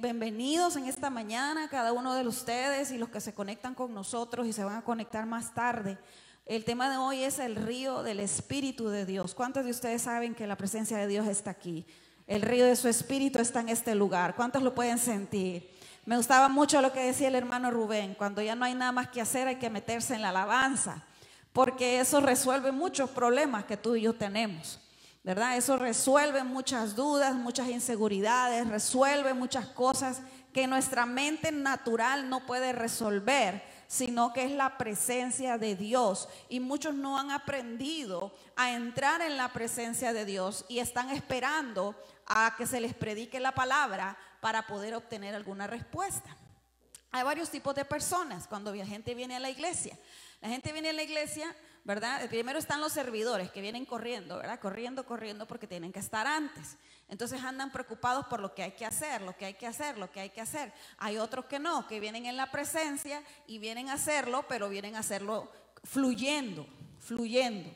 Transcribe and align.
bienvenidos 0.00 0.76
en 0.76 0.86
esta 0.86 1.10
mañana, 1.10 1.68
cada 1.68 1.92
uno 1.92 2.14
de 2.14 2.26
ustedes 2.26 2.90
y 2.90 2.98
los 2.98 3.08
que 3.08 3.20
se 3.20 3.34
conectan 3.34 3.74
con 3.74 3.94
nosotros 3.94 4.46
y 4.46 4.52
se 4.52 4.64
van 4.64 4.76
a 4.76 4.84
conectar 4.84 5.26
más 5.26 5.54
tarde. 5.54 5.98
El 6.46 6.64
tema 6.64 6.90
de 6.90 6.96
hoy 6.96 7.22
es 7.22 7.38
el 7.38 7.56
río 7.56 8.02
del 8.02 8.20
Espíritu 8.20 8.88
de 8.88 9.06
Dios. 9.06 9.34
¿Cuántos 9.34 9.64
de 9.64 9.70
ustedes 9.70 10.02
saben 10.02 10.34
que 10.34 10.46
la 10.46 10.56
presencia 10.56 10.96
de 10.96 11.06
Dios 11.06 11.26
está 11.26 11.50
aquí? 11.50 11.86
El 12.26 12.42
río 12.42 12.66
de 12.66 12.76
su 12.76 12.88
Espíritu 12.88 13.38
está 13.38 13.60
en 13.60 13.68
este 13.68 13.94
lugar. 13.94 14.34
¿Cuántos 14.34 14.62
lo 14.62 14.74
pueden 14.74 14.98
sentir? 14.98 15.70
Me 16.06 16.16
gustaba 16.16 16.48
mucho 16.48 16.82
lo 16.82 16.92
que 16.92 17.00
decía 17.00 17.28
el 17.28 17.34
hermano 17.34 17.70
Rubén. 17.70 18.14
Cuando 18.14 18.42
ya 18.42 18.54
no 18.54 18.64
hay 18.64 18.74
nada 18.74 18.92
más 18.92 19.08
que 19.08 19.20
hacer, 19.20 19.48
hay 19.48 19.56
que 19.56 19.70
meterse 19.70 20.14
en 20.14 20.22
la 20.22 20.30
alabanza, 20.30 21.04
porque 21.52 22.00
eso 22.00 22.20
resuelve 22.20 22.72
muchos 22.72 23.10
problemas 23.10 23.64
que 23.64 23.76
tú 23.76 23.96
y 23.96 24.02
yo 24.02 24.14
tenemos. 24.14 24.80
¿Verdad? 25.24 25.56
Eso 25.56 25.78
resuelve 25.78 26.44
muchas 26.44 26.94
dudas, 26.94 27.34
muchas 27.34 27.68
inseguridades, 27.68 28.68
resuelve 28.68 29.32
muchas 29.32 29.66
cosas 29.66 30.20
que 30.52 30.66
nuestra 30.66 31.06
mente 31.06 31.50
natural 31.50 32.28
no 32.28 32.44
puede 32.44 32.72
resolver, 32.72 33.64
sino 33.88 34.34
que 34.34 34.44
es 34.44 34.52
la 34.52 34.76
presencia 34.76 35.56
de 35.56 35.76
Dios. 35.76 36.28
Y 36.50 36.60
muchos 36.60 36.94
no 36.94 37.18
han 37.18 37.30
aprendido 37.30 38.34
a 38.54 38.72
entrar 38.72 39.22
en 39.22 39.38
la 39.38 39.50
presencia 39.52 40.12
de 40.12 40.26
Dios 40.26 40.66
y 40.68 40.78
están 40.78 41.08
esperando 41.08 41.96
a 42.26 42.54
que 42.58 42.66
se 42.66 42.80
les 42.80 42.92
predique 42.92 43.40
la 43.40 43.52
palabra 43.52 44.18
para 44.40 44.66
poder 44.66 44.94
obtener 44.94 45.34
alguna 45.34 45.66
respuesta. 45.66 46.36
Hay 47.12 47.22
varios 47.24 47.48
tipos 47.48 47.74
de 47.74 47.86
personas 47.86 48.46
cuando 48.46 48.74
la 48.74 48.84
gente 48.84 49.14
viene 49.14 49.36
a 49.36 49.40
la 49.40 49.48
iglesia. 49.48 49.98
La 50.42 50.50
gente 50.50 50.72
viene 50.72 50.90
a 50.90 50.92
la 50.92 51.02
iglesia 51.02 51.46
¿verdad? 51.84 52.26
Primero 52.28 52.58
están 52.58 52.80
los 52.80 52.92
servidores 52.92 53.50
que 53.50 53.60
vienen 53.60 53.84
corriendo, 53.84 54.38
¿verdad? 54.38 54.58
Corriendo, 54.58 55.04
corriendo 55.04 55.46
porque 55.46 55.66
tienen 55.66 55.92
que 55.92 56.00
estar 56.00 56.26
antes. 56.26 56.78
Entonces 57.08 57.42
andan 57.42 57.70
preocupados 57.70 58.26
por 58.26 58.40
lo 58.40 58.54
que 58.54 58.62
hay 58.62 58.72
que 58.72 58.86
hacer, 58.86 59.20
lo 59.20 59.36
que 59.36 59.44
hay 59.44 59.54
que 59.54 59.66
hacer, 59.66 59.98
lo 59.98 60.10
que 60.10 60.20
hay 60.20 60.30
que 60.30 60.40
hacer. 60.40 60.72
Hay 60.96 61.18
otros 61.18 61.44
que 61.44 61.58
no, 61.58 61.86
que 61.86 62.00
vienen 62.00 62.24
en 62.24 62.36
la 62.36 62.50
presencia 62.50 63.22
y 63.46 63.58
vienen 63.58 63.90
a 63.90 63.94
hacerlo, 63.94 64.46
pero 64.48 64.70
vienen 64.70 64.96
a 64.96 65.00
hacerlo 65.00 65.52
fluyendo, 65.84 66.66
fluyendo. 66.98 67.70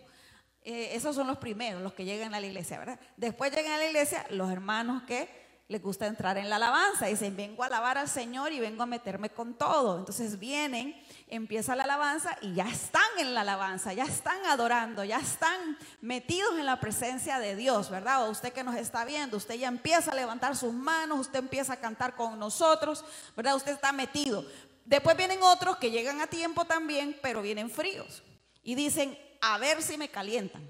Eh, 0.63 0.95
esos 0.95 1.15
son 1.15 1.27
los 1.27 1.39
primeros, 1.39 1.83
los 1.83 1.93
que 1.93 2.07
llegan 2.07 2.35
a 2.35 2.41
la 2.41 2.47
iglesia, 2.47 2.79
¿verdad? 2.79 2.99
Después 3.17 3.55
llegan 3.55 3.73
a 3.73 3.79
la 3.79 3.87
iglesia 3.87 4.27
los 4.31 4.51
hermanos 4.51 5.03
que 5.03 5.29
les 5.69 5.83
gusta 5.83 6.07
entrar 6.07 6.39
en 6.39 6.49
la 6.49 6.57
alabanza. 6.57 7.07
Dicen, 7.07 7.37
vengo 7.37 7.63
a 7.63 7.67
alabar 7.67 7.99
al 7.99 8.09
Señor 8.09 8.53
y 8.53 8.61
vengo 8.61 8.83
a 8.83 8.87
meterme 8.87 9.29
con 9.29 9.55
todo. 9.55 9.99
Entonces 9.99 10.39
vienen 10.39 10.95
empieza 11.29 11.77
la 11.77 11.85
alabanza 11.85 12.37
y 12.41 12.55
ya 12.55 12.69
están 12.69 13.09
en 13.19 13.35
la 13.35 13.43
alabanza, 13.43 13.93
ya 13.93 14.05
están 14.05 14.45
adorando, 14.47 15.05
ya 15.05 15.19
están 15.19 15.79
metidos 16.01 16.59
en 16.59 16.67
la 16.67 16.81
presencia 16.81 17.39
de 17.39 17.57
Dios, 17.57 17.91
¿verdad? 17.91 18.27
O 18.27 18.31
usted 18.31 18.53
que 18.53 18.65
nos 18.65 18.77
está 18.77 19.05
viendo, 19.05 19.37
usted 19.37 19.55
ya 19.55 19.69
empieza 19.69 20.13
a 20.13 20.15
levantar 20.15 20.57
sus 20.57 20.73
manos, 20.73 21.21
usted 21.21 21.39
empieza 21.39 21.75
a 21.75 21.81
cantar 21.81 22.17
con 22.17 22.39
nosotros, 22.39 23.05
¿verdad? 23.37 23.57
Usted 23.57 23.73
está 23.73 23.93
metido. 23.93 24.45
Después 24.85 25.17
vienen 25.17 25.43
otros 25.43 25.77
que 25.77 25.91
llegan 25.91 26.21
a 26.21 26.27
tiempo 26.27 26.65
también, 26.65 27.19
pero 27.23 27.43
vienen 27.43 27.71
fríos 27.71 28.23
y 28.63 28.75
dicen, 28.75 29.19
a 29.41 29.59
ver 29.59 29.83
si 29.83 29.99
me 29.99 30.09
calientan, 30.09 30.69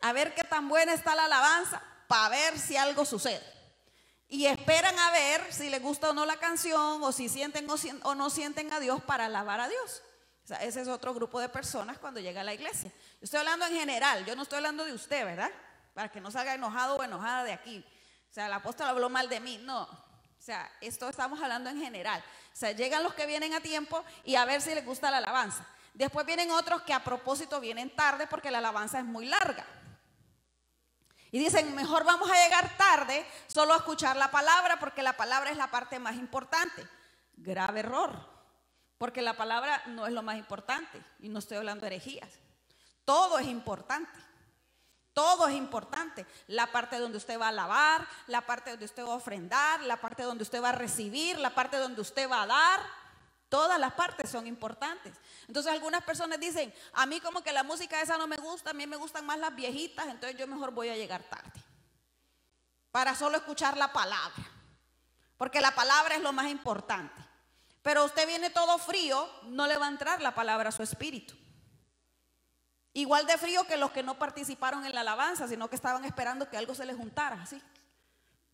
a 0.00 0.12
ver 0.12 0.34
qué 0.34 0.44
tan 0.44 0.68
buena 0.68 0.94
está 0.94 1.14
la 1.14 1.24
alabanza, 1.24 1.82
para 2.06 2.30
ver 2.30 2.58
si 2.58 2.76
algo 2.76 3.04
sucede 3.04 3.57
y 4.28 4.44
esperan 4.44 4.98
a 4.98 5.10
ver 5.10 5.52
si 5.52 5.70
les 5.70 5.82
gusta 5.82 6.10
o 6.10 6.12
no 6.12 6.26
la 6.26 6.36
canción 6.36 7.02
o 7.02 7.12
si 7.12 7.28
sienten 7.28 7.66
o, 8.02 8.14
no 8.14 8.30
sienten 8.30 8.72
a 8.72 8.80
Dios 8.80 9.02
para 9.02 9.24
alabar 9.26 9.60
a 9.60 9.68
Dios. 9.68 10.02
ese 10.60 10.82
es 10.82 10.88
otro 10.88 11.14
grupo 11.14 11.40
de 11.40 11.48
personas 11.48 11.98
cuando 11.98 12.20
llega 12.20 12.42
a 12.42 12.44
la 12.44 12.52
iglesia. 12.52 12.92
Yo 13.12 13.24
estoy 13.24 13.40
hablando 13.40 13.66
en 13.66 13.74
general, 13.74 14.24
yo 14.26 14.36
no 14.36 14.42
estoy 14.42 14.58
hablando 14.58 14.84
de 14.84 14.92
usted, 14.92 15.24
¿verdad? 15.24 15.50
Para 15.94 16.10
que 16.10 16.20
no 16.20 16.30
salga 16.30 16.54
enojado 16.54 16.96
o 16.96 17.02
enojada 17.02 17.44
de 17.44 17.52
aquí. 17.52 17.84
O 18.30 18.34
sea, 18.34 18.46
el 18.46 18.52
apóstol 18.52 18.86
habló 18.86 19.08
mal 19.08 19.30
de 19.30 19.40
mí, 19.40 19.58
no. 19.62 19.82
O 19.82 20.40
sea, 20.40 20.70
esto 20.82 21.08
estamos 21.08 21.40
hablando 21.42 21.70
en 21.70 21.80
general. 21.80 22.22
O 22.52 22.56
sea, 22.56 22.72
llegan 22.72 23.02
los 23.02 23.14
que 23.14 23.26
vienen 23.26 23.54
a 23.54 23.60
tiempo 23.60 24.04
y 24.24 24.36
a 24.36 24.44
ver 24.44 24.60
si 24.60 24.74
les 24.74 24.84
gusta 24.84 25.10
la 25.10 25.18
alabanza. 25.18 25.66
Después 25.94 26.26
vienen 26.26 26.50
otros 26.50 26.82
que 26.82 26.92
a 26.92 27.02
propósito 27.02 27.60
vienen 27.60 27.94
tarde 27.96 28.26
porque 28.26 28.50
la 28.50 28.58
alabanza 28.58 28.98
es 28.98 29.04
muy 29.04 29.26
larga. 29.26 29.64
Y 31.30 31.38
dicen, 31.38 31.74
mejor 31.74 32.04
vamos 32.04 32.30
a 32.30 32.44
llegar 32.44 32.76
tarde 32.76 33.26
solo 33.46 33.74
a 33.74 33.78
escuchar 33.78 34.16
la 34.16 34.30
palabra 34.30 34.78
porque 34.78 35.02
la 35.02 35.16
palabra 35.16 35.50
es 35.50 35.56
la 35.56 35.70
parte 35.70 35.98
más 35.98 36.16
importante. 36.16 36.86
Grave 37.36 37.80
error, 37.80 38.12
porque 38.96 39.22
la 39.22 39.36
palabra 39.36 39.82
no 39.86 40.06
es 40.06 40.12
lo 40.12 40.22
más 40.22 40.36
importante 40.36 41.02
y 41.20 41.28
no 41.28 41.38
estoy 41.38 41.58
hablando 41.58 41.82
de 41.82 41.88
herejías. 41.88 42.30
Todo 43.04 43.38
es 43.38 43.46
importante. 43.46 44.18
Todo 45.12 45.48
es 45.48 45.54
importante. 45.54 46.24
La 46.46 46.70
parte 46.70 46.98
donde 46.98 47.18
usted 47.18 47.40
va 47.40 47.46
a 47.46 47.48
alabar, 47.48 48.06
la 48.28 48.46
parte 48.46 48.70
donde 48.70 48.84
usted 48.84 49.04
va 49.04 49.12
a 49.12 49.16
ofrendar, 49.16 49.80
la 49.80 49.96
parte 49.96 50.22
donde 50.22 50.44
usted 50.44 50.62
va 50.62 50.68
a 50.68 50.72
recibir, 50.72 51.38
la 51.38 51.50
parte 51.50 51.76
donde 51.76 52.00
usted 52.00 52.30
va 52.30 52.42
a 52.42 52.46
dar. 52.46 52.80
Todas 53.48 53.80
las 53.80 53.94
partes 53.94 54.28
son 54.28 54.46
importantes. 54.46 55.14
Entonces 55.46 55.72
algunas 55.72 56.04
personas 56.04 56.38
dicen, 56.38 56.72
a 56.92 57.06
mí 57.06 57.20
como 57.20 57.42
que 57.42 57.52
la 57.52 57.62
música 57.62 58.00
esa 58.02 58.18
no 58.18 58.26
me 58.26 58.36
gusta, 58.36 58.70
a 58.70 58.74
mí 58.74 58.86
me 58.86 58.96
gustan 58.96 59.24
más 59.24 59.38
las 59.38 59.54
viejitas, 59.54 60.06
entonces 60.06 60.38
yo 60.38 60.46
mejor 60.46 60.70
voy 60.72 60.90
a 60.90 60.96
llegar 60.96 61.22
tarde. 61.22 61.64
Para 62.90 63.14
solo 63.14 63.38
escuchar 63.38 63.76
la 63.76 63.92
palabra. 63.92 64.44
Porque 65.38 65.60
la 65.60 65.70
palabra 65.70 66.16
es 66.16 66.22
lo 66.22 66.32
más 66.32 66.50
importante. 66.50 67.22
Pero 67.82 68.04
usted 68.04 68.26
viene 68.26 68.50
todo 68.50 68.76
frío, 68.76 69.30
no 69.44 69.66
le 69.66 69.78
va 69.78 69.86
a 69.86 69.90
entrar 69.90 70.20
la 70.20 70.34
palabra 70.34 70.68
a 70.68 70.72
su 70.72 70.82
espíritu. 70.82 71.34
Igual 72.92 73.26
de 73.26 73.38
frío 73.38 73.64
que 73.66 73.76
los 73.76 73.92
que 73.92 74.02
no 74.02 74.18
participaron 74.18 74.84
en 74.84 74.94
la 74.94 75.02
alabanza, 75.02 75.46
sino 75.48 75.70
que 75.70 75.76
estaban 75.76 76.04
esperando 76.04 76.50
que 76.50 76.56
algo 76.56 76.74
se 76.74 76.84
les 76.84 76.96
juntara, 76.96 77.40
así. 77.40 77.62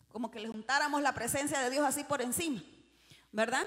Como 0.09 0.31
que 0.31 0.39
le 0.39 0.47
juntáramos 0.47 1.01
la 1.01 1.13
presencia 1.13 1.59
de 1.59 1.69
Dios 1.69 1.83
así 1.83 2.03
por 2.03 2.21
encima, 2.21 2.61
¿verdad? 3.31 3.65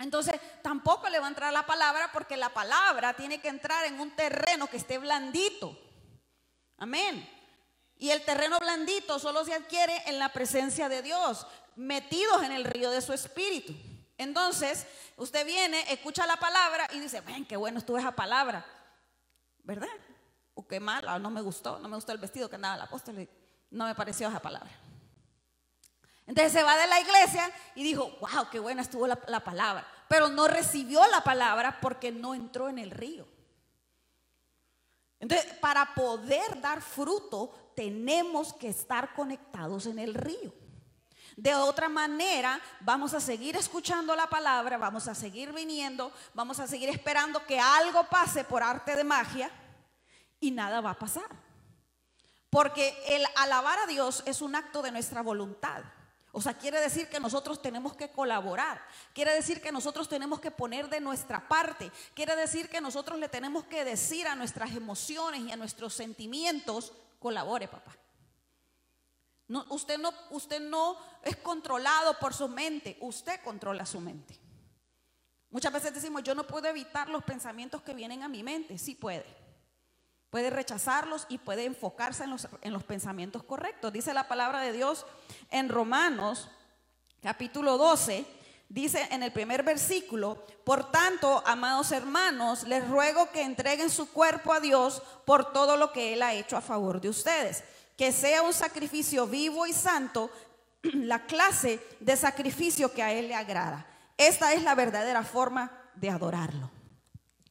Entonces, 0.00 0.40
tampoco 0.62 1.10
le 1.10 1.20
va 1.20 1.26
a 1.26 1.28
entrar 1.28 1.52
la 1.52 1.66
palabra 1.66 2.10
porque 2.10 2.36
la 2.36 2.48
palabra 2.48 3.12
tiene 3.14 3.40
que 3.40 3.48
entrar 3.48 3.84
en 3.84 4.00
un 4.00 4.10
terreno 4.16 4.66
que 4.66 4.78
esté 4.78 4.96
blandito. 4.96 5.78
Amén. 6.78 7.28
Y 7.96 8.10
el 8.10 8.24
terreno 8.24 8.58
blandito 8.58 9.18
solo 9.18 9.44
se 9.44 9.52
adquiere 9.52 10.02
en 10.06 10.18
la 10.18 10.32
presencia 10.32 10.88
de 10.88 11.02
Dios, 11.02 11.46
metidos 11.76 12.42
en 12.42 12.52
el 12.52 12.64
río 12.64 12.90
de 12.90 13.02
su 13.02 13.12
espíritu. 13.12 13.74
Entonces, 14.16 14.86
usted 15.18 15.44
viene, 15.44 15.84
escucha 15.92 16.26
la 16.26 16.38
palabra 16.38 16.88
y 16.94 17.00
dice, 17.00 17.20
ven, 17.20 17.44
qué 17.44 17.58
bueno 17.58 17.78
estuvo 17.78 17.98
esa 17.98 18.12
palabra. 18.12 18.64
¿Verdad? 19.64 19.88
O 20.54 20.66
qué 20.66 20.80
mala, 20.80 21.18
no 21.18 21.28
me 21.30 21.42
gustó, 21.42 21.78
no 21.78 21.88
me 21.90 21.96
gustó 21.96 22.12
el 22.12 22.18
vestido 22.18 22.48
que 22.48 22.56
andaba 22.56 22.76
el 22.76 22.82
apóstol, 22.82 23.28
no 23.70 23.84
me 23.84 23.94
pareció 23.94 24.28
esa 24.28 24.40
palabra. 24.40 24.70
Entonces 26.30 26.52
se 26.52 26.62
va 26.62 26.76
de 26.76 26.86
la 26.86 27.00
iglesia 27.00 27.50
y 27.74 27.82
dijo, 27.82 28.08
wow, 28.20 28.48
qué 28.52 28.60
buena 28.60 28.82
estuvo 28.82 29.04
la, 29.04 29.40
palabra. 29.40 29.84
Pero 30.06 30.28
no 30.28 30.46
recibió 30.46 31.04
la 31.08 31.24
palabra 31.24 31.80
porque 31.80 32.12
no 32.12 32.36
entró 32.36 32.68
en 32.68 32.78
el 32.78 32.92
río. 32.92 33.26
Entonces, 35.18 35.52
para 35.54 35.92
poder 35.92 36.60
dar 36.60 36.82
fruto, 36.82 37.72
tenemos 37.74 38.52
que 38.52 38.68
estar 38.68 39.12
conectados 39.12 39.86
en 39.86 39.98
el 39.98 40.14
río. 40.14 40.54
De 41.36 41.52
otra 41.56 41.88
manera, 41.88 42.60
vamos 42.78 43.12
a 43.12 43.20
seguir 43.20 43.56
escuchando 43.56 44.14
la 44.14 44.28
palabra, 44.28 44.78
vamos 44.78 45.08
a 45.08 45.16
seguir 45.16 45.52
viniendo, 45.52 46.12
vamos 46.32 46.60
a 46.60 46.68
seguir 46.68 46.90
esperando 46.90 47.44
que 47.44 47.58
algo 47.58 48.04
pase 48.04 48.44
por 48.44 48.62
arte 48.62 48.94
de 48.94 49.02
magia 49.02 49.50
y 50.38 50.52
nada 50.52 50.80
va 50.80 50.90
a 50.90 50.98
pasar. 50.98 51.28
Porque 52.50 52.96
el 53.08 53.26
alabar 53.34 53.80
a 53.80 53.86
Dios 53.88 54.22
es 54.26 54.40
un 54.40 54.54
acto 54.54 54.80
de 54.80 54.92
nuestra 54.92 55.22
voluntad. 55.22 55.82
O 56.32 56.40
sea, 56.40 56.54
quiere 56.54 56.80
decir 56.80 57.08
que 57.08 57.18
nosotros 57.18 57.60
tenemos 57.60 57.94
que 57.96 58.10
colaborar, 58.10 58.80
quiere 59.12 59.34
decir 59.34 59.60
que 59.60 59.72
nosotros 59.72 60.08
tenemos 60.08 60.40
que 60.40 60.52
poner 60.52 60.88
de 60.88 61.00
nuestra 61.00 61.48
parte, 61.48 61.90
quiere 62.14 62.36
decir 62.36 62.68
que 62.68 62.80
nosotros 62.80 63.18
le 63.18 63.28
tenemos 63.28 63.64
que 63.64 63.84
decir 63.84 64.28
a 64.28 64.36
nuestras 64.36 64.76
emociones 64.76 65.40
y 65.40 65.50
a 65.50 65.56
nuestros 65.56 65.92
sentimientos, 65.94 66.92
colabore 67.18 67.66
papá. 67.66 67.96
No, 69.48 69.66
usted, 69.70 69.98
no, 69.98 70.12
usted 70.30 70.60
no 70.60 70.96
es 71.24 71.36
controlado 71.36 72.16
por 72.20 72.32
su 72.32 72.48
mente, 72.48 72.96
usted 73.00 73.40
controla 73.42 73.84
su 73.84 74.00
mente. 74.00 74.38
Muchas 75.50 75.72
veces 75.72 75.92
decimos, 75.92 76.22
yo 76.22 76.36
no 76.36 76.46
puedo 76.46 76.68
evitar 76.68 77.08
los 77.08 77.24
pensamientos 77.24 77.82
que 77.82 77.92
vienen 77.92 78.22
a 78.22 78.28
mi 78.28 78.44
mente, 78.44 78.78
sí 78.78 78.94
puede. 78.94 79.39
Puede 80.30 80.50
rechazarlos 80.50 81.26
y 81.28 81.38
puede 81.38 81.64
enfocarse 81.64 82.24
en 82.24 82.30
los, 82.30 82.48
en 82.62 82.72
los, 82.72 82.84
pensamientos 82.84 83.42
correctos. 83.42 83.92
Dice 83.92 84.14
la 84.14 84.28
palabra 84.28 84.60
de 84.60 84.72
Dios 84.72 85.04
en 85.50 85.68
Romanos 85.68 86.48
capítulo 87.20 87.76
12, 87.76 88.24
dice 88.68 89.08
en 89.10 89.22
el 89.22 89.32
primer 89.32 89.62
versículo, 89.62 90.46
por 90.64 90.90
tanto, 90.90 91.42
amados 91.46 91.92
hermanos, 91.92 92.62
les 92.64 92.88
ruego 92.88 93.30
que 93.30 93.42
entreguen 93.42 93.90
su 93.90 94.08
cuerpo 94.10 94.52
a 94.52 94.60
Dios 94.60 95.02
por 95.26 95.52
todo 95.52 95.76
lo 95.76 95.92
que 95.92 96.12
Él 96.14 96.22
ha 96.22 96.34
hecho 96.34 96.56
a 96.56 96.62
favor 96.62 97.00
de 97.00 97.08
ustedes. 97.08 97.64
Que 97.96 98.12
sea 98.12 98.42
un 98.42 98.54
sacrificio 98.54 99.26
vivo 99.26 99.66
y 99.66 99.72
santo, 99.72 100.30
la 100.82 101.26
clase 101.26 101.80
de 101.98 102.16
sacrificio 102.16 102.92
que 102.92 103.02
a 103.02 103.12
Él 103.12 103.28
le 103.28 103.34
agrada. 103.34 103.86
Esta 104.16 104.52
es 104.52 104.62
la 104.62 104.74
verdadera 104.74 105.24
forma 105.24 105.70
de 105.96 106.10
adorarlo. 106.10 106.79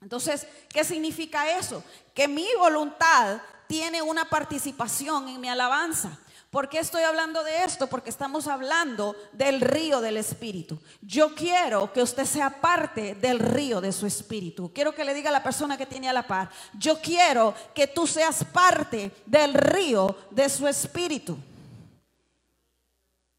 Entonces, 0.01 0.48
¿qué 0.69 0.84
significa 0.84 1.57
eso? 1.57 1.84
Que 2.13 2.28
mi 2.28 2.48
voluntad 2.57 3.42
tiene 3.68 4.01
una 4.01 4.25
participación 4.25 5.28
en 5.28 5.42
mi 5.42 5.50
alabanza. 5.50 6.18
¿Por 6.50 6.68
qué 6.68 6.80
estoy 6.80 7.04
hablando 7.04 7.44
de 7.44 7.63
esto? 7.63 7.86
Porque 7.86 8.10
estamos 8.10 8.48
hablando 8.48 9.16
del 9.34 9.62
río 9.62 10.01
del 10.01 10.18
Espíritu. 10.18 10.80
Yo 11.01 11.36
quiero 11.36 11.94
que 11.94 12.01
usted 12.01 12.25
sea 12.25 12.50
parte 12.50 13.13
del 13.13 13.38
río 13.38 13.80
de 13.81 13.92
su 13.92 14.07
Espíritu. 14.07 14.74
Quiero 14.74 14.96
que 14.96 15.04
le 15.04 15.13
diga 15.13 15.30
a 15.30 15.34
la 15.34 15.44
persona 15.44 15.78
que 15.78 15.86
tiene 15.86 16.10
a 16.10 16.13
la 16.13 16.25
par, 16.25 16.50
yo 16.74 17.00
quiero 17.02 17.54
que 17.75 17.86
tú 17.86 18.07
seas 18.07 18.44
parte 18.44 19.12
del 19.28 19.54
río 19.54 20.16
de 20.31 20.50
su 20.50 20.68
Espíritu. 20.68 21.38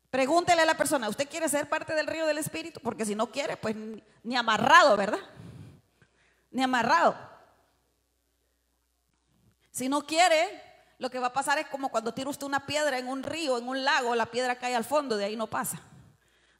Pregúntele 0.08 0.62
a 0.62 0.66
la 0.66 0.76
persona, 0.76 1.08
¿usted 1.08 1.28
quiere 1.28 1.48
ser 1.48 1.68
parte 1.68 1.94
del 1.94 2.06
río 2.06 2.26
del 2.26 2.38
Espíritu? 2.38 2.78
Porque 2.80 3.04
si 3.04 3.16
no 3.16 3.32
quiere, 3.32 3.56
pues 3.56 3.74
ni 4.22 4.36
amarrado, 4.36 4.96
¿verdad? 4.96 5.20
Ni 6.50 6.62
amarrado. 6.62 7.16
Si 9.70 9.88
no 9.88 10.06
quiere, 10.06 10.62
lo 10.98 11.10
que 11.10 11.18
va 11.18 11.28
a 11.28 11.32
pasar 11.32 11.58
es 11.58 11.66
como 11.68 11.88
cuando 11.88 12.12
tira 12.12 12.28
usted 12.28 12.46
una 12.46 12.66
piedra 12.66 12.98
en 12.98 13.08
un 13.08 13.22
río, 13.22 13.56
en 13.56 13.68
un 13.68 13.84
lago, 13.84 14.14
la 14.14 14.26
piedra 14.26 14.56
cae 14.56 14.74
al 14.74 14.84
fondo, 14.84 15.16
de 15.16 15.24
ahí 15.24 15.36
no 15.36 15.46
pasa, 15.46 15.80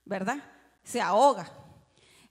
¿verdad? 0.05 0.39
Se 0.83 1.01
ahoga. 1.01 1.51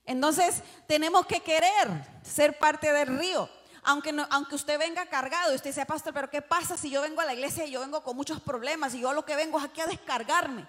Entonces, 0.04 0.62
tenemos 0.88 1.26
que 1.26 1.40
querer 1.40 1.88
ser 2.22 2.58
parte 2.58 2.92
del 2.92 3.18
río. 3.18 3.48
Aunque, 3.82 4.14
aunque 4.30 4.56
usted 4.56 4.78
venga 4.78 5.06
cargado 5.06 5.52
y 5.52 5.56
usted 5.56 5.72
sea 5.72 5.86
pastor, 5.86 6.12
pero 6.12 6.28
¿qué 6.28 6.42
pasa 6.42 6.76
si 6.76 6.90
yo 6.90 7.00
vengo 7.00 7.20
a 7.20 7.24
la 7.24 7.32
iglesia 7.32 7.64
y 7.64 7.70
yo 7.70 7.80
vengo 7.80 8.02
con 8.02 8.16
muchos 8.16 8.40
problemas 8.40 8.92
y 8.94 9.00
yo 9.00 9.12
lo 9.12 9.24
que 9.24 9.36
vengo 9.36 9.58
es 9.58 9.64
aquí 9.64 9.80
a 9.80 9.86
descargarme? 9.86 10.66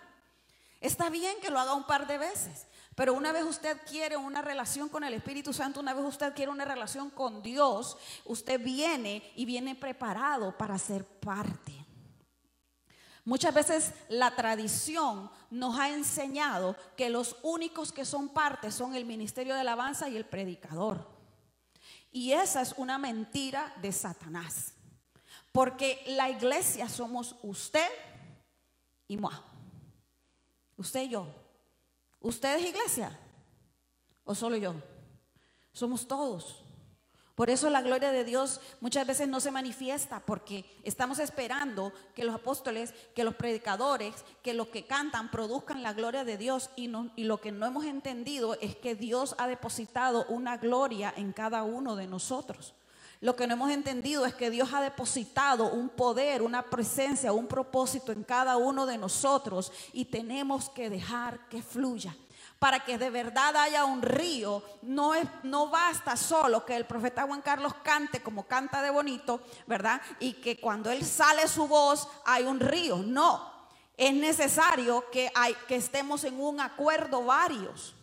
Está 0.80 1.10
bien 1.10 1.40
que 1.42 1.50
lo 1.50 1.60
haga 1.60 1.74
un 1.74 1.86
par 1.86 2.08
de 2.08 2.18
veces, 2.18 2.68
pero 2.96 3.14
una 3.14 3.32
vez 3.32 3.46
usted 3.46 3.78
quiere 3.88 4.18
una 4.18 4.42
relación 4.42 4.90
con 4.90 5.04
el 5.04 5.14
Espíritu 5.14 5.54
Santo, 5.54 5.80
una 5.80 5.94
vez 5.94 6.04
usted 6.04 6.34
quiere 6.34 6.52
una 6.52 6.66
relación 6.66 7.10
con 7.10 7.42
Dios, 7.42 7.98
usted 8.26 8.60
viene 8.62 9.32
y 9.36 9.46
viene 9.46 9.76
preparado 9.76 10.58
para 10.58 10.78
ser 10.78 11.06
parte. 11.06 11.82
Muchas 13.24 13.54
veces 13.54 13.94
la 14.10 14.36
tradición 14.36 15.30
nos 15.52 15.80
ha 15.80 15.90
enseñado 15.90 16.76
que 16.98 17.10
los 17.10 17.38
únicos 17.44 17.92
que 17.92 18.04
son 18.04 18.30
parte 18.30 18.72
son 18.72 18.96
el 18.96 19.06
ministerio 19.06 19.54
de 19.54 19.62
alabanza 19.62 20.10
y 20.10 20.18
el 20.18 20.26
predicador. 20.26 21.08
Y 22.12 22.34
esa 22.34 22.62
es 22.62 22.74
una 22.78 22.98
mentira 22.98 23.74
de 23.82 23.92
Satanás. 23.92 24.74
Porque 25.52 26.04
la 26.08 26.30
iglesia 26.30 26.90
somos 26.90 27.36
usted 27.44 27.88
y 29.08 29.18
moi. 29.18 29.34
Usted 30.78 31.04
y 31.04 31.10
yo. 31.10 31.41
¿Usted 32.22 32.60
es 32.60 32.70
iglesia? 32.70 33.20
¿O 34.24 34.36
solo 34.36 34.56
yo? 34.56 34.76
Somos 35.74 36.08
todos. 36.08 36.64
Por 37.36 37.50
eso 37.50 37.72
la 37.72 37.82
gloria 37.82 38.12
de 38.12 38.24
Dios 38.24 38.62
muchas 38.82 39.08
veces 39.08 39.28
no 39.28 39.40
se 39.40 39.50
manifiesta 39.50 40.20
porque 40.20 40.64
estamos 40.84 41.18
esperando 41.18 41.92
que 42.14 42.24
los 42.24 42.36
apóstoles, 42.36 42.94
que 43.16 43.24
los 43.24 43.34
predicadores, 43.34 44.14
que 44.44 44.54
los 44.54 44.68
que 44.68 44.86
cantan 44.86 45.32
produzcan 45.32 45.82
la 45.82 45.94
gloria 45.94 46.24
de 46.24 46.38
Dios 46.38 46.70
y, 46.76 46.92
y 47.16 47.24
lo 47.24 47.42
que 47.42 47.52
no 47.52 47.66
hemos 47.66 47.86
entendido 47.86 48.56
es 48.62 48.76
que 48.76 48.94
Dios 48.94 49.34
ha 49.40 49.48
depositado 49.48 50.26
una 50.26 50.58
gloria 50.58 51.12
en 51.18 51.34
cada 51.34 51.64
uno 51.64 51.96
de 51.96 52.06
nosotros. 52.06 52.76
Lo 53.22 53.36
que 53.36 53.46
no 53.46 53.54
hemos 53.54 53.70
entendido 53.70 54.26
es 54.26 54.34
que 54.34 54.50
Dios 54.50 54.74
ha 54.74 54.82
depositado 54.82 55.66
un 55.66 55.90
poder, 55.90 56.42
una 56.42 56.64
presencia, 56.64 57.32
un 57.32 57.46
propósito 57.46 58.12
en 58.12 58.24
cada 58.24 58.58
uno 58.58 58.88
de 58.88 58.98
nosotros 58.98 59.72
y 59.94 60.06
tenemos 60.06 60.70
que 60.70 60.90
dejar 60.90 61.48
que 61.48 61.62
fluya. 61.62 62.16
Para 62.58 62.80
que 62.80 62.98
de 62.98 63.12
verdad 63.12 63.56
haya 63.58 63.86
un 63.86 64.02
río, 64.02 64.64
no, 64.82 65.14
es, 65.14 65.28
no 65.44 65.70
basta 65.70 66.18
solo 66.18 66.66
que 66.66 66.76
el 66.76 66.86
profeta 66.86 67.24
Juan 67.24 67.44
Carlos 67.44 67.76
cante 67.84 68.24
como 68.24 68.48
canta 68.48 68.82
de 68.82 68.90
bonito, 68.90 69.42
¿verdad? 69.68 70.02
Y 70.20 70.34
que 70.34 70.60
cuando 70.60 70.90
él 70.90 71.06
sale 71.06 71.48
su 71.48 71.68
voz 71.68 72.08
hay 72.26 72.46
un 72.46 72.60
río. 72.60 72.98
No, 72.98 73.52
es 73.98 74.16
necesario 74.16 75.06
que, 75.12 75.32
hay, 75.36 75.56
que 75.68 75.76
estemos 75.76 76.24
en 76.24 76.40
un 76.40 76.60
acuerdo 76.60 77.24
varios. 77.24 77.94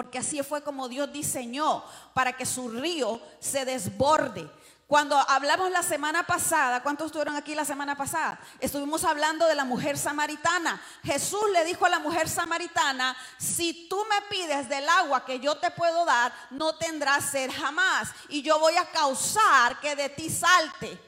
Porque 0.00 0.16
así 0.16 0.42
fue 0.42 0.62
como 0.62 0.88
Dios 0.88 1.12
diseñó 1.12 1.84
para 2.14 2.32
que 2.32 2.46
su 2.46 2.70
río 2.70 3.20
se 3.38 3.66
desborde. 3.66 4.50
Cuando 4.86 5.14
hablamos 5.14 5.70
la 5.70 5.82
semana 5.82 6.22
pasada, 6.22 6.82
¿cuántos 6.82 7.08
estuvieron 7.08 7.36
aquí 7.36 7.54
la 7.54 7.66
semana 7.66 7.98
pasada? 7.98 8.40
Estuvimos 8.60 9.04
hablando 9.04 9.46
de 9.46 9.54
la 9.54 9.66
mujer 9.66 9.98
samaritana. 9.98 10.80
Jesús 11.04 11.44
le 11.52 11.66
dijo 11.66 11.84
a 11.84 11.90
la 11.90 11.98
mujer 11.98 12.30
samaritana, 12.30 13.14
si 13.36 13.88
tú 13.90 14.02
me 14.08 14.22
pides 14.34 14.70
del 14.70 14.88
agua 14.88 15.26
que 15.26 15.38
yo 15.38 15.58
te 15.58 15.70
puedo 15.70 16.06
dar, 16.06 16.32
no 16.48 16.76
tendrás 16.76 17.26
sed 17.26 17.50
jamás. 17.54 18.08
Y 18.30 18.40
yo 18.40 18.58
voy 18.58 18.78
a 18.78 18.86
causar 18.86 19.80
que 19.80 19.96
de 19.96 20.08
ti 20.08 20.30
salte. 20.30 20.98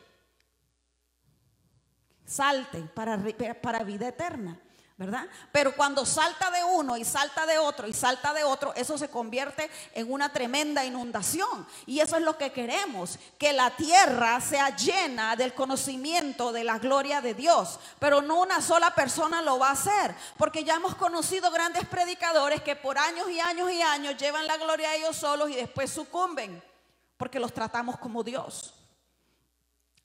Salte 2.27 2.83
para, 2.95 3.19
para 3.63 3.85
vida 3.85 4.09
eterna. 4.09 4.61
Pero 5.51 5.75
cuando 5.75 6.05
salta 6.05 6.51
de 6.51 6.65
uno 6.65 6.97
y 6.97 7.05
salta 7.05 7.47
de 7.47 7.59
otro 7.59 7.87
y 7.87 7.93
salta 7.93 8.33
de 8.33 8.45
otro, 8.45 8.75
eso 8.75 8.99
se 8.99 9.09
convierte 9.09 9.71
en 9.95 10.13
una 10.13 10.33
tremenda 10.33 10.85
inundación. 10.85 11.67
Y 11.87 12.01
eso 12.01 12.17
es 12.17 12.23
lo 12.23 12.37
que 12.37 12.53
queremos, 12.53 13.19
que 13.39 13.53
la 13.53 13.71
tierra 13.71 14.41
sea 14.41 14.75
llena 14.77 15.37
del 15.37 15.55
conocimiento 15.55 16.53
de 16.53 16.65
la 16.65 16.79
gloria 16.79 17.21
de 17.21 17.35
Dios. 17.35 17.79
Pero 17.99 18.23
no 18.23 18.41
una 18.41 18.61
sola 18.61 18.95
persona 18.95 19.43
lo 19.43 19.59
va 19.59 19.69
a 19.69 19.73
hacer, 19.73 20.15
porque 20.37 20.65
ya 20.65 20.75
hemos 20.75 20.95
conocido 20.95 21.51
grandes 21.51 21.87
predicadores 21.87 22.63
que 22.63 22.77
por 22.77 22.99
años 22.99 23.31
y 23.31 23.41
años 23.41 23.71
y 23.71 23.83
años 23.83 24.17
llevan 24.17 24.47
la 24.47 24.57
gloria 24.57 24.91
a 24.91 24.97
ellos 24.97 25.17
solos 25.17 25.51
y 25.51 25.55
después 25.55 25.91
sucumben, 25.91 26.63
porque 27.17 27.41
los 27.41 27.53
tratamos 27.53 27.99
como 27.99 28.23
Dios. 28.23 28.75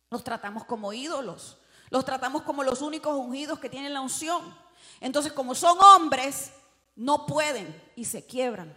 Los 0.10 0.24
tratamos 0.24 0.66
como 0.66 0.94
ídolos. 0.94 1.58
Los 1.90 2.06
tratamos 2.06 2.44
como 2.44 2.64
los 2.64 2.82
únicos 2.82 3.16
ungidos 3.16 3.60
que 3.60 3.70
tienen 3.70 3.94
la 3.94 4.02
unción. 4.02 4.56
Entonces, 5.00 5.34
como 5.34 5.56
son 5.56 5.78
hombres, 5.96 6.52
no 6.96 7.26
pueden 7.26 7.80
y 7.96 8.06
se 8.06 8.26
quiebran. 8.26 8.76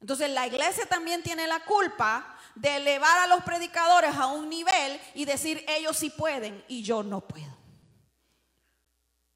Entonces, 0.00 0.30
la 0.30 0.46
iglesia 0.46 0.86
también 0.86 1.22
tiene 1.22 1.46
la 1.46 1.60
culpa 1.64 2.36
de 2.54 2.76
elevar 2.76 3.18
a 3.18 3.26
los 3.26 3.42
predicadores 3.44 4.14
a 4.16 4.26
un 4.26 4.48
nivel 4.48 5.00
y 5.14 5.24
decir, 5.24 5.64
ellos 5.68 5.96
sí 5.96 6.10
pueden 6.10 6.64
y 6.68 6.82
yo 6.82 7.02
no 7.02 7.20
puedo. 7.20 7.56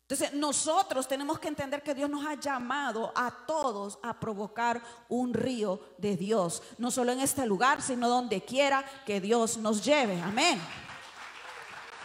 Entonces, 0.03 0.33
nosotros 0.33 1.07
tenemos 1.07 1.39
que 1.39 1.47
entender 1.47 1.85
que 1.85 1.95
Dios 1.95 2.11
nos 2.11 2.27
ha 2.27 2.35
llamado 2.35 3.13
a 3.15 3.31
todos 3.47 3.99
a 4.03 4.19
provocar 4.19 4.83
un 5.09 5.33
río 5.33 5.81
de 5.99 6.17
Dios, 6.17 6.65
no 6.79 6.91
solo 6.91 7.13
en 7.13 7.21
este 7.21 7.47
lugar, 7.47 7.81
sino 7.81 8.09
donde 8.09 8.43
quiera 8.43 8.85
que 9.07 9.21
Dios 9.21 9.57
nos 9.57 9.85
lleve. 9.85 10.21
Amén. 10.21 10.61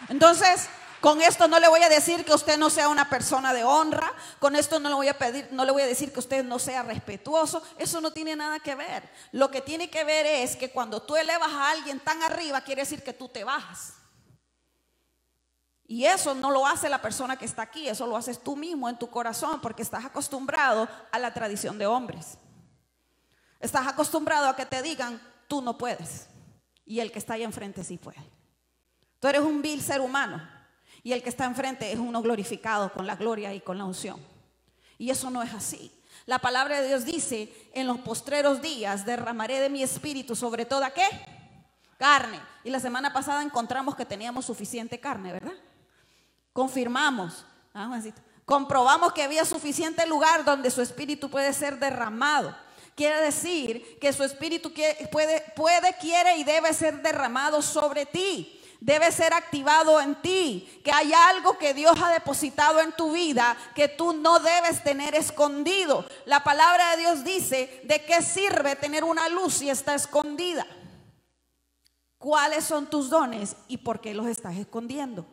Entonces, 0.08 0.68
con 1.06 1.22
esto 1.22 1.46
no 1.46 1.60
le 1.60 1.68
voy 1.68 1.80
a 1.84 1.88
decir 1.88 2.24
que 2.24 2.34
usted 2.34 2.58
no 2.58 2.68
sea 2.68 2.88
una 2.88 3.08
persona 3.08 3.54
de 3.54 3.62
honra, 3.62 4.12
con 4.40 4.56
esto 4.56 4.80
no 4.80 4.88
le 4.88 4.94
voy 4.96 5.06
a 5.06 5.16
pedir, 5.16 5.46
no 5.52 5.64
le 5.64 5.70
voy 5.70 5.82
a 5.82 5.86
decir 5.86 6.12
que 6.12 6.18
usted 6.18 6.44
no 6.44 6.58
sea 6.58 6.82
respetuoso, 6.82 7.62
eso 7.78 8.00
no 8.00 8.12
tiene 8.12 8.34
nada 8.34 8.58
que 8.58 8.74
ver. 8.74 9.08
Lo 9.30 9.48
que 9.48 9.60
tiene 9.60 9.88
que 9.88 10.02
ver 10.02 10.26
es 10.26 10.56
que 10.56 10.72
cuando 10.72 11.00
tú 11.00 11.14
elevas 11.14 11.52
a 11.52 11.70
alguien 11.70 12.00
tan 12.00 12.20
arriba 12.24 12.60
quiere 12.62 12.82
decir 12.82 13.04
que 13.04 13.12
tú 13.12 13.28
te 13.28 13.44
bajas. 13.44 13.94
Y 15.86 16.06
eso 16.06 16.34
no 16.34 16.50
lo 16.50 16.66
hace 16.66 16.88
la 16.88 17.00
persona 17.00 17.36
que 17.36 17.44
está 17.44 17.62
aquí, 17.62 17.86
eso 17.86 18.08
lo 18.08 18.16
haces 18.16 18.42
tú 18.42 18.56
mismo 18.56 18.88
en 18.88 18.98
tu 18.98 19.08
corazón 19.08 19.60
porque 19.60 19.82
estás 19.82 20.04
acostumbrado 20.04 20.88
a 21.12 21.20
la 21.20 21.32
tradición 21.32 21.78
de 21.78 21.86
hombres. 21.86 22.36
Estás 23.60 23.86
acostumbrado 23.86 24.48
a 24.48 24.56
que 24.56 24.66
te 24.66 24.82
digan, 24.82 25.22
tú 25.46 25.62
no 25.62 25.78
puedes. 25.78 26.26
Y 26.84 26.98
el 26.98 27.12
que 27.12 27.20
está 27.20 27.34
ahí 27.34 27.44
enfrente 27.44 27.84
sí 27.84 27.96
puede. 27.96 28.28
Tú 29.20 29.28
eres 29.28 29.42
un 29.42 29.62
vil 29.62 29.80
ser 29.80 30.00
humano 30.00 30.55
y 31.06 31.12
el 31.12 31.22
que 31.22 31.28
está 31.28 31.44
enfrente 31.44 31.92
es 31.92 32.00
uno 32.00 32.20
glorificado 32.20 32.92
con 32.92 33.06
la 33.06 33.14
gloria 33.14 33.54
y 33.54 33.60
con 33.60 33.78
la 33.78 33.84
unción. 33.84 34.20
Y 34.98 35.10
eso 35.10 35.30
no 35.30 35.40
es 35.40 35.54
así. 35.54 35.92
La 36.24 36.40
palabra 36.40 36.80
de 36.80 36.88
Dios 36.88 37.04
dice, 37.04 37.70
en 37.74 37.86
los 37.86 37.98
postreros 37.98 38.60
días 38.60 39.06
derramaré 39.06 39.60
de 39.60 39.70
mi 39.70 39.84
espíritu 39.84 40.34
sobre 40.34 40.64
toda 40.64 40.90
qué? 40.90 41.04
Carne. 41.96 42.40
Y 42.64 42.70
la 42.70 42.80
semana 42.80 43.12
pasada 43.12 43.44
encontramos 43.44 43.94
que 43.94 44.04
teníamos 44.04 44.46
suficiente 44.46 44.98
carne, 44.98 45.32
¿verdad? 45.32 45.54
Confirmamos, 46.52 47.44
comprobamos 48.44 49.12
que 49.12 49.22
había 49.22 49.44
suficiente 49.44 50.04
lugar 50.08 50.44
donde 50.44 50.72
su 50.72 50.82
espíritu 50.82 51.30
puede 51.30 51.52
ser 51.52 51.78
derramado. 51.78 52.52
Quiere 52.96 53.20
decir 53.20 53.96
que 54.00 54.12
su 54.12 54.24
espíritu 54.24 54.72
puede, 55.12 55.44
puede, 55.54 55.94
quiere 56.00 56.38
y 56.38 56.42
debe 56.42 56.74
ser 56.74 57.00
derramado 57.00 57.62
sobre 57.62 58.06
ti 58.06 58.55
debe 58.80 59.10
ser 59.12 59.32
activado 59.32 60.00
en 60.00 60.14
ti, 60.22 60.80
que 60.84 60.92
hay 60.92 61.12
algo 61.12 61.58
que 61.58 61.74
Dios 61.74 61.96
ha 62.02 62.10
depositado 62.10 62.80
en 62.80 62.92
tu 62.92 63.12
vida 63.12 63.56
que 63.74 63.88
tú 63.88 64.12
no 64.12 64.38
debes 64.38 64.82
tener 64.82 65.14
escondido. 65.14 66.06
La 66.24 66.44
palabra 66.44 66.90
de 66.92 66.98
Dios 66.98 67.24
dice, 67.24 67.80
¿de 67.84 68.04
qué 68.04 68.22
sirve 68.22 68.76
tener 68.76 69.04
una 69.04 69.28
luz 69.28 69.54
si 69.54 69.70
está 69.70 69.94
escondida? 69.94 70.66
¿Cuáles 72.18 72.64
son 72.64 72.88
tus 72.88 73.10
dones 73.10 73.56
y 73.68 73.78
por 73.78 74.00
qué 74.00 74.14
los 74.14 74.26
estás 74.26 74.56
escondiendo? 74.56 75.26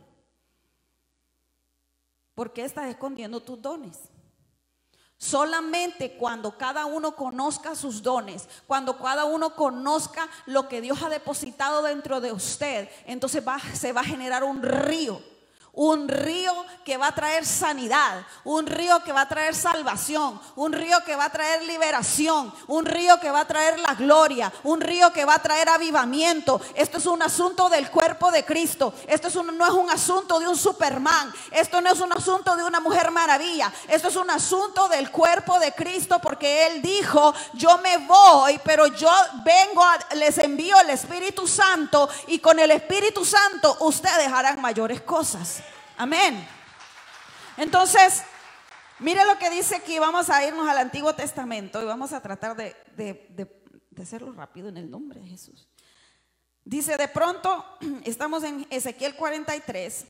¿Por 2.36 2.52
qué 2.54 2.66
estás 2.66 2.88
escondiendo 2.90 3.42
tus 3.42 3.62
dones? 3.62 3.98
Solamente 5.24 6.18
cuando 6.18 6.58
cada 6.58 6.86
uno 6.86 7.16
conozca 7.16 7.76
sus 7.76 8.04
dones, 8.04 8.50
cuando 8.68 8.98
cada 8.98 9.24
uno 9.24 9.56
conozca 9.56 10.28
lo 10.48 10.68
que 10.68 10.82
Dios 10.82 11.02
ha 11.02 11.08
depositado 11.08 11.82
dentro 11.82 12.20
de 12.20 12.34
usted, 12.34 12.90
entonces 13.06 13.42
se 13.74 13.94
va 13.94 14.02
a 14.02 14.04
generar 14.04 14.44
un 14.44 14.62
río, 14.62 15.22
un 15.74 16.08
río 16.08 16.54
que 16.86 16.98
va 16.98 17.08
a 17.08 17.16
traer 17.16 17.46
sanidad, 17.46 18.24
un 18.44 18.68
río 18.68 19.04
que 19.04 19.12
va 19.12 19.22
a 19.22 19.28
traer 19.28 19.56
salvación, 19.56 20.40
un 20.56 20.72
río 20.72 21.04
que 21.04 21.16
va 21.16 21.26
a 21.26 21.32
traer 21.32 21.64
liberación, 21.64 22.54
un 22.68 22.86
río 22.86 23.20
que 23.20 23.32
va 23.32 23.42
a 23.42 23.48
traer 23.48 23.80
la 23.80 23.96
gloria, 23.96 24.52
un 24.64 24.82
río 24.82 25.12
que 25.12 25.26
va 25.26 25.36
a 25.36 25.42
traer 25.42 25.70
avivamiento. 25.70 26.62
Esto 26.76 26.98
es 27.00 27.06
un 27.06 27.22
asunto 27.24 27.70
del 27.70 27.90
cuerpo 27.90 28.32
de 28.32 28.46
Cristo. 28.46 28.94
Esto 29.08 29.30
es 29.30 29.36
no 29.36 29.66
es 29.66 29.74
un 29.74 29.90
asunto 29.90 30.40
de 30.40 30.48
un 30.48 30.56
Superman. 30.56 31.34
Esto 31.52 31.82
no 31.82 31.92
es 31.92 32.00
un 32.00 32.14
asunto 32.14 32.56
de 32.56 32.64
una 32.64 32.80
mujer 32.80 33.10
maravilla. 33.10 33.72
Esto 33.88 34.10
es 34.10 34.16
un 34.16 34.30
asunto 34.30 34.88
del 34.90 35.10
cuerpo 35.10 35.60
de 35.60 35.72
Cristo 35.72 36.20
porque 36.20 36.68
Él 36.68 36.82
dijo, 36.82 37.34
yo 37.54 37.80
me 37.80 37.98
voy, 37.98 38.60
pero 38.64 38.88
yo 38.88 39.12
vengo, 39.44 39.84
les 40.16 40.38
envío 40.38 40.80
el 40.82 40.92
Espíritu 40.92 41.48
Santo 41.48 42.08
y 42.28 42.40
con 42.40 42.60
el 42.60 42.70
Espíritu 42.70 43.26
Santo 43.26 43.76
ustedes 43.80 44.32
harán 44.32 44.62
mayores 44.62 45.02
cosas. 45.02 45.63
Amén. 45.98 46.48
Entonces, 47.58 48.24
mire 49.00 49.26
lo 49.26 49.38
que 49.38 49.50
dice 49.50 49.76
aquí. 49.76 50.00
Vamos 50.00 50.30
a 50.30 50.46
irnos 50.46 50.68
al 50.68 50.78
Antiguo 50.78 51.14
Testamento 51.14 51.82
y 51.82 51.86
vamos 51.86 52.14
a 52.14 52.22
tratar 52.22 52.56
de, 52.56 52.76
de 53.94 54.02
hacerlo 54.02 54.32
rápido 54.34 54.70
en 54.70 54.78
el 54.78 54.90
nombre 54.90 55.20
de 55.20 55.28
Jesús. 55.28 55.68
Dice, 56.66 56.98
de 56.98 57.08
pronto, 57.08 57.66
estamos 58.06 58.44
en 58.44 58.66
Ezequiel 58.70 59.16
43. 59.16 60.06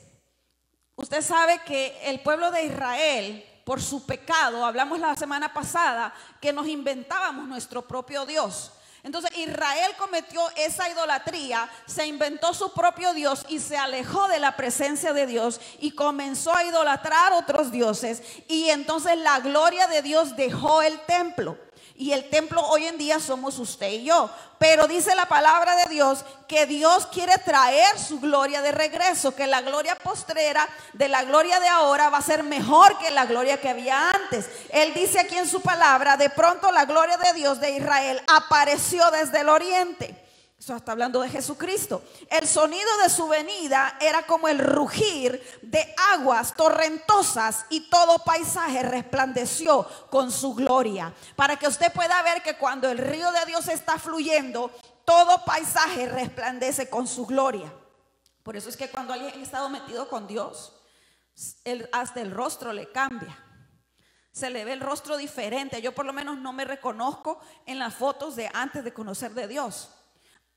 Usted 0.95 1.21
sabe 1.21 1.59
que 1.65 1.99
el 2.03 2.21
pueblo 2.21 2.51
de 2.51 2.65
Israel, 2.65 3.43
por 3.65 3.81
su 3.81 4.05
pecado, 4.05 4.65
hablamos 4.65 4.99
la 4.99 5.15
semana 5.15 5.53
pasada, 5.53 6.13
que 6.39 6.53
nos 6.53 6.67
inventábamos 6.67 7.47
nuestro 7.47 7.87
propio 7.87 8.25
Dios. 8.25 8.71
Entonces 9.03 9.38
Israel 9.38 9.91
cometió 9.98 10.41
esa 10.55 10.89
idolatría, 10.89 11.69
se 11.86 12.07
inventó 12.07 12.53
su 12.53 12.72
propio 12.72 13.13
Dios 13.13 13.45
y 13.50 13.60
se 13.60 13.75
alejó 13.75 14.29
de 14.29 14.39
la 14.39 14.55
presencia 14.55 15.12
de 15.12 15.27
Dios 15.27 15.60
y 15.79 15.91
comenzó 15.91 16.55
a 16.55 16.63
idolatrar 16.63 17.33
otros 17.33 17.69
dioses. 17.69 18.24
Y 18.48 18.69
entonces 18.69 19.17
la 19.17 19.41
gloria 19.41 19.88
de 19.88 20.01
Dios 20.01 20.38
dejó 20.38 20.81
el 20.81 20.98
templo. 21.01 21.57
Y 21.95 22.12
el 22.12 22.29
templo 22.29 22.62
hoy 22.69 22.88
en 22.88 22.97
día 22.97 23.19
somos 23.19 23.59
usted 23.59 23.91
y 23.91 24.05
yo. 24.05 24.29
Pero 24.57 24.88
dice 24.88 25.13
la 25.13 25.27
palabra 25.27 25.75
de 25.75 25.93
Dios 25.93 26.25
que 26.47 26.65
Dios 26.65 27.05
quiere 27.07 27.38
traer 27.38 28.00
su 28.00 28.19
gloria 28.19 28.62
de 28.62 28.71
regreso, 28.71 29.35
que 29.35 29.45
la 29.45 29.62
gloria 29.62 29.95
postrera 29.95 30.67
de 30.93 31.07
la 31.07 31.23
gloria 31.23 31.59
de 31.59 31.67
ahora 31.67 32.09
va 32.09 32.17
a 32.17 32.23
ser 32.23 32.43
mejor 32.43 32.97
que 32.97 33.12
la 33.12 33.25
gloria 33.25 33.62
que 33.62 33.69
había 33.69 34.09
antes. 34.09 34.50
Él 34.69 34.93
dice 34.93 35.19
aquí 35.19 35.38
en 35.38 35.47
su 35.47 35.62
palabra, 35.62 36.17
de 36.17 36.29
pronto 36.29 36.71
la 36.71 36.85
gloria 36.85 37.17
de 37.17 37.33
Dios 37.33 37.59
de 37.59 37.71
Israel 37.71 38.21
apareció 38.27 39.12
desde 39.12 39.41
el 39.41 39.50
oriente 39.50 40.23
eso 40.63 40.77
está 40.77 40.93
hablando 40.93 41.20
de 41.20 41.29
Jesucristo. 41.29 42.01
El 42.29 42.48
sonido 42.48 42.89
de 43.03 43.10
su 43.10 43.27
venida 43.27 43.98
era 44.00 44.25
como 44.25 44.48
el 44.48 44.60
rugir 44.60 45.43
de 45.62 45.93
aguas 46.13 46.55
torrentosas 46.55 47.65
y 47.70 47.89
todo 47.89 48.20
paisaje 48.20 48.82
resplandeció 48.82 49.86
con 50.10 50.32
su 50.32 50.53
gloria. 50.53 51.13
Para 51.36 51.58
que 51.58 51.67
usted 51.67 51.91
pueda 51.91 52.22
ver 52.22 52.41
que 52.41 52.55
cuando 52.55 52.89
el 52.89 52.98
río 52.98 53.29
de 53.34 53.46
Dios 53.46 53.67
está 53.67 54.00
fluyendo, 54.00 54.72
todo 55.03 55.43
paisaje 55.43 56.08
resplandece 56.08 56.89
con 56.89 57.08
su 57.08 57.25
gloria. 57.25 57.74
Por 58.41 58.55
eso 58.55 58.70
es 58.70 58.77
que 58.77 58.89
cuando 58.89 59.12
alguien 59.12 59.38
ha 59.38 59.43
estado 59.43 59.67
metido 59.67 60.08
con 60.08 60.27
Dios, 60.27 60.74
hasta 61.91 62.22
el 62.22 62.32
rostro 62.32 62.72
le 62.72 62.89
cambia. 62.89 63.38
Se 64.32 64.50
le 64.50 64.63
ve 64.63 64.72
el 64.72 64.79
rostro 64.79 65.17
diferente. 65.17 65.82
Yo 65.82 65.93
por 65.93 66.05
lo 66.05 66.13
menos 66.13 66.38
no 66.38 66.53
me 66.53 66.63
reconozco 66.63 67.41
en 67.65 67.79
las 67.79 67.93
fotos 67.93 68.38
de 68.38 68.50
antes 68.53 68.86
de 68.86 68.93
conocer 68.93 69.34
de 69.34 69.50
Dios. 69.50 69.89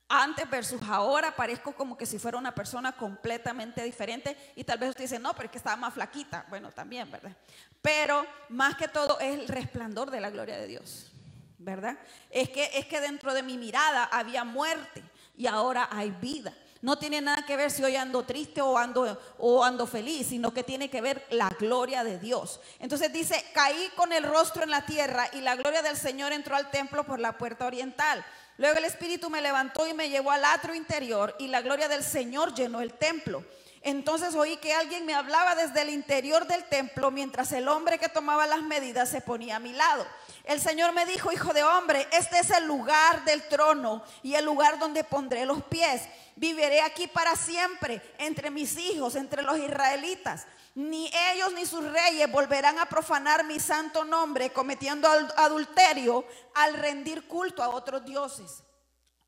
Antes 0.09 0.49
versus 0.49 0.81
ahora 0.83 1.35
parezco 1.35 1.73
como 1.73 1.99
que 1.99 2.07
si 2.07 2.19
fuera 2.19 2.39
una 2.39 2.55
persona 2.55 2.93
completamente 2.93 3.83
diferente 3.83 4.37
y 4.55 4.63
tal 4.63 4.79
vez 4.79 4.91
usted 4.91 5.05
dice, 5.05 5.19
no, 5.19 5.35
pero 5.35 5.47
es 5.47 5.51
que 5.51 5.59
estaba 5.59 5.77
más 5.77 5.95
flaquita. 5.95 6.47
Bueno, 6.49 6.71
también, 6.71 7.11
¿verdad? 7.11 7.37
Pero 7.83 8.25
más 8.49 8.77
que 8.77 8.87
todo 8.87 9.19
es 9.19 9.35
el 9.41 9.49
resplandor 9.49 10.11
de 10.11 10.21
la 10.21 10.31
gloria 10.31 10.59
de 10.59 10.69
Dios, 10.69 11.11
¿verdad? 11.59 11.99
Es 12.31 12.51
que, 12.51 12.71
es 12.75 12.87
que 12.87 13.01
dentro 13.01 13.35
de 13.35 13.43
mi 13.43 13.59
mirada 13.59 14.05
había 14.05 14.45
muerte 14.45 15.03
y 15.37 15.49
ahora 15.49 15.89
hay 15.91 16.13
vida. 16.13 16.53
No 16.83 16.99
tiene 16.99 17.21
nada 17.21 17.45
que 17.47 17.57
ver 17.57 17.71
si 17.71 17.83
hoy 17.83 17.97
ando 17.97 18.25
triste 18.25 18.61
o 18.61 18.77
ando, 18.77 19.19
o 19.39 19.65
ando 19.65 19.87
feliz, 19.87 20.29
sino 20.29 20.53
que 20.53 20.63
tiene 20.63 20.91
que 20.91 21.01
ver 21.01 21.27
la 21.31 21.49
gloria 21.59 22.05
de 22.05 22.19
Dios. 22.19 22.61
Entonces 22.79 23.13
dice, 23.13 23.45
caí 23.55 23.91
con 23.97 24.13
el 24.13 24.25
rostro 24.25 24.63
en 24.63 24.71
la 24.71 24.85
tierra 24.85 25.29
y 25.33 25.41
la 25.41 25.57
gloria 25.57 25.83
del 25.83 25.97
Señor 25.97 26.33
entró 26.33 26.55
al 26.55 26.71
templo 26.71 27.05
por 27.05 27.19
la 27.19 27.39
puerta 27.39 27.67
oriental. 27.67 28.25
Luego 28.59 28.79
el 28.79 28.85
Espíritu 28.85 29.29
me 29.31 29.43
levantó 29.43 29.87
y 29.87 29.95
me 29.95 30.09
llevó 30.09 30.31
al 30.31 30.45
atrio 30.45 30.75
interior 30.75 31.35
y 31.39 31.49
la 31.49 31.61
gloria 31.61 31.89
del 31.89 32.03
Señor 32.03 32.55
llenó 32.55 32.81
el 32.81 32.95
templo. 32.95 33.45
Entonces 33.83 34.35
oí 34.35 34.57
que 34.57 34.73
alguien 34.73 35.07
me 35.07 35.15
hablaba 35.15 35.55
desde 35.55 35.83
el 35.83 35.91
interior 35.91 36.47
del 36.47 36.65
templo 36.65 37.11
mientras 37.11 37.53
el 37.53 37.69
hombre 37.69 37.99
que 37.99 38.09
tomaba 38.09 38.47
las 38.47 38.63
medidas 38.63 39.09
se 39.09 39.21
ponía 39.21 39.57
a 39.57 39.61
mi 39.61 39.73
lado. 39.73 40.07
El 40.47 40.61
Señor 40.61 40.93
me 40.93 41.05
dijo, 41.07 41.33
hijo 41.33 41.53
de 41.53 41.65
hombre, 41.65 42.07
este 42.13 42.39
es 42.39 42.51
el 42.51 42.67
lugar 42.67 43.25
del 43.25 43.49
trono 43.49 44.05
y 44.23 44.35
el 44.35 44.45
lugar 44.45 44.79
donde 44.79 45.03
pondré 45.03 45.45
los 45.45 45.65
pies. 45.65 46.03
Viviré 46.37 46.81
aquí 46.83 47.09
para 47.09 47.35
siempre 47.35 48.01
entre 48.19 48.51
mis 48.51 48.79
hijos, 48.79 49.17
entre 49.17 49.43
los 49.43 49.59
israelitas. 49.59 50.47
Ni 50.77 51.11
ellos 51.33 51.53
ni 51.53 51.67
sus 51.67 51.83
reyes 51.83 52.31
volverán 52.31 52.79
a 52.79 52.87
profanar 52.87 53.45
mi 53.45 53.59
santo 53.59 54.05
nombre 54.05 54.51
cometiendo 54.51 55.09
adulterio 55.09 56.25
al 56.55 56.75
rendir 56.75 57.27
culto 57.27 57.61
a 57.61 57.71
otros 57.71 58.05
dioses, 58.05 58.63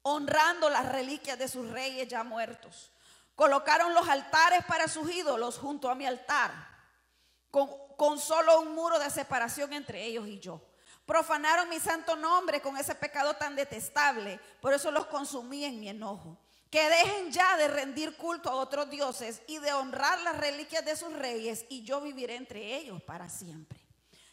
honrando 0.03 0.71
las 0.71 0.87
reliquias 0.87 1.37
de 1.37 1.49
sus 1.49 1.69
reyes 1.71 2.07
ya 2.07 2.23
muertos. 2.23 2.93
Colocaron 3.35 3.93
los 3.93 4.09
altares 4.09 4.65
para 4.67 4.87
sus 4.87 5.11
ídolos 5.11 5.59
junto 5.59 5.91
a 5.91 5.97
mi 5.97 6.07
altar, 6.07 6.53
con, 7.51 8.21
solo 8.21 8.61
un 8.61 8.75
muro 8.75 9.01
de 9.01 9.11
separación 9.11 9.73
entre 9.73 10.05
ellos 10.05 10.29
y 10.29 10.39
yo. 10.39 10.68
Profanaron 11.09 11.71
mi 11.71 11.81
santo 11.81 12.17
nombre 12.17 12.61
con 12.61 12.77
ese 12.77 12.95
pecado 12.95 13.33
tan 13.33 13.57
detestable, 13.57 14.39
por 14.61 14.75
eso 14.75 14.91
los 14.91 15.07
consumí 15.07 15.65
en 15.65 15.81
mi 15.81 15.89
enojo. 15.89 16.37
Que 16.71 16.87
dejen 16.87 17.33
ya 17.33 17.57
de 17.57 17.67
rendir 17.67 18.15
culto 18.19 18.51
a 18.51 18.57
otros 18.57 18.91
dioses 18.91 19.41
y 19.47 19.57
de 19.57 19.73
honrar 19.73 20.21
las 20.21 20.37
reliquias 20.37 20.85
de 20.85 20.95
sus 20.97 21.11
reyes 21.15 21.65
y 21.71 21.83
yo 21.83 22.03
viviré 22.03 22.37
entre 22.37 22.77
ellos 22.77 23.03
para 23.03 23.31
siempre. 23.31 23.81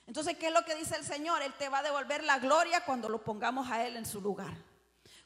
Entonces, 0.05 0.35
¿qué 0.37 0.47
es 0.47 0.53
lo 0.53 0.65
que 0.65 0.75
dice 0.75 0.97
el 0.97 1.05
Señor? 1.05 1.41
Él 1.43 1.53
te 1.53 1.69
va 1.69 1.77
a 1.77 1.83
devolver 1.83 2.25
la 2.25 2.39
gloria 2.39 2.83
cuando 2.83 3.07
lo 3.07 3.23
pongamos 3.23 3.71
a 3.71 3.85
Él 3.85 3.95
en 3.95 4.05
su 4.05 4.19
lugar. 4.19 4.57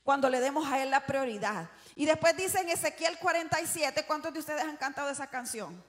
Cuando 0.03 0.29
le 0.29 0.41
demos 0.41 0.71
a 0.71 0.83
Él 0.83 0.91
la 0.91 1.07
prioridad. 1.07 1.67
Y 1.95 2.05
después 2.05 2.37
dice 2.37 2.59
en 2.59 2.69
Ezequiel 2.69 3.17
47, 3.17 4.05
¿cuántos 4.05 4.31
de 4.31 4.39
ustedes 4.39 4.61
han 4.61 4.77
cantado 4.77 5.09
esa 5.09 5.25
canción? 5.25 5.83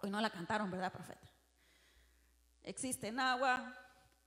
Hoy 0.00 0.10
no 0.10 0.20
la 0.20 0.30
cantaron, 0.30 0.68
¿verdad, 0.72 0.90
profeta? 0.90 1.30
Existen 2.64 3.20
agua 3.20 3.78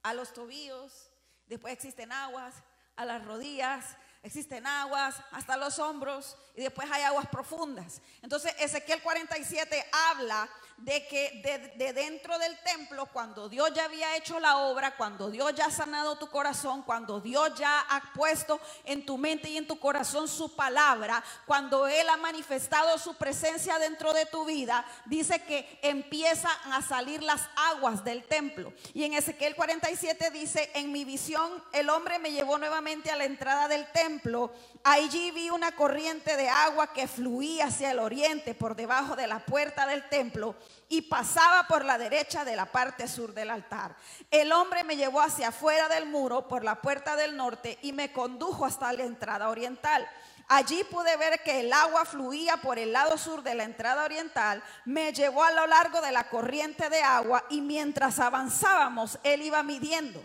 a 0.06 0.14
los 0.14 0.34
tobillos, 0.34 1.10
después 1.48 1.74
existen 1.74 2.12
aguas 2.12 2.54
a 2.96 3.06
las 3.06 3.26
rodillas, 3.26 3.98
existen 4.22 4.68
aguas 4.68 5.16
hasta 5.32 5.58
los 5.58 5.80
hombros 5.80 6.38
y 6.56 6.62
después 6.62 6.88
hay 6.92 7.02
aguas 7.02 7.28
profundas. 7.28 8.04
Entonces 8.22 8.54
Ezequiel 8.60 9.02
47 9.02 9.84
habla 10.10 10.48
de 10.78 11.08
que 11.08 11.72
de, 11.78 11.94
dentro 11.94 12.38
del 12.38 12.58
templo, 12.60 13.06
cuando 13.08 13.48
Dios 13.48 13.72
ya 13.74 13.86
había 13.86 14.18
hecho 14.18 14.40
la 14.40 14.58
obra, 14.58 14.98
cuando 14.98 15.32
Dios 15.32 15.56
ya 15.56 15.68
ha 15.68 15.72
sanado 15.72 16.18
tu 16.18 16.30
corazón, 16.30 16.84
cuando 16.84 17.22
Dios 17.22 17.54
ya 17.58 17.80
ha 17.82 18.14
puesto 18.14 18.60
en 18.84 19.06
tu 19.06 19.18
mente 19.18 19.50
y 19.50 19.58
en 19.58 19.68
tu 19.68 19.80
corazón 19.80 20.28
su 20.28 20.54
palabra, 20.56 21.24
cuando 21.46 21.88
Él 21.88 22.08
ha 22.10 22.18
manifestado 22.18 22.98
su 22.98 23.16
presencia 23.16 23.80
dentro 23.80 24.14
de 24.14 24.26
tu 24.26 24.46
vida, 24.46 24.86
dice 25.06 25.42
que 25.44 25.80
empiezan 25.82 26.52
a 26.74 26.82
salir 26.82 27.24
las 27.24 27.42
aguas 27.56 28.04
del 28.04 28.24
templo. 28.24 28.74
Y 28.94 29.06
en 29.06 29.14
Ezequiel 29.14 29.56
47 29.56 30.30
dice, 30.32 30.72
en 30.76 30.92
mi 30.92 31.06
visión 31.06 31.64
el 31.72 31.90
hombre 31.90 32.20
me 32.20 32.32
llevó 32.32 32.58
nuevamente 32.58 33.12
a 33.12 33.16
la 33.16 33.26
entrada 33.26 33.70
del 33.70 33.90
templo. 33.94 34.52
Allí 34.84 35.32
vi 35.32 35.50
una 35.50 35.74
corriente 35.76 36.36
de 36.36 36.50
agua 36.50 36.92
que 36.94 37.08
fluía 37.08 37.68
hacia 37.68 37.92
el 37.92 38.00
oriente 38.00 38.54
por 38.54 38.76
debajo 38.76 39.16
de 39.16 39.28
la 39.28 39.40
puerta 39.40 39.88
del 39.88 40.08
templo 40.10 40.56
y 40.88 41.04
pasaba 41.04 41.68
por 41.68 41.84
la 41.84 41.98
derecha 41.98 42.46
de 42.46 42.56
la 42.56 42.66
parte 42.66 43.08
sur 43.08 43.34
del 43.34 43.50
altar. 43.50 43.96
El 44.30 44.52
hombre 44.52 44.84
me 44.84 44.98
llevó 44.98 45.22
hacia 45.22 45.50
afuera 45.50 45.90
del 45.90 46.06
muro 46.06 46.48
por 46.48 46.64
la 46.64 46.82
puerta 46.82 47.16
del 47.16 47.36
norte 47.36 47.80
y 47.82 47.92
me 47.92 48.12
condujo 48.12 48.66
hasta 48.66 48.94
la 48.94 49.04
entrada 49.04 49.50
oriental. 49.50 50.08
Allí 50.48 50.84
pude 50.84 51.18
ver 51.18 51.42
que 51.42 51.62
el 51.62 51.74
agua 51.74 52.06
fluía 52.06 52.58
por 52.58 52.78
el 52.78 52.94
lado 52.94 53.18
sur 53.18 53.42
de 53.42 53.56
la 53.56 53.64
entrada 53.64 54.06
oriental, 54.06 54.62
me 54.86 55.12
llevó 55.12 55.44
a 55.44 55.52
lo 55.52 55.66
largo 55.66 56.02
de 56.02 56.12
la 56.12 56.30
corriente 56.30 56.90
de 56.90 57.02
agua 57.02 57.44
y 57.50 57.62
mientras 57.62 58.20
avanzábamos, 58.20 59.18
él 59.24 59.42
iba 59.42 59.64
midiendo. 59.64 60.22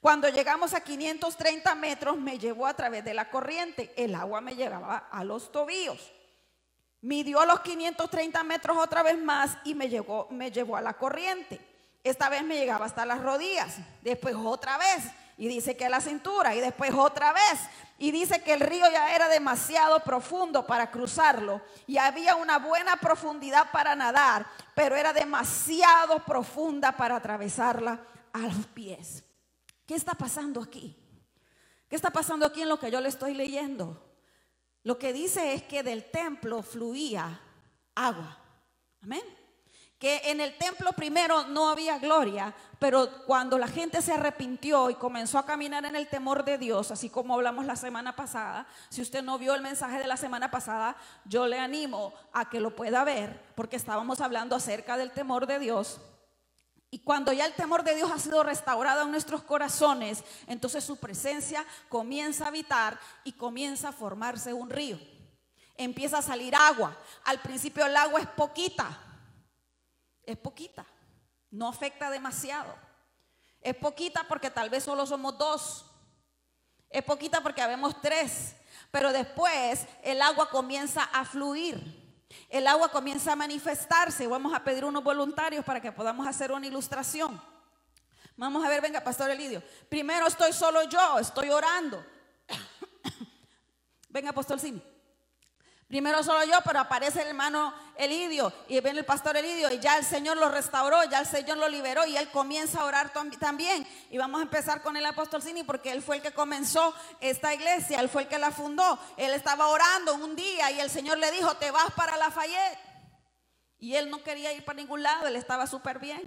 Cuando 0.00 0.28
llegamos 0.28 0.72
a 0.72 0.80
530 0.80 1.74
metros, 1.74 2.16
me 2.18 2.38
llevó 2.38 2.66
a 2.66 2.74
través 2.74 3.04
de 3.04 3.14
la 3.14 3.30
corriente. 3.30 3.92
El 3.96 4.14
agua 4.14 4.40
me 4.40 4.54
llegaba 4.54 5.08
a 5.10 5.24
los 5.24 5.50
tobillos. 5.50 6.13
Midió 7.04 7.44
los 7.44 7.60
530 7.60 8.42
metros 8.44 8.78
otra 8.78 9.02
vez 9.02 9.22
más 9.22 9.58
y 9.62 9.74
me, 9.74 9.90
llegó, 9.90 10.26
me 10.30 10.50
llevó 10.50 10.74
a 10.74 10.80
la 10.80 10.94
corriente. 10.94 11.60
Esta 12.02 12.30
vez 12.30 12.42
me 12.42 12.56
llegaba 12.56 12.86
hasta 12.86 13.04
las 13.04 13.20
rodillas. 13.20 13.76
Después 14.00 14.34
otra 14.34 14.78
vez 14.78 15.04
y 15.36 15.46
dice 15.46 15.76
que 15.76 15.90
la 15.90 16.00
cintura 16.00 16.54
y 16.54 16.60
después 16.60 16.94
otra 16.94 17.34
vez 17.34 17.60
y 17.98 18.10
dice 18.10 18.42
que 18.42 18.54
el 18.54 18.60
río 18.60 18.90
ya 18.90 19.14
era 19.14 19.28
demasiado 19.28 20.00
profundo 20.00 20.66
para 20.66 20.90
cruzarlo 20.90 21.60
y 21.86 21.98
había 21.98 22.36
una 22.36 22.58
buena 22.58 22.96
profundidad 22.96 23.70
para 23.70 23.94
nadar, 23.94 24.46
pero 24.74 24.96
era 24.96 25.12
demasiado 25.12 26.24
profunda 26.24 26.92
para 26.92 27.16
atravesarla 27.16 28.00
a 28.32 28.38
los 28.38 28.66
pies. 28.68 29.24
¿Qué 29.84 29.94
está 29.94 30.14
pasando 30.14 30.62
aquí? 30.62 30.96
¿Qué 31.86 31.96
está 31.96 32.08
pasando 32.08 32.46
aquí 32.46 32.62
en 32.62 32.70
lo 32.70 32.80
que 32.80 32.90
yo 32.90 33.02
le 33.02 33.10
estoy 33.10 33.34
leyendo? 33.34 34.13
Lo 34.84 34.98
que 34.98 35.12
dice 35.12 35.54
es 35.54 35.64
que 35.64 35.82
del 35.82 36.10
templo 36.10 36.62
fluía 36.62 37.40
agua. 37.94 38.38
Amén 39.02 39.24
que 40.04 40.20
en 40.24 40.38
el 40.42 40.58
templo 40.58 40.92
primero 40.92 41.46
no 41.46 41.70
había 41.70 41.98
gloria, 41.98 42.54
pero 42.78 43.24
cuando 43.24 43.56
la 43.56 43.68
gente 43.68 44.02
se 44.02 44.12
arrepintió 44.12 44.90
y 44.90 44.96
comenzó 44.96 45.38
a 45.38 45.46
caminar 45.46 45.86
en 45.86 45.96
el 45.96 46.08
temor 46.08 46.44
de 46.44 46.58
Dios, 46.58 46.90
así 46.90 47.08
como 47.08 47.32
hablamos 47.32 47.64
la 47.64 47.74
semana 47.74 48.14
pasada, 48.14 48.66
si 48.90 49.00
usted 49.00 49.22
no 49.22 49.38
vio 49.38 49.54
el 49.54 49.62
mensaje 49.62 49.98
de 49.98 50.06
la 50.06 50.18
semana 50.18 50.50
pasada, 50.50 50.94
yo 51.24 51.46
le 51.46 51.58
animo 51.58 52.12
a 52.34 52.50
que 52.50 52.60
lo 52.60 52.76
pueda 52.76 53.02
ver, 53.02 53.40
porque 53.54 53.76
estábamos 53.76 54.20
hablando 54.20 54.54
acerca 54.54 54.98
del 54.98 55.10
temor 55.10 55.46
de 55.46 55.58
Dios. 55.58 55.98
Y 56.94 57.00
cuando 57.00 57.32
ya 57.32 57.44
el 57.44 57.54
temor 57.54 57.82
de 57.82 57.96
Dios 57.96 58.08
ha 58.12 58.20
sido 58.20 58.44
restaurado 58.44 59.02
en 59.02 59.10
nuestros 59.10 59.42
corazones, 59.42 60.22
entonces 60.46 60.84
su 60.84 60.96
presencia 60.96 61.66
comienza 61.88 62.44
a 62.44 62.48
habitar 62.48 63.00
y 63.24 63.32
comienza 63.32 63.88
a 63.88 63.92
formarse 63.92 64.52
un 64.52 64.70
río. 64.70 64.96
Empieza 65.76 66.18
a 66.18 66.22
salir 66.22 66.54
agua. 66.54 66.96
Al 67.24 67.40
principio 67.40 67.84
el 67.84 67.96
agua 67.96 68.20
es 68.20 68.28
poquita, 68.28 68.96
es 70.22 70.36
poquita, 70.36 70.86
no 71.50 71.66
afecta 71.66 72.10
demasiado. 72.10 72.72
Es 73.60 73.74
poquita 73.74 74.24
porque 74.28 74.52
tal 74.52 74.70
vez 74.70 74.84
solo 74.84 75.04
somos 75.04 75.36
dos. 75.36 75.86
Es 76.90 77.02
poquita 77.02 77.40
porque 77.40 77.60
habemos 77.60 78.00
tres. 78.02 78.54
Pero 78.92 79.12
después 79.12 79.84
el 80.04 80.22
agua 80.22 80.48
comienza 80.48 81.02
a 81.02 81.24
fluir. 81.24 82.03
El 82.48 82.66
agua 82.66 82.88
comienza 82.88 83.32
a 83.32 83.36
manifestarse. 83.36 84.26
Vamos 84.26 84.54
a 84.54 84.62
pedir 84.62 84.84
unos 84.84 85.02
voluntarios 85.02 85.64
para 85.64 85.80
que 85.80 85.92
podamos 85.92 86.26
hacer 86.26 86.52
una 86.52 86.66
ilustración. 86.66 87.40
Vamos 88.36 88.64
a 88.64 88.68
ver, 88.68 88.80
venga, 88.80 89.00
Pastor 89.02 89.30
Elidio. 89.30 89.62
Primero 89.88 90.26
estoy 90.26 90.52
solo 90.52 90.82
yo, 90.88 91.18
estoy 91.18 91.50
orando. 91.50 92.04
venga, 94.08 94.32
Pastor 94.32 94.58
Cine. 94.58 94.93
Primero 95.88 96.22
solo 96.22 96.44
yo, 96.44 96.58
pero 96.64 96.80
aparece 96.80 97.22
el 97.22 97.28
hermano 97.28 97.74
Elidio 97.96 98.52
y 98.68 98.80
viene 98.80 99.00
el 99.00 99.04
pastor 99.04 99.36
Elidio 99.36 99.70
y 99.70 99.78
ya 99.78 99.98
el 99.98 100.04
Señor 100.04 100.36
lo 100.38 100.48
restauró, 100.48 101.04
ya 101.04 101.20
el 101.20 101.26
Señor 101.26 101.58
lo 101.58 101.68
liberó 101.68 102.06
y 102.06 102.16
él 102.16 102.30
comienza 102.30 102.80
a 102.80 102.84
orar 102.86 103.12
también. 103.38 103.86
Y 104.10 104.16
vamos 104.16 104.40
a 104.40 104.44
empezar 104.44 104.82
con 104.82 104.96
el 104.96 105.04
apóstol 105.04 105.42
Cini 105.42 105.62
porque 105.62 105.92
él 105.92 106.02
fue 106.02 106.16
el 106.16 106.22
que 106.22 106.32
comenzó 106.32 106.94
esta 107.20 107.52
iglesia, 107.52 108.00
él 108.00 108.08
fue 108.08 108.22
el 108.22 108.28
que 108.28 108.38
la 108.38 108.50
fundó. 108.50 108.98
Él 109.16 109.32
estaba 109.34 109.68
orando 109.68 110.14
un 110.14 110.34
día 110.34 110.70
y 110.70 110.80
el 110.80 110.90
Señor 110.90 111.18
le 111.18 111.30
dijo, 111.30 111.54
te 111.58 111.70
vas 111.70 111.92
para 111.92 112.16
Lafayette. 112.16 112.78
Y 113.78 113.96
él 113.96 114.08
no 114.08 114.22
quería 114.22 114.52
ir 114.52 114.64
para 114.64 114.76
ningún 114.76 115.02
lado, 115.02 115.26
él 115.26 115.36
estaba 115.36 115.66
súper 115.66 115.98
bien. 115.98 116.22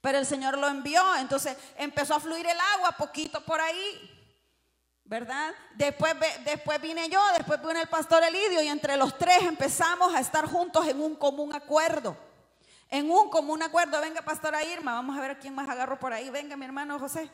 Pero 0.00 0.18
el 0.18 0.24
Señor 0.24 0.56
lo 0.56 0.68
envió, 0.68 1.02
entonces 1.16 1.56
empezó 1.76 2.14
a 2.14 2.20
fluir 2.20 2.46
el 2.46 2.58
agua 2.74 2.92
poquito 2.92 3.44
por 3.44 3.60
ahí. 3.60 4.09
¿Verdad? 5.10 5.52
Después, 5.74 6.14
después 6.44 6.80
vine 6.80 7.08
yo, 7.08 7.20
después 7.36 7.60
vino 7.60 7.80
el 7.80 7.88
pastor 7.88 8.22
Elidio 8.22 8.62
y 8.62 8.68
entre 8.68 8.96
los 8.96 9.18
tres 9.18 9.42
empezamos 9.42 10.14
a 10.14 10.20
estar 10.20 10.46
juntos 10.46 10.86
en 10.86 11.00
un 11.00 11.16
común 11.16 11.52
acuerdo. 11.52 12.16
En 12.88 13.10
un 13.10 13.28
común 13.28 13.60
acuerdo. 13.60 14.00
Venga, 14.00 14.22
pastora 14.22 14.62
Irma, 14.62 14.94
vamos 14.94 15.18
a 15.18 15.20
ver 15.20 15.40
quién 15.40 15.52
más 15.52 15.68
agarro 15.68 15.98
por 15.98 16.12
ahí. 16.12 16.30
Venga, 16.30 16.56
mi 16.56 16.64
hermano 16.64 16.96
José. 16.96 17.28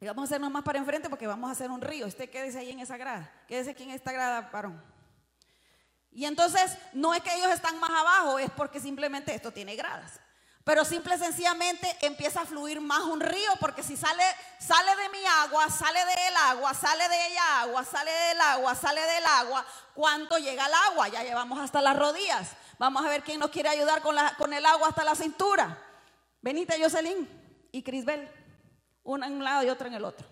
Y 0.00 0.06
vamos 0.06 0.22
a 0.22 0.24
hacernos 0.24 0.50
más 0.50 0.64
para 0.64 0.80
enfrente 0.80 1.08
porque 1.08 1.28
vamos 1.28 1.48
a 1.48 1.52
hacer 1.52 1.70
un 1.70 1.80
río. 1.80 2.08
Usted 2.08 2.28
quédese 2.28 2.58
ahí 2.58 2.70
en 2.70 2.80
esa 2.80 2.96
grada. 2.96 3.32
Quédese 3.46 3.70
aquí 3.70 3.84
en 3.84 3.90
esta 3.90 4.10
grada, 4.10 4.50
varón. 4.52 4.82
Y 6.10 6.24
entonces 6.24 6.76
no 6.94 7.14
es 7.14 7.22
que 7.22 7.32
ellos 7.32 7.52
están 7.52 7.78
más 7.78 7.90
abajo, 7.90 8.40
es 8.40 8.50
porque 8.50 8.80
simplemente 8.80 9.32
esto 9.32 9.52
tiene 9.52 9.76
gradas. 9.76 10.18
Pero 10.64 10.84
simple 10.84 11.14
y 11.14 11.18
sencillamente 11.18 11.96
empieza 12.02 12.42
a 12.42 12.46
fluir 12.46 12.80
más 12.80 13.00
un 13.00 13.20
río, 13.20 13.50
porque 13.60 13.82
si 13.82 13.96
sale, 13.96 14.22
sale 14.58 14.94
de 14.94 15.08
mi 15.08 15.24
agua, 15.24 15.70
sale 15.70 16.00
del 16.00 16.36
agua, 16.36 16.74
sale 16.74 17.08
de 17.08 17.26
ella 17.28 17.60
agua, 17.62 17.84
sale 17.84 18.10
del 18.10 18.40
agua, 18.40 18.74
sale 18.74 19.00
del 19.00 19.24
agua, 19.24 19.66
¿cuánto 19.94 20.36
llega 20.38 20.66
el 20.66 20.74
agua? 20.74 21.08
Ya 21.08 21.22
llevamos 21.22 21.58
hasta 21.58 21.80
las 21.80 21.96
rodillas. 21.96 22.50
Vamos 22.78 23.04
a 23.04 23.08
ver 23.08 23.22
quién 23.22 23.40
nos 23.40 23.50
quiere 23.50 23.70
ayudar 23.70 24.02
con, 24.02 24.14
la, 24.14 24.36
con 24.36 24.52
el 24.52 24.64
agua 24.66 24.88
hasta 24.88 25.02
la 25.02 25.14
cintura. 25.14 25.78
Benita 26.42 26.74
Jocelyn 26.78 27.28
y 27.72 27.82
Crisbel, 27.82 28.30
una 29.02 29.26
en 29.26 29.34
un 29.34 29.44
lado 29.44 29.64
y 29.64 29.70
otra 29.70 29.88
en 29.88 29.94
el 29.94 30.04
otro. 30.04 30.26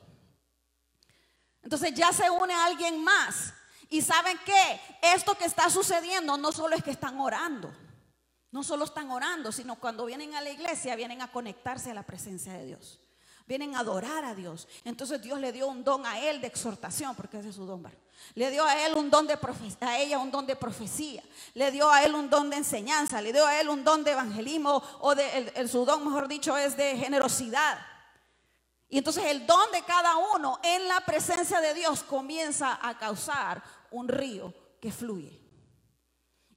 Entonces 1.62 1.94
ya 1.94 2.12
se 2.12 2.28
une 2.30 2.54
alguien 2.54 3.02
más. 3.02 3.54
Y 3.90 4.02
saben 4.02 4.38
qué, 4.44 4.80
esto 5.00 5.34
que 5.36 5.46
está 5.46 5.70
sucediendo 5.70 6.36
no 6.36 6.52
solo 6.52 6.76
es 6.76 6.82
que 6.82 6.90
están 6.90 7.18
orando. 7.18 7.72
No 8.50 8.62
solo 8.62 8.84
están 8.84 9.10
orando, 9.10 9.52
sino 9.52 9.76
cuando 9.76 10.06
vienen 10.06 10.34
a 10.34 10.40
la 10.40 10.50
iglesia 10.50 10.96
vienen 10.96 11.20
a 11.20 11.30
conectarse 11.30 11.90
a 11.90 11.94
la 11.94 12.02
presencia 12.02 12.52
de 12.54 12.64
Dios. 12.64 12.98
Vienen 13.46 13.74
a 13.74 13.80
adorar 13.80 14.24
a 14.24 14.34
Dios. 14.34 14.68
Entonces 14.84 15.22
Dios 15.22 15.40
le 15.40 15.52
dio 15.52 15.68
un 15.68 15.82
don 15.82 16.04
a 16.04 16.20
él 16.20 16.40
de 16.40 16.46
exhortación, 16.46 17.14
porque 17.14 17.38
ese 17.38 17.48
es 17.48 17.54
su 17.54 17.64
don. 17.64 17.82
Le 18.34 18.50
dio 18.50 18.64
a 18.64 18.86
él 18.86 18.94
un 18.96 19.10
don 19.10 19.26
de 19.26 19.38
a 19.80 19.98
ella 19.98 20.18
un 20.18 20.30
don 20.30 20.46
de 20.46 20.54
profecía. 20.54 21.22
Le 21.54 21.70
dio 21.70 21.90
a 21.90 22.02
él 22.02 22.14
un 22.14 22.28
don 22.28 22.50
de 22.50 22.56
enseñanza. 22.56 23.22
Le 23.22 23.32
dio 23.32 23.46
a 23.46 23.58
él 23.58 23.70
un 23.70 23.84
don 23.84 24.04
de 24.04 24.12
evangelismo 24.12 24.82
o 25.00 25.14
de 25.14 25.52
el, 25.54 25.68
su 25.68 25.84
don, 25.84 26.04
mejor 26.04 26.28
dicho, 26.28 26.56
es 26.56 26.76
de 26.76 26.96
generosidad. 26.96 27.78
Y 28.90 28.98
entonces 28.98 29.24
el 29.24 29.46
don 29.46 29.70
de 29.72 29.82
cada 29.82 30.16
uno 30.34 30.58
en 30.62 30.88
la 30.88 31.00
presencia 31.00 31.60
de 31.60 31.74
Dios 31.74 32.02
comienza 32.02 32.78
a 32.80 32.98
causar 32.98 33.62
un 33.90 34.08
río 34.08 34.52
que 34.80 34.90
fluye. 34.90 35.47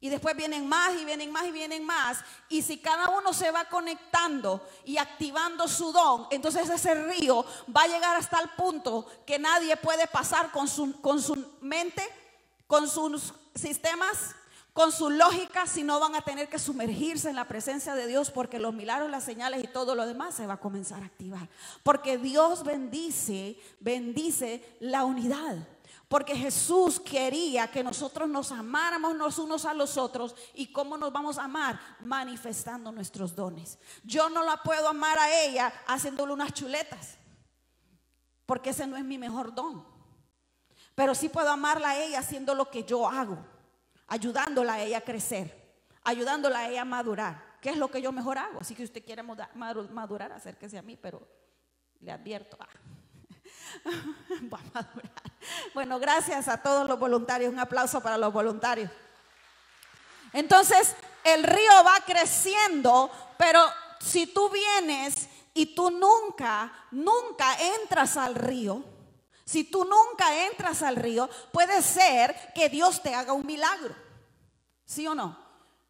Y 0.04 0.10
después 0.10 0.36
vienen 0.36 0.68
más 0.68 1.00
y 1.00 1.06
vienen 1.06 1.32
más 1.32 1.46
y 1.46 1.52
vienen 1.52 1.86
más. 1.86 2.18
Y 2.50 2.64
si 2.64 2.80
cada 2.80 3.10
uno 3.12 3.34
se 3.34 3.52
va 3.52 3.66
conectando 3.66 4.68
y 4.84 4.98
activando 4.98 5.68
su 5.68 5.92
don, 5.92 6.26
entonces 6.32 6.68
ese 6.70 6.96
río 6.96 7.46
va 7.76 7.84
a 7.84 7.88
llegar 7.88 8.18
hasta 8.18 8.42
el 8.42 8.50
punto 8.50 9.06
que 9.28 9.38
nadie 9.38 9.78
puede 9.78 10.08
pasar 10.08 10.52
con 10.52 10.68
su, 10.68 11.00
con 11.02 11.22
su 11.22 11.46
mente, 11.62 12.04
con 12.66 12.90
sus 12.90 13.36
sistemas, 13.54 14.36
con 14.74 14.92
su 14.92 15.12
lógica, 15.12 15.68
sino 15.68 16.00
van 16.00 16.16
a 16.16 16.22
tener 16.22 16.50
que 16.50 16.58
sumergirse 16.58 17.30
en 17.30 17.36
la 17.36 17.48
presencia 17.48 17.94
de 17.94 18.08
Dios 18.08 18.32
porque 18.32 18.58
los 18.58 18.74
milagros, 18.74 19.12
las 19.12 19.24
señales 19.24 19.64
y 19.64 19.68
todo 19.68 19.94
lo 19.94 20.08
demás 20.08 20.34
se 20.34 20.48
va 20.48 20.54
a 20.54 20.60
comenzar 20.60 21.04
a 21.04 21.08
activar. 21.08 21.48
Porque 21.84 22.18
Dios 22.18 22.64
bendice, 22.64 23.56
bendice 23.80 24.78
la 24.80 25.04
unidad. 25.04 25.58
Porque 26.12 26.36
Jesús 26.36 27.00
quería 27.00 27.72
que 27.72 27.86
nosotros 27.86 28.28
nos 28.28 28.52
amáramos 28.52 29.16
los 29.16 29.40
unos 29.40 29.64
a 29.64 29.74
los 29.74 29.96
otros. 29.98 30.36
¿Y 30.54 30.74
cómo 30.74 30.98
nos 30.98 31.14
vamos 31.14 31.38
a 31.38 31.46
amar? 31.46 31.80
Manifestando 32.02 32.92
nuestros 32.92 33.34
dones. 33.34 33.80
Yo 34.04 34.30
no 34.30 34.44
la 34.44 34.58
puedo 34.58 34.90
amar 34.90 35.18
a 35.18 35.34
ella 35.46 35.72
haciéndole 35.88 36.34
unas 36.34 36.52
chuletas. 36.52 37.18
Porque 38.46 38.72
ese 38.72 38.88
no 38.88 38.98
es 38.98 39.06
mi 39.06 39.18
mejor 39.18 39.56
don. 39.56 39.86
Pero 40.96 41.16
sí 41.16 41.30
puedo 41.30 41.50
amarla 41.50 41.92
a 41.92 42.04
ella 42.04 42.20
haciendo 42.20 42.56
lo 42.56 42.70
que 42.70 42.84
yo 42.84 43.08
hago. 43.08 43.38
Ayudándola 44.08 44.74
a 44.74 44.82
ella 44.82 44.98
a 44.98 45.06
crecer. 45.06 45.80
Ayudándola 46.04 46.60
a 46.60 46.70
ella 46.70 46.82
a 46.82 46.86
madurar. 46.86 47.42
¿Qué 47.62 47.70
es 47.70 47.78
lo 47.78 47.90
que 47.90 48.02
yo 48.02 48.12
mejor 48.12 48.38
hago? 48.38 48.62
Si 48.66 48.76
que 48.76 48.84
usted 48.84 49.06
quiere 49.06 49.24
madurar, 49.24 50.34
acérquese 50.34 50.78
a 50.78 50.82
mí, 50.82 50.98
pero 50.98 51.26
le 52.02 52.12
advierto. 52.12 52.58
Ah. 52.60 52.68
Bueno, 55.74 56.00
gracias 56.00 56.48
a 56.48 56.62
todos 56.62 56.88
los 56.88 57.00
voluntarios. 57.00 57.52
Un 57.52 57.60
aplauso 57.60 58.02
para 58.02 58.18
los 58.18 58.32
voluntarios. 58.32 58.92
Entonces, 60.34 60.96
el 61.24 61.44
río 61.44 61.84
va 61.84 62.00
creciendo, 62.06 63.12
pero 63.38 63.64
si 64.00 64.28
tú 64.28 64.50
vienes 64.50 65.28
y 65.54 65.74
tú 65.76 65.90
nunca, 65.90 66.72
nunca 66.92 67.56
entras 67.60 68.18
al 68.18 68.36
río, 68.36 68.84
si 69.44 69.66
tú 69.66 69.84
nunca 69.84 70.46
entras 70.46 70.82
al 70.84 70.96
río, 70.96 71.30
puede 71.52 71.82
ser 71.82 72.54
que 72.54 72.70
Dios 72.70 73.02
te 73.02 73.14
haga 73.14 73.34
un 73.34 73.46
milagro. 73.46 73.94
¿Sí 74.86 75.08
o 75.08 75.16
no? 75.16 75.38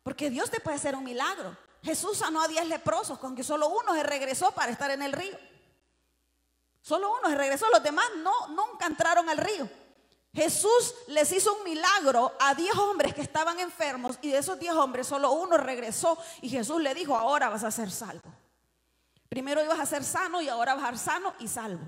Porque 0.03 0.29
Dios 0.29 0.49
te 0.49 0.59
puede 0.59 0.77
hacer 0.77 0.95
un 0.95 1.03
milagro. 1.03 1.55
Jesús 1.83 2.17
sanó 2.17 2.41
a 2.41 2.47
10 2.47 2.67
leprosos, 2.67 3.19
con 3.19 3.35
que 3.35 3.43
solo 3.43 3.69
uno 3.69 3.93
se 3.93 4.03
regresó 4.03 4.51
para 4.51 4.71
estar 4.71 4.91
en 4.91 5.01
el 5.01 5.11
río. 5.11 5.37
Solo 6.81 7.13
uno 7.19 7.35
regresó, 7.35 7.69
los 7.69 7.83
demás 7.83 8.05
no, 8.17 8.47
nunca 8.47 8.87
entraron 8.87 9.29
al 9.29 9.37
río. 9.37 9.69
Jesús 10.33 10.95
les 11.07 11.31
hizo 11.33 11.53
un 11.53 11.63
milagro 11.63 12.33
a 12.39 12.55
10 12.55 12.75
hombres 12.77 13.13
que 13.13 13.21
estaban 13.21 13.59
enfermos 13.59 14.17
y 14.21 14.31
de 14.31 14.37
esos 14.37 14.57
10 14.57 14.73
hombres 14.75 15.07
solo 15.07 15.31
uno 15.31 15.57
regresó 15.57 16.17
y 16.41 16.49
Jesús 16.49 16.81
le 16.81 16.93
dijo, 16.93 17.15
ahora 17.15 17.49
vas 17.49 17.63
a 17.63 17.71
ser 17.71 17.91
salvo. 17.91 18.31
Primero 19.27 19.63
ibas 19.63 19.79
a 19.79 19.85
ser 19.85 20.03
sano 20.03 20.41
y 20.41 20.47
ahora 20.47 20.75
vas 20.75 20.85
a 20.85 20.87
ser 20.89 20.97
sano 20.97 21.33
y 21.39 21.47
salvo. 21.47 21.83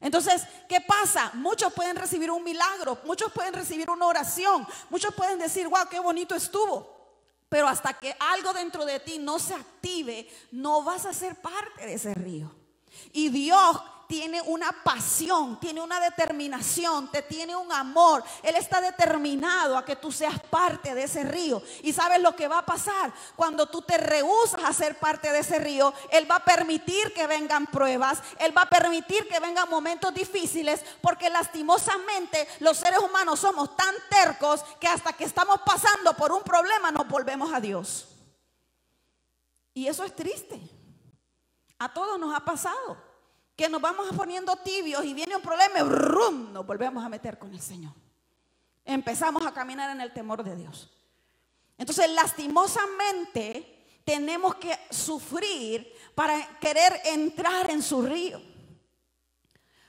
Entonces, 0.00 0.46
¿qué 0.68 0.80
pasa? 0.80 1.32
Muchos 1.34 1.72
pueden 1.72 1.96
recibir 1.96 2.30
un 2.30 2.42
milagro, 2.42 2.98
muchos 3.04 3.32
pueden 3.32 3.52
recibir 3.52 3.90
una 3.90 4.06
oración, 4.06 4.66
muchos 4.90 5.12
pueden 5.14 5.38
decir, 5.38 5.68
wow, 5.68 5.88
qué 5.90 5.98
bonito 5.98 6.34
estuvo. 6.34 6.96
Pero 7.48 7.68
hasta 7.68 7.94
que 7.94 8.14
algo 8.18 8.52
dentro 8.52 8.84
de 8.84 9.00
ti 9.00 9.18
no 9.18 9.38
se 9.38 9.54
active, 9.54 10.30
no 10.52 10.82
vas 10.82 11.04
a 11.04 11.12
ser 11.12 11.34
parte 11.36 11.84
de 11.84 11.94
ese 11.94 12.14
río. 12.14 12.54
Y 13.12 13.28
Dios 13.30 13.80
tiene 14.08 14.40
una 14.40 14.72
pasión, 14.72 15.60
tiene 15.60 15.82
una 15.82 16.00
determinación, 16.00 17.08
te 17.12 17.20
tiene 17.20 17.54
un 17.54 17.70
amor. 17.70 18.24
Él 18.42 18.56
está 18.56 18.80
determinado 18.80 19.76
a 19.76 19.84
que 19.84 19.96
tú 19.96 20.10
seas 20.10 20.40
parte 20.48 20.94
de 20.94 21.02
ese 21.02 21.24
río. 21.24 21.62
Y 21.82 21.92
sabes 21.92 22.20
lo 22.22 22.34
que 22.34 22.48
va 22.48 22.60
a 22.60 22.66
pasar 22.66 23.12
cuando 23.36 23.66
tú 23.66 23.82
te 23.82 23.98
rehusas 23.98 24.64
a 24.64 24.72
ser 24.72 24.98
parte 24.98 25.30
de 25.30 25.40
ese 25.40 25.58
río. 25.58 25.92
Él 26.10 26.28
va 26.28 26.36
a 26.36 26.44
permitir 26.44 27.12
que 27.12 27.26
vengan 27.26 27.66
pruebas, 27.66 28.22
Él 28.38 28.56
va 28.56 28.62
a 28.62 28.70
permitir 28.70 29.28
que 29.28 29.40
vengan 29.40 29.68
momentos 29.68 30.14
difíciles, 30.14 30.82
porque 31.02 31.28
lastimosamente 31.28 32.48
los 32.60 32.78
seres 32.78 33.00
humanos 33.00 33.40
somos 33.40 33.76
tan 33.76 33.94
tercos 34.08 34.64
que 34.80 34.88
hasta 34.88 35.12
que 35.12 35.24
estamos 35.24 35.60
pasando 35.66 36.14
por 36.14 36.32
un 36.32 36.42
problema 36.42 36.90
nos 36.90 37.06
volvemos 37.06 37.52
a 37.52 37.60
Dios. 37.60 38.08
Y 39.74 39.86
eso 39.86 40.02
es 40.02 40.16
triste. 40.16 40.58
A 41.78 41.92
todos 41.92 42.18
nos 42.18 42.34
ha 42.34 42.40
pasado 42.40 43.07
que 43.58 43.68
nos 43.68 43.80
vamos 43.80 44.06
poniendo 44.14 44.54
tibios 44.54 45.04
y 45.04 45.12
viene 45.12 45.34
un 45.34 45.42
problema 45.42 45.80
¡rum! 45.80 46.52
nos 46.52 46.64
volvemos 46.64 47.04
a 47.04 47.08
meter 47.08 47.40
con 47.40 47.52
el 47.52 47.60
Señor. 47.60 47.92
Empezamos 48.84 49.44
a 49.44 49.52
caminar 49.52 49.90
en 49.90 50.00
el 50.00 50.12
temor 50.12 50.44
de 50.44 50.54
Dios. 50.54 50.88
Entonces, 51.76 52.08
lastimosamente, 52.12 54.00
tenemos 54.04 54.54
que 54.54 54.78
sufrir 54.90 55.92
para 56.14 56.56
querer 56.60 57.00
entrar 57.06 57.68
en 57.68 57.82
su 57.82 58.00
río. 58.00 58.40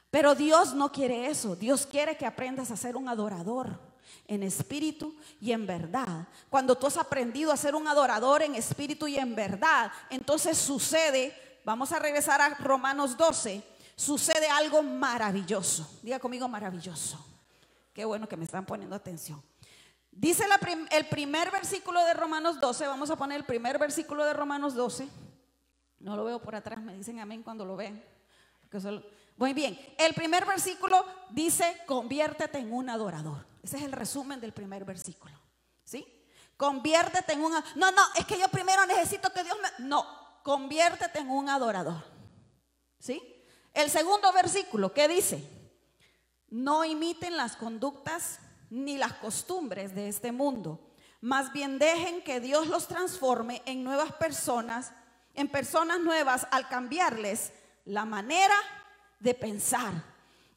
Pero 0.10 0.34
Dios 0.34 0.74
no 0.74 0.92
quiere 0.92 1.28
eso. 1.28 1.56
Dios 1.56 1.86
quiere 1.86 2.18
que 2.18 2.26
aprendas 2.26 2.72
a 2.72 2.76
ser 2.76 2.98
un 2.98 3.08
adorador 3.08 3.80
en 4.26 4.42
espíritu 4.42 5.16
y 5.40 5.52
en 5.52 5.68
verdad. 5.68 6.28
Cuando 6.50 6.76
tú 6.76 6.88
has 6.88 6.98
aprendido 6.98 7.52
a 7.52 7.58
ser 7.58 7.76
un 7.76 7.88
adorador 7.88 8.42
en 8.42 8.56
espíritu 8.56 9.08
y 9.08 9.18
en 9.18 9.36
verdad, 9.36 9.92
entonces 10.10 10.58
sucede 10.58 11.49
Vamos 11.66 11.92
a 11.92 12.00
regresar 12.00 12.42
a 12.42 12.50
Romanos 12.56 13.18
12. 13.18 13.64
Sucede 13.96 14.48
algo 14.48 14.82
maravilloso. 14.82 16.00
Diga 16.02 16.20
conmigo 16.20 16.48
maravilloso. 16.48 17.24
Qué 17.94 18.06
bueno 18.06 18.28
que 18.28 18.38
me 18.38 18.46
están 18.46 18.66
poniendo 18.66 18.96
atención. 18.96 19.42
Dice 20.12 20.46
el 20.92 21.06
primer 21.08 21.52
versículo 21.52 22.04
de 22.06 22.14
Romanos 22.14 22.60
12. 22.60 22.88
Vamos 22.88 23.10
a 23.10 23.16
poner 23.16 23.38
el 23.38 23.46
primer 23.46 23.78
versículo 23.78 24.26
de 24.26 24.34
Romanos 24.34 24.74
12. 24.74 25.08
No 26.00 26.16
lo 26.16 26.24
veo 26.24 26.42
por 26.42 26.56
atrás. 26.56 26.82
Me 26.82 26.94
dicen 26.94 27.20
amén 27.20 27.44
cuando 27.44 27.66
lo 27.66 27.76
ven. 27.76 28.04
Muy 29.38 29.54
bien. 29.54 29.80
El 29.98 30.14
primer 30.14 30.46
versículo 30.46 31.06
dice, 31.30 31.82
conviértete 31.86 32.58
en 32.58 32.74
un 32.74 32.90
adorador. 32.90 33.46
Ese 33.64 33.78
es 33.78 33.84
el 33.84 33.92
resumen 33.92 34.40
del 34.40 34.54
primer 34.54 34.86
versículo. 34.86 35.38
¿Sí? 35.84 36.06
Conviértete 36.56 37.34
en 37.34 37.44
un... 37.44 37.54
No, 37.76 37.92
no, 37.92 38.02
es 38.16 38.26
que 38.26 38.38
yo 38.38 38.50
primero 38.50 38.86
necesito 38.86 39.32
que 39.32 39.44
Dios 39.44 39.58
me... 39.62 39.86
No, 39.86 40.06
conviértete 40.44 41.20
en 41.20 41.30
un 41.30 41.50
adorador. 41.50 42.04
¿Sí? 43.00 43.22
El 43.74 43.90
segundo 43.90 44.32
versículo, 44.34 44.94
¿qué 44.94 45.08
dice? 45.08 45.44
No 46.50 46.84
imiten 46.84 47.38
las 47.38 47.56
conductas 47.56 48.40
ni 48.70 48.98
las 48.98 49.14
costumbres 49.14 49.96
de 49.96 50.08
este 50.08 50.32
mundo. 50.32 50.94
Más 51.22 51.52
bien 51.52 51.80
dejen 51.80 52.24
que 52.24 52.40
Dios 52.40 52.68
los 52.68 52.88
transforme 52.88 53.62
en 53.66 53.84
nuevas 53.84 54.14
personas, 54.14 54.94
en 55.34 55.48
personas 55.50 56.00
nuevas 56.00 56.48
al 56.52 56.68
cambiarles 56.68 57.52
la 57.86 58.06
manera 58.06 58.56
de 59.20 59.34
pensar. 59.34 59.94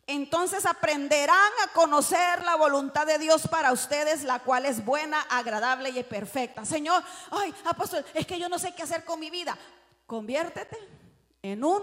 Entonces 0.06 0.66
aprenderán 0.66 1.52
a 1.64 1.72
conocer 1.72 2.42
la 2.42 2.56
voluntad 2.56 3.06
de 3.06 3.18
Dios 3.18 3.46
para 3.48 3.72
ustedes, 3.72 4.24
la 4.24 4.40
cual 4.40 4.66
es 4.66 4.84
buena, 4.84 5.20
agradable 5.30 5.90
y 5.90 6.02
perfecta. 6.02 6.64
Señor, 6.64 7.02
ay, 7.30 7.54
apóstol, 7.64 8.04
es 8.12 8.26
que 8.26 8.38
yo 8.38 8.48
no 8.48 8.58
sé 8.58 8.74
qué 8.74 8.82
hacer 8.82 9.04
con 9.04 9.20
mi 9.20 9.30
vida. 9.30 9.56
Conviértete 10.06 10.76
en 11.40 11.62
un 11.62 11.82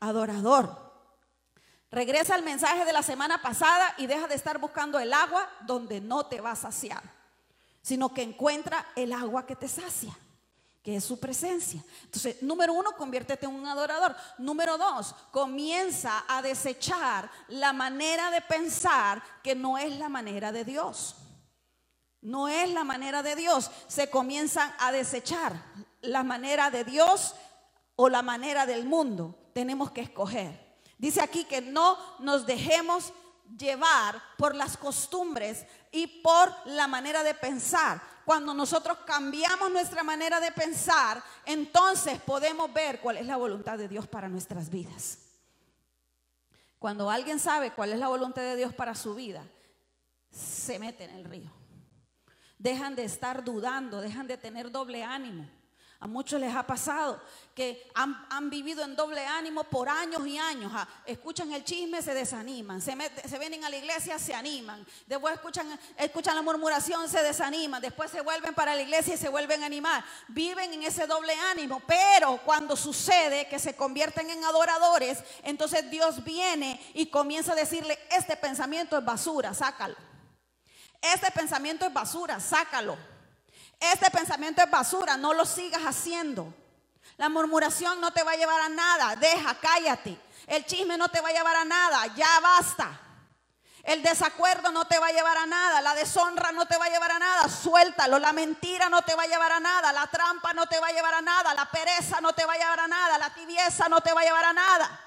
adorador. 0.00 0.82
Regresa 1.90 2.34
al 2.34 2.42
mensaje 2.42 2.84
de 2.84 2.92
la 2.92 3.02
semana 3.02 3.40
pasada 3.40 3.94
y 3.98 4.06
deja 4.06 4.26
de 4.26 4.34
estar 4.34 4.58
buscando 4.58 4.98
el 4.98 5.12
agua 5.12 5.48
donde 5.60 6.00
no 6.00 6.26
te 6.26 6.40
va 6.40 6.52
a 6.52 6.56
saciar, 6.56 7.02
sino 7.82 8.12
que 8.12 8.22
encuentra 8.22 8.84
el 8.96 9.12
agua 9.12 9.46
que 9.46 9.54
te 9.54 9.68
sacia 9.68 10.16
que 10.84 10.96
es 10.96 11.04
su 11.04 11.18
presencia. 11.18 11.82
Entonces, 12.02 12.42
número 12.42 12.74
uno, 12.74 12.92
conviértete 12.92 13.46
en 13.46 13.54
un 13.54 13.66
adorador. 13.66 14.14
Número 14.36 14.76
dos, 14.76 15.14
comienza 15.32 16.24
a 16.28 16.42
desechar 16.42 17.30
la 17.48 17.72
manera 17.72 18.30
de 18.30 18.42
pensar 18.42 19.22
que 19.42 19.54
no 19.54 19.78
es 19.78 19.98
la 19.98 20.10
manera 20.10 20.52
de 20.52 20.62
Dios. 20.62 21.16
No 22.20 22.48
es 22.48 22.68
la 22.70 22.84
manera 22.84 23.22
de 23.22 23.34
Dios. 23.34 23.70
Se 23.88 24.10
comienzan 24.10 24.74
a 24.78 24.92
desechar 24.92 25.54
la 26.02 26.22
manera 26.22 26.70
de 26.70 26.84
Dios 26.84 27.34
o 27.96 28.10
la 28.10 28.20
manera 28.20 28.66
del 28.66 28.84
mundo. 28.84 29.34
Tenemos 29.54 29.90
que 29.90 30.02
escoger. 30.02 30.76
Dice 30.98 31.22
aquí 31.22 31.44
que 31.44 31.62
no 31.62 31.96
nos 32.18 32.44
dejemos 32.44 33.14
llevar 33.58 34.20
por 34.36 34.54
las 34.54 34.76
costumbres 34.76 35.64
y 35.90 36.06
por 36.06 36.52
la 36.66 36.86
manera 36.88 37.22
de 37.22 37.32
pensar. 37.32 38.13
Cuando 38.24 38.54
nosotros 38.54 38.98
cambiamos 39.06 39.70
nuestra 39.70 40.02
manera 40.02 40.40
de 40.40 40.50
pensar, 40.52 41.22
entonces 41.44 42.20
podemos 42.20 42.72
ver 42.72 43.00
cuál 43.00 43.18
es 43.18 43.26
la 43.26 43.36
voluntad 43.36 43.76
de 43.76 43.88
Dios 43.88 44.06
para 44.06 44.28
nuestras 44.28 44.70
vidas. 44.70 45.18
Cuando 46.78 47.10
alguien 47.10 47.38
sabe 47.38 47.72
cuál 47.72 47.92
es 47.92 47.98
la 47.98 48.08
voluntad 48.08 48.42
de 48.42 48.56
Dios 48.56 48.74
para 48.74 48.94
su 48.94 49.14
vida, 49.14 49.42
se 50.30 50.78
mete 50.78 51.04
en 51.04 51.10
el 51.10 51.24
río. 51.24 51.50
Dejan 52.58 52.94
de 52.94 53.04
estar 53.04 53.44
dudando, 53.44 54.00
dejan 54.00 54.26
de 54.26 54.38
tener 54.38 54.70
doble 54.70 55.04
ánimo. 55.04 55.48
A 56.04 56.06
muchos 56.06 56.38
les 56.38 56.54
ha 56.54 56.62
pasado 56.66 57.18
que 57.54 57.90
han, 57.94 58.50
vivido 58.50 58.84
en 58.84 58.94
doble 58.94 59.24
ánimo 59.24 59.64
por 59.64 59.88
años 59.88 60.26
y 60.26 60.36
años. 60.36 60.70
Ah, 60.74 60.86
escuchan 61.06 61.50
el 61.50 61.64
chisme, 61.64 62.02
se 62.02 62.12
desaniman. 62.12 62.82
Se, 62.82 62.94
se, 63.26 63.38
vienen 63.38 63.64
a 63.64 63.70
la 63.70 63.76
iglesia, 63.76 64.18
se 64.18 64.34
animan. 64.34 64.86
Después 65.06 65.32
escuchan, 65.32 65.66
escuchan 65.96 66.36
la 66.36 66.42
murmuración, 66.42 67.08
se 67.08 67.22
desaniman. 67.22 67.80
Después 67.80 68.10
se 68.10 68.20
vuelven 68.20 68.52
para 68.52 68.74
la 68.74 68.82
iglesia 68.82 69.14
y 69.14 69.16
se 69.16 69.30
vuelven 69.30 69.62
a 69.62 69.66
animar. 69.66 70.04
Viven 70.28 70.74
en 70.74 70.82
ese 70.82 71.06
doble 71.06 71.32
ánimo. 71.50 71.80
Pero 71.86 72.38
cuando 72.44 72.76
sucede 72.76 73.48
que 73.48 73.58
se 73.58 73.74
convierten 73.74 74.28
en 74.28 74.44
adoradores, 74.44 75.24
entonces 75.42 75.90
Dios 75.90 76.22
viene 76.22 76.78
y 76.92 77.06
comienza 77.06 77.52
a 77.52 77.56
decirle, 77.56 77.98
este 78.10 78.36
pensamiento 78.36 78.98
es 78.98 79.04
basura, 79.06 79.54
sácalo. 79.54 79.96
Este 81.00 81.30
pensamiento 81.30 81.86
es 81.86 81.94
basura, 81.94 82.40
sácalo. 82.40 83.13
Este 83.92 84.10
pensamiento 84.10 84.62
es 84.62 84.70
basura, 84.70 85.16
no 85.16 85.34
lo 85.34 85.44
sigas 85.44 85.82
haciendo. 85.82 86.54
La 87.16 87.28
murmuración 87.28 88.00
no 88.00 88.12
te 88.12 88.22
va 88.22 88.32
a 88.32 88.36
llevar 88.36 88.60
a 88.60 88.68
nada, 88.68 89.16
deja, 89.16 89.54
cállate. 89.60 90.18
El 90.46 90.64
chisme 90.64 90.96
no 90.96 91.08
te 91.08 91.20
va 91.20 91.28
a 91.28 91.32
llevar 91.32 91.56
a 91.56 91.64
nada, 91.64 92.06
ya 92.14 92.40
basta. 92.40 93.00
El 93.82 94.02
desacuerdo 94.02 94.72
no 94.72 94.86
te 94.86 94.98
va 94.98 95.08
a 95.08 95.12
llevar 95.12 95.36
a 95.36 95.44
nada, 95.44 95.82
la 95.82 95.94
deshonra 95.94 96.52
no 96.52 96.66
te 96.66 96.78
va 96.78 96.86
a 96.86 96.90
llevar 96.90 97.12
a 97.12 97.18
nada, 97.18 97.48
suéltalo. 97.48 98.18
La 98.18 98.32
mentira 98.32 98.88
no 98.88 99.02
te 99.02 99.14
va 99.14 99.24
a 99.24 99.26
llevar 99.26 99.52
a 99.52 99.60
nada, 99.60 99.92
la 99.92 100.06
trampa 100.06 100.54
no 100.54 100.66
te 100.66 100.80
va 100.80 100.88
a 100.88 100.92
llevar 100.92 101.14
a 101.14 101.20
nada, 101.20 101.52
la 101.52 101.70
pereza 101.70 102.20
no 102.22 102.32
te 102.32 102.46
va 102.46 102.54
a 102.54 102.58
llevar 102.58 102.80
a 102.80 102.88
nada, 102.88 103.18
la 103.18 103.34
tibieza 103.34 103.88
no 103.90 104.00
te 104.00 104.14
va 104.14 104.22
a 104.22 104.24
llevar 104.24 104.44
a 104.46 104.52
nada. 104.54 105.00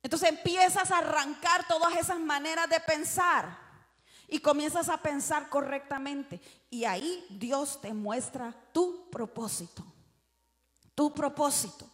Entonces 0.00 0.28
empiezas 0.28 0.92
a 0.92 0.98
arrancar 0.98 1.66
todas 1.66 1.96
esas 1.96 2.20
maneras 2.20 2.68
de 2.68 2.78
pensar 2.78 3.66
y 4.28 4.38
comienzas 4.38 4.88
a 4.88 4.98
pensar 4.98 5.48
correctamente. 5.48 6.40
Y 6.70 6.84
ahí 6.84 7.24
Dios 7.30 7.80
te 7.80 7.92
muestra 7.92 8.54
tu 8.72 9.08
propósito. 9.10 9.84
Tu 10.94 11.12
propósito. 11.12 11.86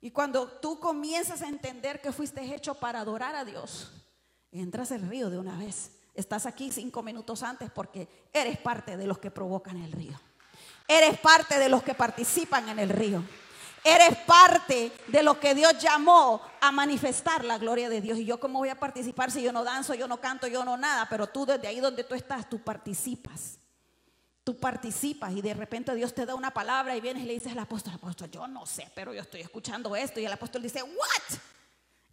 Y 0.00 0.10
cuando 0.10 0.48
tú 0.48 0.78
comienzas 0.78 1.42
a 1.42 1.48
entender 1.48 2.00
que 2.00 2.12
fuiste 2.12 2.54
hecho 2.54 2.74
para 2.74 3.00
adorar 3.00 3.34
a 3.34 3.44
Dios, 3.44 3.90
entras 4.52 4.90
el 4.90 5.08
río 5.08 5.30
de 5.30 5.38
una 5.38 5.56
vez. 5.56 5.92
Estás 6.14 6.46
aquí 6.46 6.70
cinco 6.70 7.02
minutos 7.02 7.42
antes 7.42 7.70
porque 7.70 8.28
eres 8.32 8.58
parte 8.58 8.96
de 8.96 9.06
los 9.06 9.18
que 9.18 9.30
provocan 9.30 9.78
el 9.82 9.92
río. 9.92 10.20
Eres 10.86 11.18
parte 11.18 11.58
de 11.58 11.68
los 11.68 11.82
que 11.82 11.94
participan 11.94 12.68
en 12.68 12.78
el 12.78 12.90
río. 12.90 13.24
Eres 13.82 14.16
parte 14.26 14.92
de 15.08 15.22
lo 15.22 15.38
que 15.40 15.54
Dios 15.54 15.78
llamó 15.78 16.40
a 16.60 16.72
manifestar 16.72 17.44
la 17.44 17.58
gloria 17.58 17.88
de 17.88 18.00
Dios. 18.00 18.18
Y 18.18 18.24
yo 18.24 18.38
cómo 18.38 18.58
voy 18.58 18.68
a 18.68 18.78
participar 18.78 19.30
si 19.30 19.42
yo 19.42 19.52
no 19.52 19.64
danzo, 19.64 19.94
yo 19.94 20.08
no 20.08 20.20
canto, 20.20 20.46
yo 20.46 20.64
no 20.64 20.76
nada, 20.76 21.06
pero 21.08 21.26
tú 21.26 21.44
desde 21.44 21.66
ahí 21.66 21.80
donde 21.80 22.04
tú 22.04 22.14
estás, 22.14 22.48
tú 22.48 22.58
participas. 22.62 23.58
Tú 24.44 24.58
participas 24.58 25.32
y 25.32 25.40
de 25.40 25.54
repente 25.54 25.94
Dios 25.94 26.14
te 26.14 26.26
da 26.26 26.34
una 26.34 26.52
palabra 26.52 26.94
y 26.94 27.00
vienes 27.00 27.22
y 27.22 27.26
le 27.26 27.32
dices 27.32 27.52
al 27.52 27.58
apóstol, 27.58 27.94
apóstol, 27.94 28.30
yo 28.30 28.46
no 28.46 28.66
sé, 28.66 28.90
pero 28.94 29.14
yo 29.14 29.22
estoy 29.22 29.40
escuchando 29.40 29.96
esto. 29.96 30.20
Y 30.20 30.26
el 30.26 30.32
apóstol 30.32 30.62
dice, 30.62 30.82
¿what? 30.82 31.38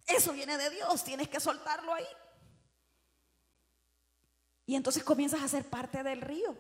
Eso 0.07 0.31
viene 0.31 0.57
de 0.57 0.69
Dios, 0.69 1.03
tienes 1.03 1.27
que 1.27 1.41
soltarlo 1.41 1.93
ahí. 1.93 2.07
Y 4.65 4.75
entonces 4.75 5.03
comienzas 5.03 5.43
a 5.43 5.47
ser 5.49 5.65
parte 5.65 6.01
del 6.03 6.21
río. 6.21 6.55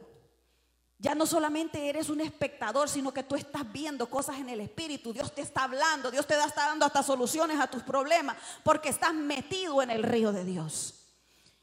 Ya 0.99 1.15
no 1.15 1.25
solamente 1.25 1.87
eres 1.87 2.09
un 2.09 2.19
espectador, 2.19 2.89
sino 2.89 3.13
que 3.13 3.23
tú 3.23 3.35
estás 3.35 3.71
viendo 3.71 4.09
cosas 4.09 4.37
en 4.39 4.49
el 4.49 4.59
Espíritu. 4.59 5.13
Dios 5.13 5.33
te 5.33 5.41
está 5.41 5.63
hablando, 5.63 6.11
Dios 6.11 6.27
te 6.27 6.35
está 6.35 6.67
dando 6.67 6.85
hasta 6.85 7.01
soluciones 7.01 7.59
a 7.59 7.67
tus 7.67 7.81
problemas, 7.81 8.35
porque 8.63 8.89
estás 8.89 9.13
metido 9.13 9.81
en 9.81 9.89
el 9.89 10.03
río 10.03 10.33
de 10.33 10.43
Dios. 10.43 10.95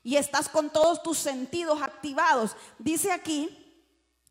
Y 0.03 0.16
estás 0.16 0.49
con 0.49 0.71
todos 0.71 1.03
tus 1.03 1.18
sentidos 1.18 1.83
activados. 1.83 2.57
Dice 2.79 3.12
aquí 3.12 3.68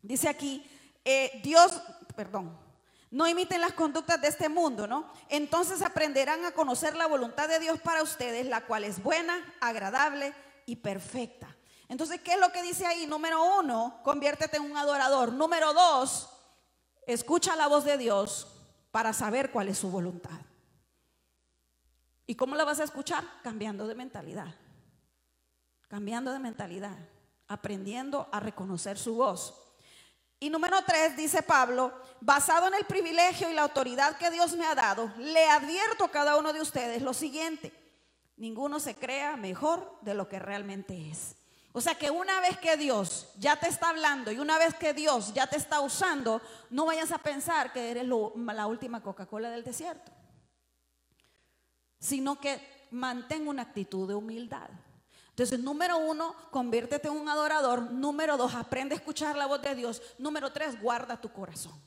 Dice 0.02 0.28
aquí, 0.28 0.68
eh, 1.04 1.40
Dios, 1.42 1.80
perdón, 2.14 2.56
no 3.10 3.26
imiten 3.26 3.60
las 3.60 3.72
conductas 3.72 4.20
de 4.20 4.28
este 4.28 4.48
mundo, 4.48 4.86
¿no? 4.86 5.10
Entonces 5.28 5.80
aprenderán 5.82 6.44
a 6.44 6.52
conocer 6.52 6.94
la 6.94 7.06
voluntad 7.06 7.48
de 7.48 7.58
Dios 7.58 7.80
para 7.80 8.02
ustedes, 8.02 8.46
la 8.46 8.66
cual 8.66 8.84
es 8.84 9.02
buena, 9.02 9.34
agradable 9.60 10.34
y 10.66 10.76
perfecta. 10.76 11.56
Entonces, 11.88 12.20
¿qué 12.20 12.32
es 12.32 12.40
lo 12.40 12.52
que 12.52 12.62
dice 12.62 12.84
ahí? 12.84 13.06
Número 13.06 13.42
uno, 13.58 14.00
conviértete 14.04 14.58
en 14.58 14.64
un 14.64 14.76
adorador. 14.76 15.32
Número 15.32 15.72
dos, 15.72 16.28
escucha 17.06 17.56
la 17.56 17.66
voz 17.66 17.84
de 17.84 17.96
Dios 17.96 18.46
para 18.90 19.14
saber 19.14 19.50
cuál 19.50 19.68
es 19.68 19.78
su 19.78 19.90
voluntad. 19.90 20.38
¿Y 22.26 22.34
cómo 22.34 22.56
la 22.56 22.64
vas 22.64 22.80
a 22.80 22.84
escuchar? 22.84 23.24
Cambiando 23.42 23.86
de 23.86 23.94
mentalidad. 23.94 24.54
Cambiando 25.88 26.30
de 26.30 26.38
mentalidad. 26.38 26.98
Aprendiendo 27.46 28.28
a 28.32 28.40
reconocer 28.40 28.98
su 28.98 29.14
voz. 29.14 29.67
Y 30.40 30.50
número 30.50 30.76
tres, 30.86 31.16
dice 31.16 31.42
Pablo, 31.42 31.92
basado 32.20 32.68
en 32.68 32.74
el 32.74 32.84
privilegio 32.84 33.50
y 33.50 33.54
la 33.54 33.62
autoridad 33.62 34.16
que 34.18 34.30
Dios 34.30 34.54
me 34.56 34.66
ha 34.66 34.74
dado, 34.74 35.12
le 35.18 35.48
advierto 35.50 36.04
a 36.04 36.10
cada 36.10 36.36
uno 36.36 36.52
de 36.52 36.60
ustedes 36.60 37.02
lo 37.02 37.12
siguiente, 37.12 37.72
ninguno 38.36 38.78
se 38.78 38.94
crea 38.94 39.36
mejor 39.36 39.98
de 40.02 40.14
lo 40.14 40.28
que 40.28 40.38
realmente 40.38 41.10
es. 41.10 41.34
O 41.72 41.80
sea 41.80 41.96
que 41.96 42.10
una 42.10 42.40
vez 42.40 42.56
que 42.58 42.76
Dios 42.76 43.28
ya 43.38 43.56
te 43.56 43.68
está 43.68 43.90
hablando 43.90 44.30
y 44.32 44.38
una 44.38 44.58
vez 44.58 44.74
que 44.74 44.94
Dios 44.94 45.34
ya 45.34 45.46
te 45.46 45.56
está 45.56 45.80
usando, 45.80 46.40
no 46.70 46.86
vayas 46.86 47.12
a 47.12 47.18
pensar 47.18 47.72
que 47.72 47.90
eres 47.90 48.06
la 48.06 48.66
última 48.66 49.02
Coca-Cola 49.02 49.50
del 49.50 49.64
desierto, 49.64 50.10
sino 51.98 52.40
que 52.40 52.86
mantén 52.90 53.46
una 53.48 53.62
actitud 53.62 54.08
de 54.08 54.14
humildad. 54.14 54.70
Entonces, 55.38 55.60
número 55.60 55.98
uno, 55.98 56.34
conviértete 56.50 57.06
en 57.06 57.14
un 57.14 57.28
adorador. 57.28 57.92
Número 57.92 58.36
dos, 58.36 58.56
aprende 58.56 58.96
a 58.96 58.98
escuchar 58.98 59.36
la 59.36 59.46
voz 59.46 59.62
de 59.62 59.76
Dios. 59.76 60.02
Número 60.18 60.52
tres, 60.52 60.82
guarda 60.82 61.20
tu 61.20 61.32
corazón. 61.32 61.80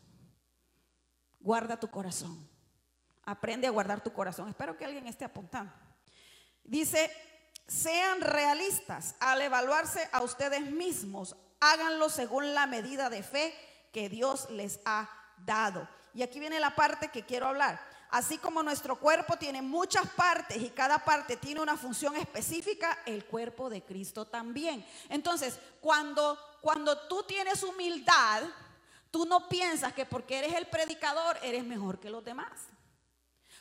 Guarda 1.37 1.77
tu 1.77 1.89
corazón. 1.89 2.49
Aprende 3.25 3.67
a 3.67 3.71
guardar 3.71 4.01
tu 4.01 4.13
corazón. 4.13 4.47
Espero 4.47 4.77
que 4.77 4.85
alguien 4.85 5.05
esté 5.05 5.25
apuntando. 5.25 5.73
Dice, 6.63 7.11
sean 7.67 8.21
realistas 8.21 9.15
al 9.19 9.41
evaluarse 9.41 10.07
a 10.13 10.23
ustedes 10.23 10.61
mismos. 10.71 11.35
Háganlo 11.59 12.07
según 12.07 12.53
la 12.53 12.67
medida 12.67 13.09
de 13.09 13.21
fe 13.21 13.53
que 13.91 14.07
Dios 14.07 14.49
les 14.49 14.79
ha 14.85 15.09
dado. 15.39 15.89
Y 16.13 16.21
aquí 16.21 16.39
viene 16.39 16.57
la 16.61 16.73
parte 16.73 17.09
que 17.09 17.25
quiero 17.25 17.47
hablar. 17.47 17.90
Así 18.11 18.37
como 18.37 18.61
nuestro 18.61 18.97
cuerpo 18.97 19.37
tiene 19.37 19.61
muchas 19.61 20.05
partes 20.09 20.61
y 20.61 20.69
cada 20.69 20.99
parte 20.99 21.37
tiene 21.37 21.61
una 21.61 21.77
función 21.77 22.17
específica, 22.17 22.99
el 23.05 23.23
cuerpo 23.23 23.69
de 23.69 23.83
Cristo 23.83 24.25
también. 24.25 24.85
Entonces, 25.07 25.57
cuando, 25.79 26.37
cuando 26.59 27.07
tú 27.07 27.23
tienes 27.23 27.63
humildad, 27.63 28.43
tú 29.11 29.25
no 29.25 29.47
piensas 29.47 29.93
que 29.93 30.05
porque 30.05 30.39
eres 30.39 30.53
el 30.53 30.67
predicador 30.67 31.37
eres 31.41 31.63
mejor 31.63 32.01
que 32.01 32.09
los 32.09 32.23
demás. 32.23 32.51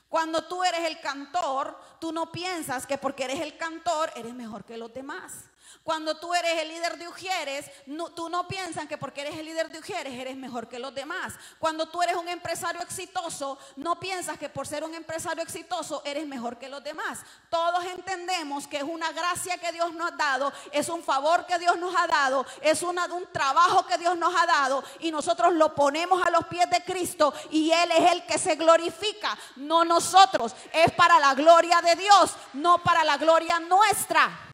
Cuando 0.09 0.43
tú 0.43 0.65
eres 0.65 0.81
el 0.81 1.01
cantor, 1.01 1.79
tú 2.01 2.13
no 2.13 2.33
piensas 2.33 2.85
que 2.85 2.99
porque 2.99 3.25
eres 3.25 3.39
el 3.39 3.57
cantor 3.57 4.11
eres 4.17 4.35
mejor 4.35 4.65
que 4.65 4.77
los 4.77 4.93
demás. 4.93 5.45
Cuando 5.83 6.17
tú 6.17 6.35
eres 6.35 6.61
el 6.61 6.69
líder 6.69 6.99
de 6.99 7.09
Ujieres, 7.09 7.71
tú 8.15 8.29
no 8.29 8.47
piensas 8.47 8.87
que 8.87 8.99
porque 8.99 9.23
eres 9.23 9.37
el 9.39 9.47
líder 9.47 9.71
de 9.71 9.79
Ujieres 9.79 10.13
eres 10.13 10.37
mejor 10.37 10.69
que 10.69 10.79
los 10.79 10.95
demás. 10.95 11.35
Cuando 11.59 11.89
tú 11.89 12.03
eres 12.03 12.17
un 12.17 12.29
empresario 12.29 12.81
exitoso, 12.83 13.59
no 13.77 13.99
piensas 13.99 14.39
que 14.39 14.49
por 14.49 14.67
ser 14.67 14.85
un 14.85 14.95
empresario 14.95 15.43
exitoso 15.43 16.03
eres 16.05 16.27
mejor 16.27 16.59
que 16.59 16.69
los 16.69 16.83
demás. 16.83 17.21
Todos 17.49 17.85
entendemos 17.87 18.67
que 18.67 18.79
es 18.79 18.83
una 18.83 19.13
gracia 19.13 19.59
que 19.59 19.73
Dios 19.73 19.93
nos 19.95 20.13
ha 20.13 20.17
dado, 20.17 20.53
es 20.73 20.89
un 20.89 21.03
favor 21.03 21.47
que 21.47 21.59
Dios 21.59 21.79
nos 21.79 21.95
ha 21.97 22.07
dado, 22.07 22.47
es 22.61 22.83
un 22.83 22.99
trabajo 23.33 23.87
que 23.87 23.99
Dios 23.99 24.17
nos 24.17 24.35
ha 24.35 24.47
dado 24.47 24.85
y 25.01 25.11
nosotros 25.11 25.55
lo 25.55 25.75
ponemos 25.75 26.23
a 26.27 26.31
los 26.31 26.47
pies 26.47 26.69
de 26.71 26.83
Cristo 26.85 27.33
y 27.51 27.71
Él 27.71 27.91
es 27.93 28.13
el 28.13 28.27
que 28.27 28.39
se 28.39 28.57
glorifica, 28.57 29.37
no 29.57 29.85
nosotros. 29.85 30.55
Es 30.73 30.93
para 30.93 31.19
la 31.19 31.35
gloria 31.35 31.81
de 31.81 31.97
Dios, 31.97 32.33
no 32.55 32.83
para 32.83 33.05
la 33.05 33.17
gloria 33.17 33.59
nuestra. 33.61 34.50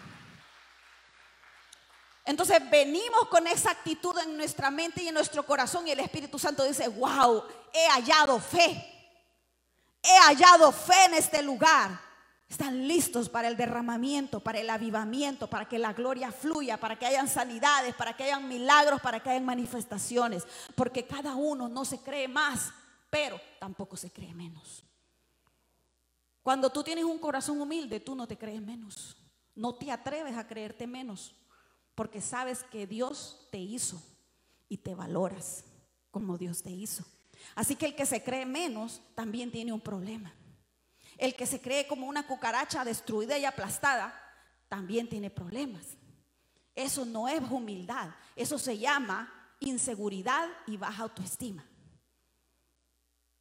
Entonces 2.26 2.60
venimos 2.68 3.28
con 3.30 3.46
esa 3.46 3.70
actitud 3.70 4.18
en 4.18 4.36
nuestra 4.36 4.68
mente 4.68 5.00
y 5.00 5.08
en 5.08 5.14
nuestro 5.14 5.46
corazón 5.46 5.86
y 5.86 5.92
el 5.92 6.00
Espíritu 6.00 6.40
Santo 6.40 6.64
dice, 6.64 6.88
wow, 6.88 7.44
he 7.72 7.86
hallado 7.88 8.40
fe. 8.40 8.92
He 10.02 10.18
hallado 10.18 10.72
fe 10.72 11.04
en 11.06 11.14
este 11.14 11.40
lugar. 11.40 12.00
Están 12.48 12.88
listos 12.88 13.28
para 13.28 13.46
el 13.46 13.56
derramamiento, 13.56 14.40
para 14.40 14.58
el 14.58 14.68
avivamiento, 14.70 15.46
para 15.46 15.68
que 15.68 15.78
la 15.78 15.92
gloria 15.92 16.32
fluya, 16.32 16.78
para 16.78 16.98
que 16.98 17.06
hayan 17.06 17.28
sanidades, 17.28 17.94
para 17.94 18.16
que 18.16 18.24
hayan 18.24 18.48
milagros, 18.48 19.00
para 19.00 19.20
que 19.20 19.30
hayan 19.30 19.44
manifestaciones. 19.44 20.44
Porque 20.74 21.06
cada 21.06 21.36
uno 21.36 21.68
no 21.68 21.84
se 21.84 22.00
cree 22.00 22.26
más, 22.26 22.72
pero 23.08 23.40
tampoco 23.60 23.96
se 23.96 24.10
cree 24.10 24.34
menos. 24.34 24.82
Cuando 26.42 26.70
tú 26.70 26.82
tienes 26.82 27.04
un 27.04 27.18
corazón 27.18 27.60
humilde, 27.60 28.00
tú 28.00 28.16
no 28.16 28.26
te 28.26 28.36
crees 28.36 28.62
menos. 28.62 29.16
No 29.54 29.76
te 29.76 29.92
atreves 29.92 30.36
a 30.36 30.46
creerte 30.46 30.88
menos 30.88 31.36
porque 31.96 32.20
sabes 32.20 32.62
que 32.70 32.86
Dios 32.86 33.48
te 33.50 33.58
hizo 33.58 34.00
y 34.68 34.76
te 34.76 34.94
valoras 34.94 35.64
como 36.12 36.38
Dios 36.38 36.62
te 36.62 36.70
hizo. 36.70 37.04
Así 37.54 37.74
que 37.74 37.86
el 37.86 37.96
que 37.96 38.06
se 38.06 38.22
cree 38.22 38.46
menos 38.46 39.00
también 39.14 39.50
tiene 39.50 39.72
un 39.72 39.80
problema. 39.80 40.32
El 41.16 41.34
que 41.34 41.46
se 41.46 41.60
cree 41.60 41.86
como 41.88 42.06
una 42.06 42.26
cucaracha 42.26 42.84
destruida 42.84 43.38
y 43.38 43.44
aplastada 43.46 44.14
también 44.68 45.08
tiene 45.08 45.30
problemas. 45.30 45.96
Eso 46.74 47.06
no 47.06 47.26
es 47.26 47.40
humildad, 47.50 48.10
eso 48.36 48.58
se 48.58 48.76
llama 48.76 49.32
inseguridad 49.60 50.48
y 50.66 50.76
baja 50.76 51.04
autoestima. 51.04 51.64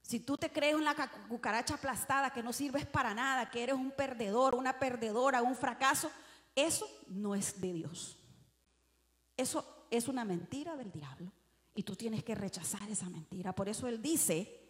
Si 0.01 0.21
tú 0.21 0.37
te 0.37 0.49
crees 0.49 0.75
una 0.75 0.95
cucaracha 1.27 1.73
aplastada 1.73 2.31
que 2.31 2.43
no 2.43 2.53
sirves 2.53 2.85
para 2.85 3.13
nada, 3.13 3.49
que 3.49 3.63
eres 3.63 3.75
un 3.75 3.91
perdedor, 3.91 4.55
una 4.55 4.79
perdedora, 4.79 5.41
un 5.41 5.55
fracaso, 5.55 6.09
eso 6.55 6.87
no 7.07 7.35
es 7.35 7.59
de 7.59 7.73
Dios. 7.73 8.17
Eso 9.37 9.87
es 9.91 10.07
una 10.07 10.25
mentira 10.25 10.75
del 10.75 10.91
diablo 10.91 11.31
y 11.73 11.83
tú 11.83 11.95
tienes 11.95 12.23
que 12.23 12.35
rechazar 12.35 12.89
esa 12.89 13.09
mentira. 13.09 13.53
Por 13.53 13.69
eso 13.69 13.87
él 13.87 14.01
dice, 14.01 14.61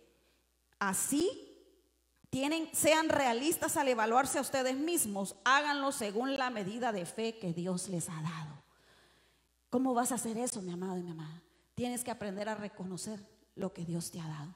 así 0.80 1.56
tienen, 2.30 2.70
sean 2.74 3.10
realistas 3.10 3.78
al 3.78 3.88
evaluarse 3.88 4.40
a 4.40 4.42
ustedes 4.42 4.76
mismos, 4.76 5.36
háganlo 5.46 5.92
según 5.92 6.38
la 6.38 6.50
medida 6.50 6.92
de 6.92 7.06
fe 7.06 7.38
que 7.38 7.54
Dios 7.54 7.88
les 7.90 8.10
ha 8.10 8.22
dado. 8.22 8.64
¿Cómo 9.70 9.94
vas 9.94 10.12
a 10.12 10.16
hacer 10.16 10.38
eso, 10.38 10.62
mi 10.62 10.72
amado 10.72 10.98
y 10.98 11.04
mi 11.04 11.12
amada? 11.12 11.42
Tienes 11.76 12.04
que 12.04 12.12
aprender 12.12 12.50
a 12.50 12.56
reconocer 12.56 13.20
lo 13.56 13.74
que 13.74 13.86
Dios 13.86 14.12
te 14.12 14.20
ha 14.20 14.28
dado. 14.28 14.54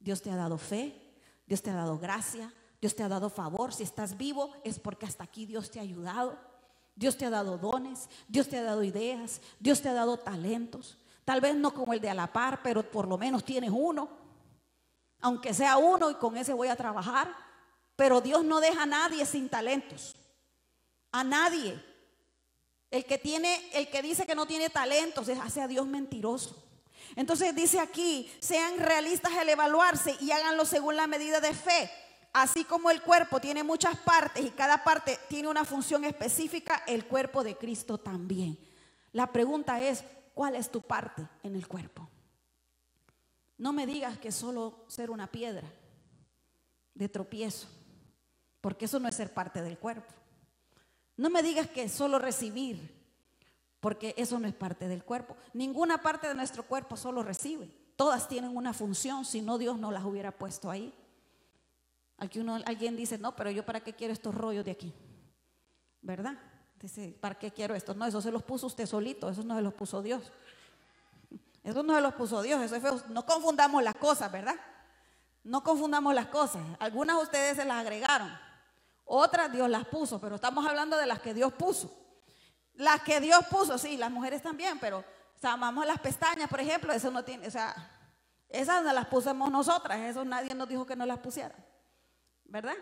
Dios 0.00 0.22
te 0.22 0.30
ha 0.30 0.36
dado 0.36 0.58
fe, 0.58 1.18
Dios 1.46 1.62
te 1.62 1.70
ha 1.70 1.74
dado 1.74 1.98
gracia, 1.98 2.52
Dios 2.80 2.94
te 2.94 3.02
ha 3.02 3.08
dado 3.08 3.30
favor. 3.30 3.72
Si 3.72 3.82
estás 3.82 4.16
vivo 4.16 4.52
es 4.64 4.78
porque 4.78 5.06
hasta 5.06 5.24
aquí 5.24 5.46
Dios 5.46 5.70
te 5.70 5.78
ha 5.78 5.82
ayudado. 5.82 6.38
Dios 6.94 7.16
te 7.16 7.26
ha 7.26 7.30
dado 7.30 7.58
dones, 7.58 8.08
Dios 8.28 8.48
te 8.48 8.58
ha 8.58 8.62
dado 8.62 8.84
ideas, 8.84 9.40
Dios 9.58 9.82
te 9.82 9.88
ha 9.88 9.94
dado 9.94 10.16
talentos. 10.16 10.98
Tal 11.24 11.40
vez 11.40 11.56
no 11.56 11.72
como 11.72 11.92
el 11.92 12.00
de 12.00 12.10
a 12.10 12.14
la 12.14 12.32
par, 12.32 12.60
pero 12.62 12.88
por 12.88 13.08
lo 13.08 13.18
menos 13.18 13.44
tienes 13.44 13.70
uno. 13.72 14.08
Aunque 15.20 15.54
sea 15.54 15.78
uno 15.78 16.10
y 16.10 16.14
con 16.14 16.36
ese 16.36 16.52
voy 16.52 16.68
a 16.68 16.76
trabajar. 16.76 17.34
Pero 17.96 18.20
Dios 18.20 18.44
no 18.44 18.60
deja 18.60 18.82
a 18.82 18.86
nadie 18.86 19.24
sin 19.24 19.48
talentos. 19.48 20.16
A 21.12 21.24
nadie. 21.24 21.82
El 22.90 23.04
que 23.06 23.18
tiene, 23.18 23.70
el 23.72 23.88
que 23.88 24.02
dice 24.02 24.26
que 24.26 24.34
no 24.34 24.46
tiene 24.46 24.68
talentos, 24.68 25.28
hace 25.28 25.62
a 25.62 25.68
Dios 25.68 25.86
mentiroso. 25.86 26.62
Entonces 27.16 27.54
dice 27.54 27.80
aquí, 27.80 28.30
sean 28.40 28.78
realistas 28.78 29.32
al 29.32 29.48
evaluarse 29.48 30.16
y 30.20 30.30
háganlo 30.30 30.64
según 30.64 30.96
la 30.96 31.06
medida 31.06 31.40
de 31.40 31.54
fe. 31.54 31.90
Así 32.34 32.64
como 32.64 32.90
el 32.90 33.00
cuerpo 33.00 33.40
tiene 33.40 33.62
muchas 33.62 33.96
partes 33.96 34.44
y 34.44 34.50
cada 34.50 34.82
parte 34.82 35.20
tiene 35.28 35.46
una 35.46 35.64
función 35.64 36.04
específica, 36.04 36.82
el 36.88 37.06
cuerpo 37.06 37.44
de 37.44 37.56
Cristo 37.56 37.96
también. 37.96 38.58
La 39.12 39.32
pregunta 39.32 39.80
es, 39.80 40.02
¿cuál 40.34 40.56
es 40.56 40.68
tu 40.68 40.82
parte 40.82 41.24
en 41.44 41.54
el 41.54 41.68
cuerpo? 41.68 42.10
No 43.56 43.72
me 43.72 43.86
digas 43.86 44.18
que 44.18 44.32
solo 44.32 44.84
ser 44.88 45.12
una 45.12 45.28
piedra 45.28 45.62
de 46.94 47.08
tropiezo, 47.08 47.68
porque 48.60 48.86
eso 48.86 48.98
no 48.98 49.06
es 49.06 49.14
ser 49.14 49.32
parte 49.32 49.62
del 49.62 49.78
cuerpo. 49.78 50.12
No 51.16 51.30
me 51.30 51.40
digas 51.40 51.68
que 51.68 51.88
solo 51.88 52.18
recibir, 52.18 53.00
porque 53.78 54.12
eso 54.18 54.40
no 54.40 54.48
es 54.48 54.54
parte 54.54 54.88
del 54.88 55.04
cuerpo. 55.04 55.36
Ninguna 55.52 56.02
parte 56.02 56.26
de 56.26 56.34
nuestro 56.34 56.64
cuerpo 56.64 56.96
solo 56.96 57.22
recibe. 57.22 57.70
Todas 57.94 58.26
tienen 58.26 58.56
una 58.56 58.72
función, 58.72 59.24
si 59.24 59.40
no 59.40 59.56
Dios 59.56 59.78
no 59.78 59.92
las 59.92 60.04
hubiera 60.04 60.32
puesto 60.32 60.68
ahí. 60.68 60.92
Aquí 62.18 62.38
uno, 62.38 62.58
alguien 62.64 62.96
dice, 62.96 63.18
no, 63.18 63.34
pero 63.34 63.50
yo 63.50 63.64
para 63.64 63.80
qué 63.80 63.92
quiero 63.92 64.12
estos 64.12 64.34
rollos 64.34 64.64
de 64.64 64.70
aquí. 64.70 64.94
¿Verdad? 66.00 66.34
Dice, 66.80 67.16
¿para 67.20 67.34
qué 67.34 67.50
quiero 67.50 67.74
estos? 67.74 67.96
No, 67.96 68.04
eso 68.06 68.20
se 68.20 68.30
los 68.30 68.42
puso 68.42 68.66
usted 68.66 68.86
solito, 68.86 69.28
eso 69.28 69.42
no 69.42 69.56
se 69.56 69.62
los 69.62 69.74
puso 69.74 70.02
Dios. 70.02 70.32
Eso 71.62 71.82
no 71.82 71.94
se 71.94 72.00
los 72.02 72.14
puso 72.14 72.42
Dios, 72.42 72.60
eso 72.60 72.76
es 72.76 72.82
feo. 72.82 73.00
No 73.08 73.24
confundamos 73.24 73.82
las 73.82 73.94
cosas, 73.94 74.30
¿verdad? 74.30 74.56
No 75.42 75.62
confundamos 75.64 76.14
las 76.14 76.26
cosas. 76.26 76.62
Algunas 76.78 77.22
ustedes 77.22 77.56
se 77.56 77.64
las 77.64 77.78
agregaron, 77.78 78.30
otras 79.04 79.50
Dios 79.50 79.68
las 79.68 79.86
puso, 79.86 80.20
pero 80.20 80.36
estamos 80.36 80.66
hablando 80.66 80.96
de 80.96 81.06
las 81.06 81.20
que 81.20 81.34
Dios 81.34 81.52
puso. 81.52 81.90
Las 82.74 83.02
que 83.02 83.20
Dios 83.20 83.44
puso, 83.50 83.78
sí, 83.78 83.96
las 83.96 84.10
mujeres 84.10 84.42
también, 84.42 84.78
pero 84.78 85.04
O 85.42 85.46
amamos 85.46 85.86
las 85.86 86.00
pestañas, 86.00 86.48
por 86.48 86.60
ejemplo, 86.60 86.92
eso 86.92 87.10
no 87.10 87.22
tiene, 87.22 87.46
o 87.46 87.50
sea, 87.50 87.74
esas 88.48 88.82
no 88.82 88.92
las 88.92 89.06
pusimos 89.06 89.50
nosotras, 89.50 89.98
eso 90.00 90.24
nadie 90.24 90.54
nos 90.54 90.68
dijo 90.68 90.86
que 90.86 90.96
no 90.96 91.04
las 91.06 91.18
pusiera, 91.18 91.54
¿verdad? 92.44 92.76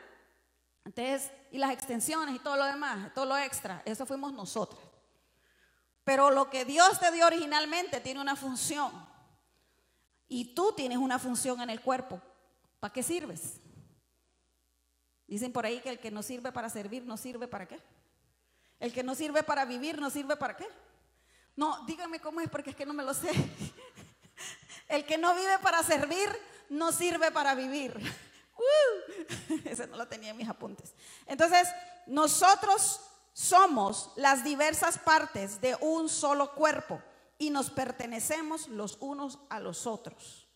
Entonces, 0.85 1.31
y 1.51 1.59
las 1.59 1.71
extensiones 1.73 2.35
y 2.35 2.39
todo 2.39 2.57
lo 2.57 2.65
demás, 2.65 3.13
todo 3.15 3.25
lo 3.27 3.37
extra, 3.37 3.83
eso 3.85 4.05
fuimos 4.07 4.33
nosotras. 4.33 4.83
Pero 6.05 6.31
lo 6.31 6.51
que 6.51 6.65
Dios 6.65 6.99
te 6.99 7.11
dio 7.13 7.27
originalmente 7.27 8.01
tiene 8.01 8.21
una 8.21 8.35
función. 8.35 8.91
Y 10.29 10.55
tú 10.55 10.73
tienes 10.73 10.99
una 10.99 11.19
función 11.19 11.61
en 11.61 11.71
el 11.71 11.81
cuerpo. 11.81 12.21
¿Para 12.81 12.93
qué 12.93 13.03
sirves? 13.03 13.61
Dicen 15.27 15.53
por 15.53 15.65
ahí 15.65 15.81
que 15.81 15.91
el 15.91 15.99
que 15.99 16.11
no 16.11 16.23
sirve 16.23 16.51
para 16.51 16.69
servir, 16.69 17.05
no 17.05 17.17
sirve 17.17 17.47
para 17.47 17.67
qué. 17.67 17.81
El 18.81 18.93
que 18.93 19.05
no 19.05 19.15
sirve 19.15 19.43
para 19.43 19.65
vivir, 19.65 20.01
no 20.01 20.11
sirve 20.11 20.37
para 20.37 20.57
qué. 20.57 20.67
No, 21.55 21.85
dígame 21.87 22.19
cómo 22.21 22.41
es 22.41 22.49
porque 22.51 22.71
es 22.71 22.77
que 22.77 22.87
no 22.87 22.95
me 22.95 23.05
lo 23.05 23.15
sé. 23.15 23.31
El 24.89 25.07
que 25.07 25.17
no 25.17 25.35
vive 25.35 25.59
para 25.61 25.83
servir, 25.83 26.29
no 26.69 26.93
sirve 26.93 27.31
para 27.31 27.55
vivir. 27.55 27.95
Ese 29.65 29.87
no 29.87 29.97
lo 29.97 30.09
tenía 30.09 30.31
en 30.31 30.37
mis 30.37 30.49
apuntes. 30.49 30.95
Entonces, 31.27 31.69
nosotros 32.07 33.01
somos 33.33 34.11
las 34.17 34.45
diversas 34.45 34.99
partes 34.99 35.61
de 35.61 35.77
un 35.81 36.09
solo 36.09 36.55
cuerpo 36.55 37.01
y 37.39 37.51
nos 37.51 37.71
pertenecemos 37.71 38.69
los 38.69 38.99
unos 39.01 39.39
a 39.49 39.59
los 39.59 39.87
otros. 39.87 40.49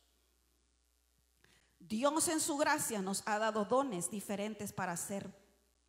Dios 1.78 2.28
en 2.28 2.40
su 2.40 2.56
gracia 2.56 3.00
nos 3.00 3.22
ha 3.26 3.38
dado 3.38 3.64
dones 3.64 4.10
diferentes 4.10 4.72
para 4.72 4.92
hacer 4.92 5.30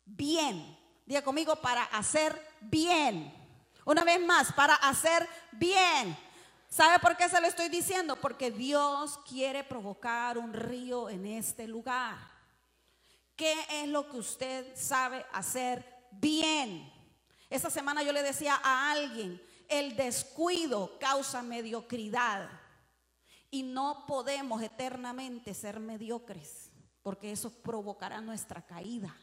bien. 0.04 0.78
Diga 1.04 1.22
conmigo, 1.22 1.56
para 1.56 1.84
hacer 1.84 2.40
bien. 2.60 3.34
Una 3.84 4.04
vez 4.04 4.20
más, 4.24 4.52
para 4.52 4.74
hacer 4.74 5.28
bien. 5.52 6.16
¿Sabe 6.68 6.98
por 6.98 7.16
qué 7.16 7.28
se 7.28 7.40
lo 7.40 7.46
estoy 7.46 7.68
diciendo? 7.68 8.16
Porque 8.16 8.50
Dios 8.50 9.18
quiere 9.28 9.64
provocar 9.64 10.36
un 10.36 10.52
río 10.52 11.08
en 11.08 11.26
este 11.26 11.66
lugar. 11.66 12.18
¿Qué 13.34 13.54
es 13.70 13.88
lo 13.88 14.08
que 14.08 14.18
usted 14.18 14.76
sabe 14.76 15.24
hacer 15.32 15.84
bien? 16.10 16.92
Esta 17.48 17.70
semana 17.70 18.02
yo 18.02 18.12
le 18.12 18.22
decía 18.22 18.60
a 18.62 18.90
alguien, 18.90 19.40
el 19.68 19.96
descuido 19.96 20.98
causa 20.98 21.42
mediocridad 21.42 22.48
y 23.50 23.62
no 23.62 24.04
podemos 24.06 24.60
eternamente 24.62 25.54
ser 25.54 25.80
mediocres 25.80 26.70
porque 27.02 27.32
eso 27.32 27.50
provocará 27.50 28.20
nuestra 28.20 28.60
caída. 28.60 29.16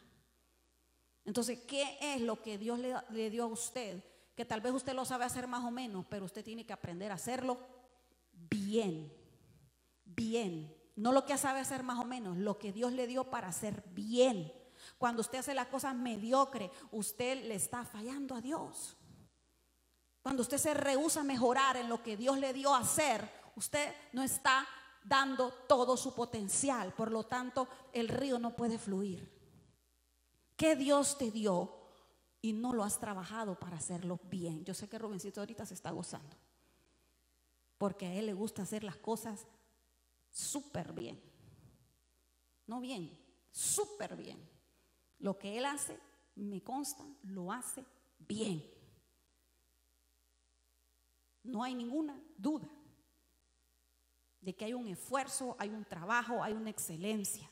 Entonces, 1.24 1.60
¿qué 1.68 1.98
es 2.02 2.22
lo 2.22 2.42
que 2.42 2.58
Dios 2.58 2.80
le, 2.80 2.96
le 3.12 3.30
dio 3.30 3.44
a 3.44 3.48
usted? 3.48 4.04
Que 4.36 4.46
tal 4.46 4.62
vez 4.62 4.74
usted 4.74 4.94
lo 4.94 5.06
sabe 5.06 5.26
hacer 5.26 5.48
más 5.48 5.64
o 5.64 5.72
menos, 5.72 6.06
pero 6.10 6.26
usted 6.26 6.44
tiene 6.44 6.66
que 6.66 6.74
aprender 6.74 7.12
a 7.12 7.16
hacerlo 7.16 7.58
bien, 8.34 9.12
bien. 10.04 10.76
No 10.96 11.12
lo 11.12 11.26
que 11.26 11.38
sabe 11.38 11.60
hacer 11.60 11.84
más 11.84 12.00
o 12.00 12.06
menos, 12.06 12.38
lo 12.38 12.58
que 12.58 12.72
Dios 12.72 12.92
le 12.94 13.08
dio 13.08 13.30
para 13.30 13.48
hacer 13.48 13.84
bien. 13.94 14.52
Cuando 14.98 15.22
usted 15.22 15.40
hace 15.40 15.54
las 15.54 15.68
cosas 15.68 15.96
mediocre, 15.96 16.72
usted 16.92 17.46
le 17.46 17.56
está 17.56 17.86
fallando 17.86 18.36
a 18.36 18.42
Dios. 18.42 18.98
Cuando 20.22 20.42
usted 20.42 20.58
se 20.58 20.74
rehúsa 20.74 21.22
a 21.22 21.24
mejorar 21.26 21.78
en 21.78 21.90
lo 21.90 22.02
que 22.02 22.18
Dios 22.18 22.38
le 22.38 22.54
dio 22.54 22.74
a 22.74 22.80
hacer, 22.80 23.30
usted 23.56 23.94
no 24.14 24.24
está 24.24 24.68
dando 25.04 25.52
todo 25.68 25.96
su 25.98 26.14
potencial. 26.16 26.94
Por 26.94 27.12
lo 27.12 27.26
tanto, 27.26 27.68
el 27.94 28.08
río 28.08 28.40
no 28.40 28.56
puede 28.56 28.78
fluir. 28.78 29.32
¿Qué 30.56 30.76
Dios 30.76 31.18
te 31.18 31.32
dio? 31.32 31.75
Y 32.46 32.54
no 32.54 32.74
lo 32.74 32.84
has 32.84 33.00
trabajado 33.00 33.60
para 33.60 33.78
hacerlo 33.78 34.20
bien. 34.30 34.64
Yo 34.64 34.76
sé 34.76 34.88
que 34.88 35.00
Rubencito 35.00 35.40
ahorita 35.40 35.66
se 35.66 35.74
está 35.74 35.90
gozando, 35.90 36.38
porque 37.80 38.06
a 38.06 38.14
él 38.14 38.28
le 38.28 38.34
gusta 38.36 38.62
hacer 38.62 38.84
las 38.84 38.98
cosas 38.98 39.48
súper 40.30 40.94
bien. 40.94 41.20
No 42.68 42.80
bien, 42.82 43.18
súper 43.50 44.16
bien. 44.16 44.48
Lo 45.18 45.40
que 45.40 45.58
él 45.58 45.66
hace, 45.66 46.00
me 46.36 46.62
consta, 46.62 47.04
lo 47.24 47.52
hace 47.52 47.84
bien. 48.20 48.64
No 51.42 51.64
hay 51.64 51.74
ninguna 51.74 52.16
duda 52.38 52.70
de 54.40 54.56
que 54.56 54.66
hay 54.66 54.76
un 54.76 54.88
esfuerzo, 54.88 55.56
hay 55.58 55.72
un 55.72 55.84
trabajo, 55.84 56.44
hay 56.44 56.54
una 56.54 56.70
excelencia. 56.70 57.50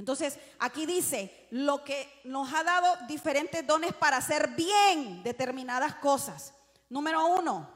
Entonces, 0.00 0.38
aquí 0.58 0.86
dice, 0.86 1.46
lo 1.50 1.84
que 1.84 2.22
nos 2.24 2.52
ha 2.52 2.64
dado 2.64 3.06
diferentes 3.06 3.66
dones 3.66 3.94
para 3.94 4.16
hacer 4.16 4.48
bien 4.56 5.22
determinadas 5.22 5.94
cosas. 5.96 6.54
Número 6.88 7.26
uno. 7.26 7.70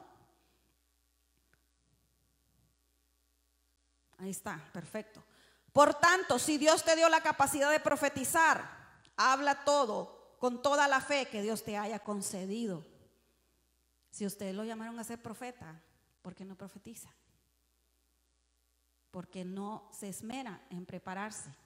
Ahí 4.17 4.31
está, 4.31 4.59
perfecto. 4.73 5.23
Por 5.71 5.93
tanto, 5.93 6.39
si 6.39 6.57
Dios 6.57 6.83
te 6.83 6.95
dio 6.95 7.07
la 7.09 7.21
capacidad 7.21 7.69
de 7.69 7.79
profetizar, 7.79 8.67
habla 9.15 9.63
todo 9.63 10.35
con 10.39 10.63
toda 10.63 10.87
la 10.87 11.01
fe 11.01 11.27
que 11.27 11.43
Dios 11.43 11.63
te 11.63 11.77
haya 11.77 11.99
concedido. 11.99 12.83
Si 14.09 14.25
ustedes 14.25 14.55
lo 14.55 14.63
llamaron 14.63 14.97
a 14.97 15.03
ser 15.03 15.21
profeta, 15.21 15.79
¿por 16.23 16.33
qué 16.33 16.43
no 16.43 16.55
profetiza? 16.55 17.09
Porque 19.11 19.45
no 19.45 19.87
se 19.91 20.09
esmera 20.09 20.59
en 20.71 20.87
prepararse. 20.87 21.64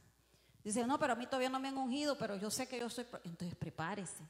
Dice, 0.70 0.86
no, 0.86 1.00
pero 1.00 1.14
a 1.14 1.16
mí 1.16 1.26
todavía 1.26 1.50
no 1.50 1.60
me 1.60 1.68
han 1.68 1.78
ungido, 1.80 2.16
pero 2.16 2.36
yo 2.36 2.52
sé 2.52 2.68
que 2.68 2.78
yo 2.78 2.92
soy... 2.92 3.04
Entonces 3.24 3.56
prepárese, 3.56 4.24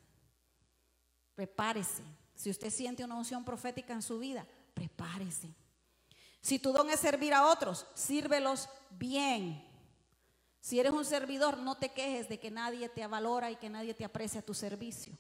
prepárese. 1.35 2.01
Si 2.33 2.49
usted 2.49 2.69
siente 2.69 3.03
una 3.03 3.15
unción 3.15 3.43
profética 3.43 3.91
en 3.91 4.01
su 4.01 4.19
vida, 4.19 4.47
prepárese. 4.73 5.53
Si 6.39 6.57
tu 6.57 6.71
don 6.71 6.89
es 6.89 7.01
servir 7.01 7.33
a 7.33 7.45
otros, 7.45 7.85
sírvelos 7.93 8.69
bien. 8.91 9.61
Si 10.61 10.79
eres 10.79 10.93
un 10.93 11.03
servidor, 11.03 11.57
no 11.57 11.75
te 11.75 11.89
quejes 11.89 12.29
de 12.29 12.39
que 12.39 12.49
nadie 12.49 12.87
te 12.87 13.05
valora 13.05 13.51
y 13.51 13.57
que 13.57 13.69
nadie 13.69 13.93
te 13.93 14.05
aprecia 14.05 14.41
tu 14.41 14.53
servicio. 14.53 15.17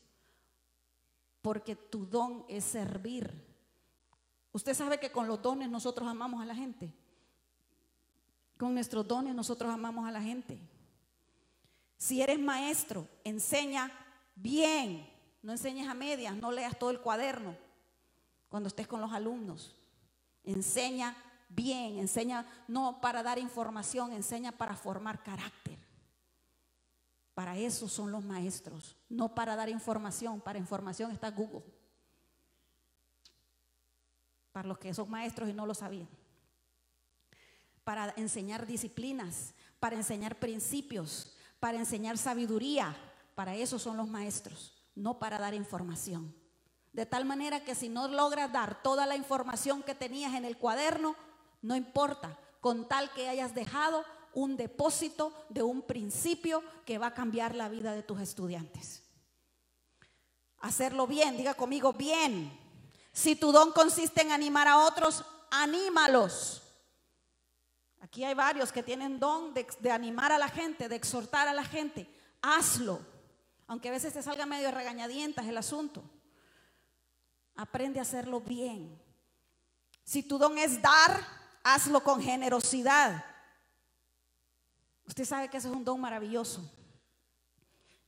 Porque 1.41 1.75
tu 1.75 2.05
don 2.05 2.45
es 2.47 2.63
servir. 2.63 3.45
Usted 4.53 4.73
sabe 4.73 5.01
que 5.01 5.11
con 5.11 5.27
los 5.27 5.41
dones 5.41 5.69
nosotros 5.69 6.07
amamos 6.07 6.41
a 6.41 6.45
la 6.45 6.55
gente. 6.55 6.93
Con 8.57 8.73
nuestros 8.73 9.05
dones 9.05 9.35
nosotros 9.35 9.69
amamos 9.69 10.07
a 10.07 10.11
la 10.11 10.21
gente. 10.21 10.61
Si 11.99 12.21
eres 12.21 12.39
maestro, 12.39 13.09
enseña 13.25 13.91
bien, 14.33 15.05
no 15.41 15.51
enseñes 15.51 15.85
a 15.89 15.93
medias, 15.93 16.33
no 16.33 16.49
leas 16.49 16.79
todo 16.79 16.91
el 16.91 17.01
cuaderno 17.01 17.57
cuando 18.47 18.69
estés 18.69 18.87
con 18.87 19.01
los 19.01 19.11
alumnos. 19.11 19.75
Enseña 20.45 21.13
bien, 21.49 21.99
enseña 21.99 22.45
no 22.69 23.01
para 23.01 23.21
dar 23.21 23.37
información, 23.37 24.13
enseña 24.13 24.53
para 24.53 24.77
formar 24.77 25.21
carácter. 25.21 25.77
Para 27.33 27.57
eso 27.57 27.89
son 27.89 28.13
los 28.13 28.23
maestros, 28.23 28.95
no 29.09 29.35
para 29.35 29.57
dar 29.57 29.67
información, 29.67 30.39
para 30.39 30.57
información 30.57 31.11
está 31.11 31.29
Google. 31.31 31.63
Para 34.53 34.69
los 34.69 34.77
que 34.77 34.93
son 34.93 35.09
maestros 35.09 35.49
y 35.49 35.53
no 35.53 35.65
lo 35.65 35.73
sabían. 35.73 36.07
Para 37.83 38.13
enseñar 38.15 38.65
disciplinas, 38.65 39.53
para 39.81 39.97
enseñar 39.97 40.39
principios, 40.39 41.35
para 41.59 41.77
enseñar 41.77 42.17
sabiduría. 42.17 42.95
Para 43.35 43.55
eso 43.55 43.79
son 43.79 43.97
los 43.97 44.07
maestros, 44.07 44.73
no 44.95 45.19
para 45.19 45.39
dar 45.39 45.53
información. 45.53 46.35
De 46.91 47.05
tal 47.05 47.25
manera 47.25 47.63
que 47.63 47.75
si 47.75 47.87
no 47.87 48.07
logras 48.07 48.51
dar 48.51 48.81
toda 48.81 49.05
la 49.05 49.15
información 49.15 49.83
que 49.83 49.95
tenías 49.95 50.33
en 50.33 50.45
el 50.45 50.57
cuaderno, 50.57 51.15
no 51.61 51.75
importa, 51.75 52.37
con 52.61 52.87
tal 52.87 53.11
que 53.13 53.29
hayas 53.29 53.53
dejado 53.55 54.03
un 54.33 54.57
depósito 54.57 55.33
de 55.49 55.63
un 55.63 55.81
principio 55.81 56.63
que 56.85 56.97
va 56.97 57.07
a 57.07 57.13
cambiar 57.13 57.55
la 57.55 57.69
vida 57.69 57.93
de 57.93 58.03
tus 58.03 58.19
estudiantes. 58.21 59.03
Hacerlo 60.59 61.07
bien, 61.07 61.37
diga 61.37 61.53
conmigo 61.53 61.93
bien. 61.93 62.57
Si 63.13 63.35
tu 63.35 63.51
don 63.51 63.71
consiste 63.71 64.21
en 64.21 64.31
animar 64.31 64.67
a 64.67 64.85
otros, 64.85 65.23
anímalos. 65.51 66.63
Aquí 68.09 68.23
hay 68.23 68.33
varios 68.33 68.71
que 68.71 68.81
tienen 68.81 69.19
don 69.19 69.53
de, 69.53 69.91
animar 69.91 70.31
a 70.31 70.39
la 70.39 70.49
gente, 70.49 70.89
de 70.89 70.95
exhortar 70.95 71.47
a 71.47 71.53
la 71.53 71.63
gente. 71.63 72.11
Hazlo. 72.41 72.99
Aunque 73.67 73.89
a 73.89 73.91
veces 73.91 74.13
te 74.13 74.23
salga 74.23 74.47
medio 74.47 74.71
regañadientas 74.71 75.45
el 75.45 75.55
asunto. 75.55 76.03
Aprende 77.55 77.99
a 77.99 78.01
hacerlo 78.01 78.41
bien. 78.41 78.99
Si 80.03 80.23
tu 80.23 80.39
don 80.39 80.57
es 80.57 80.81
dar, 80.81 81.23
hazlo 81.63 82.03
con 82.03 82.19
generosidad. 82.19 83.23
Usted 85.05 85.25
sabe 85.25 85.47
que 85.47 85.57
ese 85.57 85.67
es 85.67 85.75
un 85.75 85.85
don 85.85 86.01
maravilloso. 86.01 86.67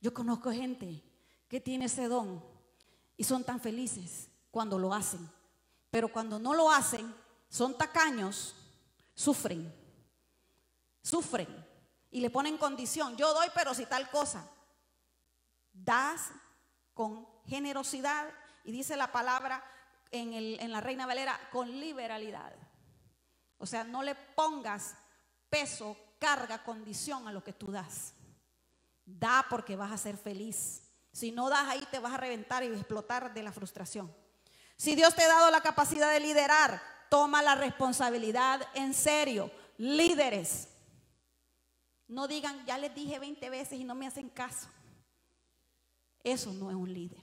Yo 0.00 0.12
conozco 0.12 0.50
gente 0.50 1.00
que 1.46 1.60
tiene 1.60 1.84
ese 1.84 2.08
don 2.08 2.44
y 3.16 3.22
son 3.22 3.44
tan 3.44 3.60
felices 3.60 4.28
cuando 4.50 4.80
lo 4.80 4.92
hacen. 4.92 5.30
Pero 5.92 6.12
cuando 6.12 6.40
no 6.40 6.54
lo 6.54 6.72
hacen, 6.72 7.14
son 7.48 7.78
tacaños, 7.78 8.56
sufren 9.14 9.80
sufren 11.02 11.48
y 12.10 12.20
le 12.20 12.30
ponen 12.30 12.58
condición. 12.58 13.16
Yo 13.16 13.32
doy, 13.34 13.48
pero 13.54 13.74
si 13.74 13.86
tal 13.86 14.08
cosa. 14.10 14.48
Das 15.72 16.30
con 16.94 17.26
generosidad 17.46 18.28
y 18.64 18.72
dice 18.72 18.96
la 18.96 19.10
palabra, 19.10 19.64
en, 20.10 20.34
en 20.34 20.70
la 20.70 20.80
Reina 20.80 21.06
Valera, 21.06 21.38
con 21.50 21.70
liberalidad. 21.80 22.52
O 23.56 23.66
sea, 23.66 23.82
no 23.82 24.02
le 24.02 24.14
pongas 24.14 24.94
peso, 25.48 25.96
carga, 26.18 26.62
condición 26.62 27.26
a 27.26 27.32
lo 27.32 27.42
que 27.42 27.52
tú 27.52 27.72
das. 27.72 28.14
Da 29.04 29.46
porque 29.48 29.74
vas 29.74 29.90
a 29.90 29.98
ser 29.98 30.16
feliz. 30.16 30.82
Si 31.12 31.32
no 31.32 31.48
das 31.48 31.68
ahí 31.68 31.86
te 31.90 31.98
vas 31.98 32.14
a 32.14 32.18
reventar 32.18 32.62
y 32.62 32.66
explotar 32.66 33.32
de 33.32 33.42
la 33.42 33.52
frustración. 33.52 34.14
Si 34.76 34.94
Dios 34.94 35.14
te 35.14 35.24
ha 35.24 35.28
dado 35.28 35.50
la 35.50 35.60
capacidad 35.60 36.10
de 36.10 36.20
liderar, 36.20 36.82
toma 37.08 37.42
la 37.42 37.54
responsabilidad 37.54 38.66
en 38.74 38.94
serio. 38.94 39.50
Líderes, 39.76 40.68
no 42.12 42.28
digan, 42.28 42.64
ya 42.66 42.76
les 42.76 42.94
dije 42.94 43.18
20 43.18 43.48
veces 43.48 43.78
y 43.78 43.84
no 43.84 43.94
me 43.94 44.06
hacen 44.06 44.28
caso. 44.28 44.68
Eso 46.22 46.52
no 46.52 46.70
es 46.70 46.76
un 46.76 46.92
líder. 46.92 47.20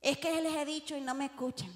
Es 0.00 0.18
que 0.18 0.40
les 0.40 0.54
he 0.54 0.64
dicho 0.64 0.96
y 0.96 1.00
no 1.00 1.14
me 1.14 1.24
escuchan. 1.24 1.72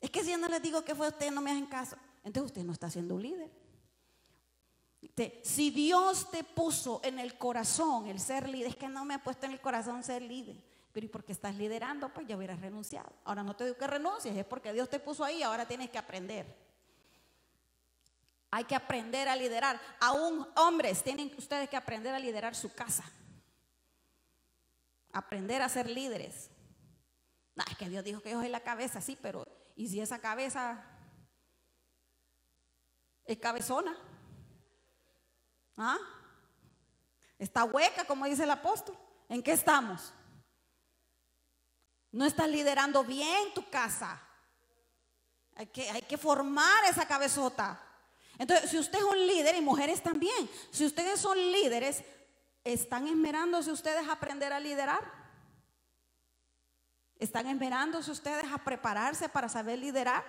Es 0.00 0.10
que 0.10 0.24
si 0.24 0.32
yo 0.32 0.38
no 0.38 0.48
les 0.48 0.60
digo 0.60 0.84
que 0.84 0.94
fue 0.94 1.08
usted, 1.08 1.30
no 1.30 1.40
me 1.40 1.52
hacen 1.52 1.66
caso. 1.66 1.96
Entonces 2.24 2.50
usted 2.50 2.64
no 2.64 2.72
está 2.72 2.90
siendo 2.90 3.14
un 3.14 3.22
líder. 3.22 3.50
Si 5.44 5.70
Dios 5.70 6.30
te 6.30 6.42
puso 6.42 7.00
en 7.04 7.18
el 7.18 7.38
corazón 7.38 8.06
el 8.06 8.18
ser 8.18 8.48
líder, 8.48 8.68
es 8.68 8.76
que 8.76 8.88
no 8.88 9.04
me 9.04 9.14
ha 9.14 9.22
puesto 9.22 9.46
en 9.46 9.52
el 9.52 9.60
corazón 9.60 10.02
ser 10.02 10.22
líder. 10.22 10.56
Pero 10.92 11.06
¿y 11.06 11.08
porque 11.08 11.32
estás 11.32 11.54
liderando? 11.54 12.12
Pues 12.12 12.26
ya 12.26 12.36
hubieras 12.36 12.60
renunciado. 12.60 13.12
Ahora 13.24 13.44
no 13.44 13.54
te 13.54 13.64
digo 13.64 13.76
que 13.76 13.86
renuncies, 13.86 14.36
es 14.36 14.44
porque 14.44 14.72
Dios 14.72 14.90
te 14.90 14.98
puso 14.98 15.22
ahí, 15.22 15.42
ahora 15.42 15.68
tienes 15.68 15.88
que 15.88 15.98
aprender. 15.98 16.69
Hay 18.50 18.64
que 18.64 18.74
aprender 18.74 19.28
a 19.28 19.36
liderar. 19.36 19.80
Aún 20.00 20.46
hombres 20.56 21.02
tienen 21.02 21.32
ustedes 21.38 21.68
que 21.68 21.76
aprender 21.76 22.14
a 22.14 22.18
liderar 22.18 22.54
su 22.54 22.72
casa. 22.74 23.04
Aprender 25.12 25.62
a 25.62 25.68
ser 25.68 25.88
líderes. 25.88 26.50
No, 27.54 27.64
es 27.70 27.76
que 27.76 27.88
Dios 27.88 28.04
dijo 28.04 28.20
que 28.20 28.30
yo 28.30 28.40
soy 28.40 28.48
la 28.48 28.60
cabeza, 28.60 29.00
sí, 29.00 29.16
pero 29.20 29.46
¿y 29.76 29.88
si 29.88 30.00
esa 30.00 30.18
cabeza 30.18 30.84
es 33.24 33.38
cabezona? 33.38 33.96
¿Ah? 35.76 35.98
Está 37.38 37.64
hueca, 37.64 38.04
como 38.04 38.26
dice 38.26 38.44
el 38.44 38.50
apóstol. 38.50 38.96
¿En 39.28 39.42
qué 39.42 39.52
estamos? 39.52 40.12
No 42.12 42.24
estás 42.24 42.48
liderando 42.48 43.04
bien 43.04 43.54
tu 43.54 43.68
casa. 43.70 44.20
Hay 45.54 45.66
que, 45.66 45.88
hay 45.90 46.02
que 46.02 46.18
formar 46.18 46.84
esa 46.88 47.06
cabezota. 47.06 47.80
Entonces, 48.40 48.70
si 48.70 48.78
usted 48.78 48.98
es 48.98 49.04
un 49.04 49.26
líder 49.26 49.54
y 49.54 49.60
mujeres 49.60 50.02
también, 50.02 50.48
si 50.70 50.86
ustedes 50.86 51.20
son 51.20 51.36
líderes, 51.36 52.02
¿están 52.64 53.06
esmerándose 53.06 53.70
ustedes 53.70 54.08
a 54.08 54.12
aprender 54.12 54.50
a 54.50 54.58
liderar? 54.58 55.12
¿Están 57.18 57.48
esmerándose 57.48 58.10
ustedes 58.10 58.50
a 58.50 58.56
prepararse 58.56 59.28
para 59.28 59.50
saber 59.50 59.78
liderar? 59.78 60.24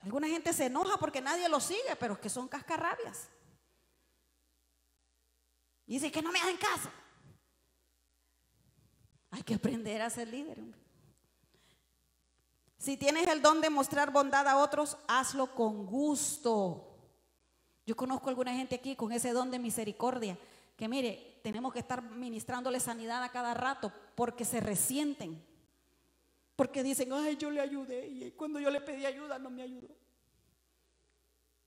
Alguna 0.00 0.28
gente 0.28 0.52
se 0.52 0.66
enoja 0.66 0.98
porque 0.98 1.22
nadie 1.22 1.48
lo 1.48 1.58
sigue, 1.58 1.96
pero 1.98 2.12
es 2.12 2.20
que 2.20 2.28
son 2.28 2.46
cascarrabias. 2.48 3.30
Y 5.86 5.94
dice 5.94 6.12
que 6.12 6.20
no 6.20 6.30
me 6.30 6.38
hacen 6.38 6.58
caso. 6.58 6.90
Hay 9.30 9.42
que 9.42 9.54
aprender 9.54 10.02
a 10.02 10.10
ser 10.10 10.28
líder. 10.28 10.58
Si 12.78 12.96
tienes 12.96 13.26
el 13.26 13.42
don 13.42 13.60
de 13.60 13.70
mostrar 13.70 14.12
bondad 14.12 14.46
a 14.46 14.58
otros, 14.58 14.96
hazlo 15.08 15.52
con 15.54 15.84
gusto. 15.84 16.84
Yo 17.84 17.96
conozco 17.96 18.26
a 18.26 18.30
alguna 18.30 18.54
gente 18.54 18.76
aquí 18.76 18.94
con 18.94 19.10
ese 19.10 19.32
don 19.32 19.50
de 19.50 19.58
misericordia, 19.58 20.38
que 20.76 20.88
mire, 20.88 21.40
tenemos 21.42 21.72
que 21.72 21.80
estar 21.80 22.02
ministrándole 22.02 22.78
sanidad 22.78 23.22
a 23.22 23.30
cada 23.30 23.52
rato 23.52 23.92
porque 24.14 24.44
se 24.44 24.60
resienten. 24.60 25.42
Porque 26.54 26.82
dicen, 26.82 27.12
ay, 27.12 27.36
yo 27.36 27.50
le 27.50 27.60
ayudé 27.60 28.06
y 28.06 28.30
cuando 28.32 28.60
yo 28.60 28.70
le 28.70 28.80
pedí 28.80 29.06
ayuda 29.06 29.38
no 29.38 29.50
me 29.50 29.62
ayudó. 29.62 29.88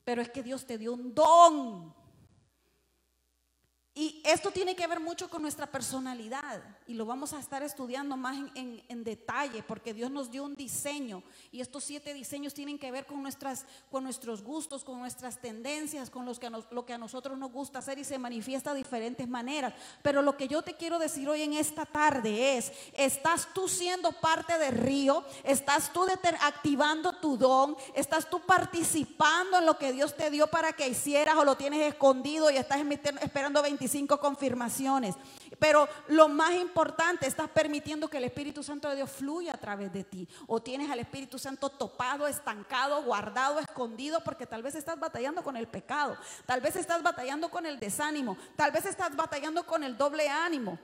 Pero 0.06 0.22
es 0.22 0.30
que 0.30 0.44
Dios 0.44 0.66
te 0.66 0.78
dio 0.78 0.94
un 0.94 1.14
don. 1.14 1.94
Y 3.94 4.22
esto 4.24 4.52
tiene 4.52 4.74
que 4.74 4.88
ver 4.88 5.02
mucho 5.02 5.30
con 5.30 5.42
nuestra 5.42 5.68
personalidad 5.68 6.64
y 6.88 6.94
lo 6.94 7.06
vamos 7.06 7.34
a 7.34 7.40
estar 7.40 7.62
estudiando 7.62 8.16
más 8.16 8.38
en, 8.56 9.04
detalle 9.04 9.64
porque 9.64 9.94
Dios 9.94 10.10
nos 10.10 10.32
dio 10.32 10.46
un 10.46 10.56
diseño 10.56 11.24
y 11.52 11.60
estos 11.60 11.84
siete 11.84 12.14
diseños 12.14 12.54
tienen 12.54 12.80
que 12.80 12.90
ver 12.90 13.06
con, 13.06 13.22
nuestras, 13.22 13.66
con 13.90 14.04
nuestros 14.06 14.44
gustos, 14.44 14.86
con 14.86 15.00
nuestras 15.00 15.42
tendencias, 15.42 16.10
con 16.10 16.26
lo 16.26 16.86
que 16.86 16.94
a 16.94 16.98
nosotros 16.98 17.38
nos 17.38 17.52
gusta 17.52 17.80
hacer 17.80 17.98
y 18.00 18.06
se 18.06 18.18
manifiesta 18.18 18.72
de 18.72 18.78
diferentes 18.78 19.28
maneras. 19.28 19.74
Pero 20.02 20.22
lo 20.22 20.38
que 20.38 20.48
yo 20.48 20.62
te 20.62 20.76
quiero 20.76 20.98
decir 20.98 21.28
hoy 21.28 21.42
en 21.42 21.54
esta 21.54 21.86
tarde 21.86 22.58
es, 22.58 22.72
¿estás 22.94 23.50
tú 23.54 23.68
siendo 23.68 24.14
parte 24.14 24.58
del 24.58 24.78
río? 24.78 25.26
¿Estás 25.44 25.92
tú 25.92 26.06
activando 26.42 27.14
tu 27.14 27.36
don? 27.36 27.76
¿Estás 27.94 28.30
tú 28.30 28.40
participando 28.40 29.58
en 29.58 29.66
lo 29.66 29.78
que 29.78 29.92
Dios 29.92 30.16
te 30.16 30.30
dio 30.30 30.48
para 30.48 30.72
que 30.72 30.88
hicieras 30.88 31.36
o 31.36 31.44
lo 31.44 31.58
tienes 31.58 31.82
escondido 31.82 32.50
y 32.52 32.56
estás 32.56 32.80
esperando 33.22 33.62
20 33.62 33.81
25 33.82 34.20
confirmaciones. 34.20 35.16
Pero 35.58 35.88
lo 36.08 36.28
más 36.28 36.54
importante, 36.54 37.28
estás 37.28 37.50
permitiendo 37.50 38.08
que 38.08 38.18
el 38.18 38.26
Espíritu 38.26 38.62
Santo 38.62 38.88
de 38.90 38.98
Dios 38.98 39.10
fluya 39.10 39.54
a 39.54 39.58
través 39.58 39.92
de 39.92 40.04
ti. 40.04 40.28
O 40.46 40.62
tienes 40.62 40.90
al 40.92 41.00
Espíritu 41.00 41.40
Santo 41.40 41.70
topado, 41.70 42.28
estancado, 42.28 43.02
guardado, 43.04 43.60
escondido, 43.60 44.24
porque 44.24 44.46
tal 44.46 44.62
vez 44.62 44.76
estás 44.76 45.00
batallando 45.00 45.44
con 45.44 45.58
el 45.58 45.68
pecado. 45.68 46.16
Tal 46.46 46.62
vez 46.62 46.76
estás 46.76 47.02
batallando 47.02 47.50
con 47.50 47.66
el 47.66 47.80
desánimo. 47.80 48.38
Tal 48.56 48.72
vez 48.72 48.86
estás 48.86 49.16
batallando 49.16 49.66
con 49.66 49.84
el 49.84 49.98
doble 49.98 50.30
ánimo. 50.30 50.78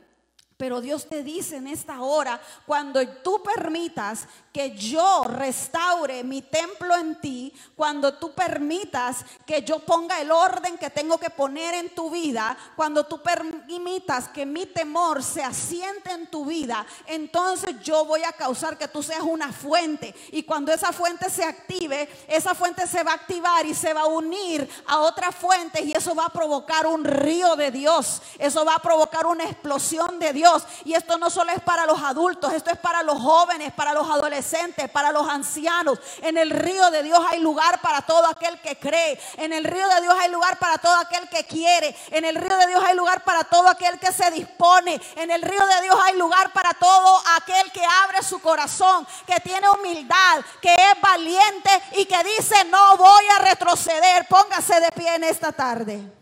Pero 0.58 0.82
Dios 0.82 1.08
te 1.08 1.22
dice 1.22 1.58
en 1.58 1.68
esta 1.68 2.02
hora, 2.02 2.42
cuando 2.66 3.08
tú 3.22 3.44
permitas 3.44 4.28
que 4.58 4.72
yo 4.72 5.24
restaure 5.26 6.24
mi 6.24 6.42
templo 6.42 6.96
en 6.96 7.22
ti, 7.22 7.54
cuando 7.76 8.16
tú 8.16 8.34
permitas 8.34 9.18
que 9.46 9.62
yo 9.62 9.78
ponga 9.78 10.20
el 10.20 10.32
orden 10.32 10.80
que 10.80 10.90
tengo 10.90 11.20
que 11.20 11.30
poner 11.30 11.76
en 11.76 11.94
tu 11.94 12.10
vida, 12.10 12.58
cuando 12.76 13.04
tú 13.04 13.22
permitas 13.22 14.30
que 14.30 14.48
mi 14.48 14.66
temor 14.66 15.22
se 15.22 15.44
asiente 15.44 16.10
en 16.10 16.26
tu 16.32 16.44
vida, 16.44 16.84
entonces 17.06 17.76
yo 17.84 18.04
voy 18.06 18.24
a 18.24 18.32
causar 18.32 18.80
que 18.80 18.88
tú 18.88 19.04
seas 19.04 19.22
una 19.22 19.54
fuente. 19.54 20.16
Y 20.32 20.42
cuando 20.42 20.74
esa 20.74 20.92
fuente 20.92 21.30
se 21.30 21.44
active, 21.44 22.10
esa 22.28 22.56
fuente 22.56 22.88
se 22.88 23.04
va 23.04 23.12
a 23.12 23.16
activar 23.16 23.64
y 23.68 23.76
se 23.76 23.94
va 23.94 24.02
a 24.02 24.08
unir 24.08 24.68
a 24.88 25.02
otras 25.02 25.36
fuentes 25.36 25.86
y 25.86 25.92
eso 25.92 26.16
va 26.16 26.26
a 26.26 26.34
provocar 26.34 26.88
un 26.88 27.04
río 27.04 27.56
de 27.56 27.70
Dios. 27.70 28.24
Eso 28.40 28.66
va 28.66 28.74
a 28.74 28.82
provocar 28.82 29.28
una 29.28 29.44
explosión 29.44 30.18
de 30.18 30.34
Dios. 30.34 30.64
Y 30.84 30.96
esto 30.96 31.20
no 31.20 31.30
solo 31.30 31.52
es 31.52 31.62
para 31.62 31.86
los 31.86 32.02
adultos, 32.02 32.54
esto 32.54 32.72
es 32.72 32.80
para 32.80 33.04
los 33.04 33.22
jóvenes, 33.22 33.72
para 33.72 33.94
los 33.94 34.10
adolescentes 34.10 34.47
para 34.92 35.12
los 35.12 35.28
ancianos. 35.28 36.00
En 36.22 36.38
el 36.38 36.50
río 36.50 36.90
de 36.92 37.04
Dios 37.04 37.20
hay 37.30 37.40
lugar 37.40 37.82
para 37.82 38.02
todo 38.02 38.28
aquel 38.28 38.60
que 38.62 38.78
cree. 38.78 39.20
En 39.38 39.52
el 39.52 39.64
río 39.64 39.88
de 39.90 40.02
Dios 40.02 40.16
hay 40.20 40.32
lugar 40.32 40.58
para 40.58 40.78
todo 40.78 40.96
aquel 40.96 41.28
que 41.30 41.44
quiere. 41.46 41.96
En 42.12 42.24
el 42.24 42.36
río 42.36 42.56
de 42.58 42.68
Dios 42.68 42.84
hay 42.84 42.96
lugar 42.96 43.24
para 43.24 43.44
todo 43.44 43.68
aquel 43.68 44.00
que 44.00 44.12
se 44.12 44.30
dispone. 44.32 45.00
En 45.16 45.32
el 45.32 45.42
río 45.42 45.66
de 45.66 45.82
Dios 45.82 45.98
hay 46.04 46.18
lugar 46.18 46.54
para 46.54 46.74
todo 46.74 47.22
aquel 47.38 47.72
que 47.72 47.84
abre 48.04 48.24
su 48.24 48.40
corazón, 48.40 49.06
que 49.26 49.40
tiene 49.42 49.70
humildad, 49.70 50.44
que 50.62 50.74
es 50.74 51.02
valiente 51.02 51.70
y 51.98 52.06
que 52.06 52.24
dice, 52.24 52.64
no 52.66 52.98
voy 52.98 53.26
a 53.38 53.42
retroceder. 53.44 54.28
Póngase 54.28 54.80
de 54.80 54.92
pie 54.92 55.16
en 55.16 55.24
esta 55.26 55.52
tarde. 55.52 56.14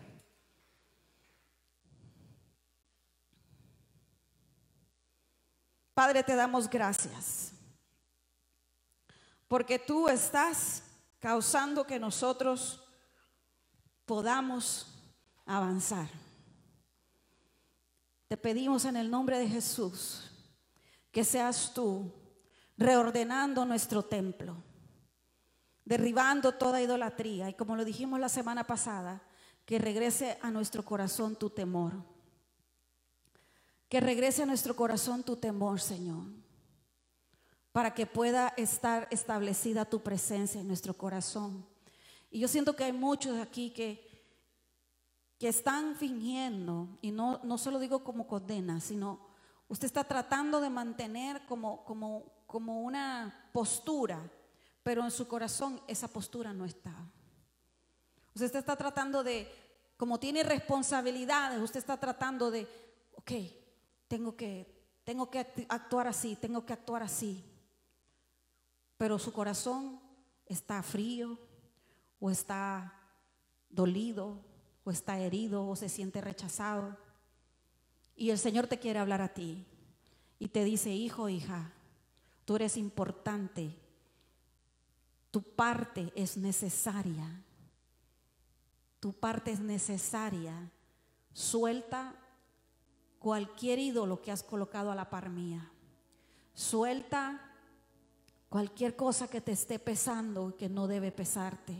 Padre, 5.94 6.22
te 6.22 6.34
damos 6.34 6.68
gracias 6.68 7.45
porque 9.48 9.78
tú 9.78 10.08
estás 10.08 10.82
causando 11.18 11.86
que 11.86 11.98
nosotros 11.98 12.82
podamos 14.04 14.86
avanzar. 15.44 16.08
Te 18.28 18.36
pedimos 18.36 18.84
en 18.84 18.96
el 18.96 19.10
nombre 19.10 19.38
de 19.38 19.48
Jesús 19.48 20.30
que 21.12 21.24
seas 21.24 21.72
tú 21.72 22.12
reordenando 22.76 23.64
nuestro 23.64 24.02
templo, 24.02 24.56
derribando 25.84 26.52
toda 26.52 26.82
idolatría 26.82 27.48
y 27.48 27.54
como 27.54 27.76
lo 27.76 27.84
dijimos 27.84 28.18
la 28.18 28.28
semana 28.28 28.66
pasada, 28.66 29.22
que 29.64 29.78
regrese 29.78 30.38
a 30.42 30.50
nuestro 30.50 30.84
corazón 30.84 31.36
tu 31.36 31.50
temor. 31.50 31.92
Que 33.88 34.00
regrese 34.00 34.42
a 34.42 34.46
nuestro 34.46 34.74
corazón 34.74 35.22
tu 35.22 35.36
temor, 35.36 35.80
Señor 35.80 36.45
para 37.76 37.92
que 37.92 38.06
pueda 38.06 38.54
estar 38.56 39.06
establecida 39.10 39.84
tu 39.84 40.00
presencia 40.00 40.58
en 40.58 40.66
nuestro 40.66 40.94
corazón. 40.94 41.62
Y 42.30 42.38
yo 42.38 42.48
siento 42.48 42.74
que 42.74 42.84
hay 42.84 42.92
muchos 42.94 43.38
aquí 43.38 43.68
que, 43.68 44.24
que 45.38 45.48
están 45.48 45.94
fingiendo, 45.94 46.88
y 47.02 47.10
no, 47.10 47.38
no 47.44 47.58
se 47.58 47.70
lo 47.70 47.78
digo 47.78 48.02
como 48.02 48.26
condena, 48.26 48.80
sino 48.80 49.20
usted 49.68 49.84
está 49.84 50.04
tratando 50.04 50.58
de 50.62 50.70
mantener 50.70 51.44
como, 51.44 51.84
como, 51.84 52.24
como 52.46 52.80
una 52.80 53.50
postura, 53.52 54.26
pero 54.82 55.04
en 55.04 55.10
su 55.10 55.28
corazón 55.28 55.78
esa 55.86 56.08
postura 56.08 56.54
no 56.54 56.64
está. 56.64 56.94
Usted 58.34 58.56
está 58.56 58.74
tratando 58.74 59.22
de, 59.22 59.52
como 59.98 60.18
tiene 60.18 60.44
responsabilidades, 60.44 61.60
usted 61.60 61.80
está 61.80 62.00
tratando 62.00 62.50
de, 62.50 62.66
ok, 63.16 63.32
tengo 64.08 64.34
que, 64.34 64.82
tengo 65.04 65.30
que 65.30 65.40
actuar 65.68 66.08
así, 66.08 66.36
tengo 66.36 66.64
que 66.64 66.72
actuar 66.72 67.02
así. 67.02 67.52
Pero 68.96 69.18
su 69.18 69.32
corazón 69.32 70.00
está 70.46 70.82
frío 70.82 71.38
o 72.20 72.30
está 72.30 72.94
dolido 73.70 74.40
o 74.84 74.90
está 74.90 75.18
herido 75.18 75.66
o 75.66 75.76
se 75.76 75.88
siente 75.88 76.20
rechazado. 76.20 76.96
Y 78.16 78.30
el 78.30 78.38
Señor 78.38 78.66
te 78.66 78.78
quiere 78.78 78.98
hablar 78.98 79.20
a 79.20 79.34
ti 79.34 79.66
y 80.38 80.48
te 80.48 80.64
dice, 80.64 80.90
hijo, 80.90 81.28
hija, 81.28 81.72
tú 82.44 82.56
eres 82.56 82.76
importante, 82.76 83.76
tu 85.30 85.42
parte 85.42 86.12
es 86.14 86.36
necesaria, 86.36 87.42
tu 89.00 89.12
parte 89.12 89.50
es 89.50 89.60
necesaria. 89.60 90.70
Suelta 91.32 92.14
cualquier 93.18 93.78
ídolo 93.78 94.22
que 94.22 94.32
has 94.32 94.42
colocado 94.42 94.90
a 94.90 94.94
la 94.94 95.10
par 95.10 95.28
mía. 95.28 95.70
Suelta 96.54 97.45
cualquier 98.48 98.96
cosa 98.96 99.28
que 99.28 99.40
te 99.40 99.52
esté 99.52 99.78
pesando 99.78 100.50
y 100.50 100.52
que 100.54 100.68
no 100.68 100.86
debe 100.86 101.12
pesarte. 101.12 101.74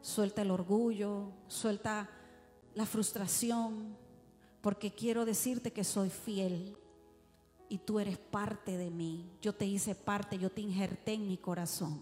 Suelta 0.00 0.42
el 0.42 0.50
orgullo, 0.50 1.32
suelta 1.48 2.08
la 2.74 2.86
frustración, 2.86 3.96
porque 4.60 4.92
quiero 4.92 5.24
decirte 5.24 5.72
que 5.72 5.84
soy 5.84 6.10
fiel 6.10 6.76
y 7.68 7.78
tú 7.78 8.00
eres 8.00 8.18
parte 8.18 8.76
de 8.76 8.90
mí. 8.90 9.30
Yo 9.40 9.54
te 9.54 9.66
hice 9.66 9.94
parte, 9.94 10.38
yo 10.38 10.50
te 10.50 10.60
injerté 10.60 11.14
en 11.14 11.28
mi 11.28 11.36
corazón. 11.36 12.00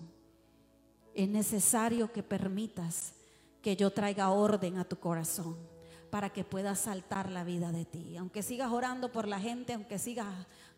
Es 1.14 1.28
necesario 1.28 2.12
que 2.12 2.22
permitas 2.22 3.14
que 3.62 3.76
yo 3.76 3.90
traiga 3.90 4.30
orden 4.30 4.78
a 4.78 4.84
tu 4.84 4.98
corazón 4.98 5.77
para 6.10 6.30
que 6.30 6.44
puedas 6.44 6.80
saltar 6.80 7.30
la 7.30 7.44
vida 7.44 7.72
de 7.72 7.84
ti. 7.84 8.16
Aunque 8.16 8.42
sigas 8.42 8.70
orando 8.72 9.12
por 9.12 9.28
la 9.28 9.38
gente, 9.38 9.72
aunque 9.72 9.98
sigas 9.98 10.26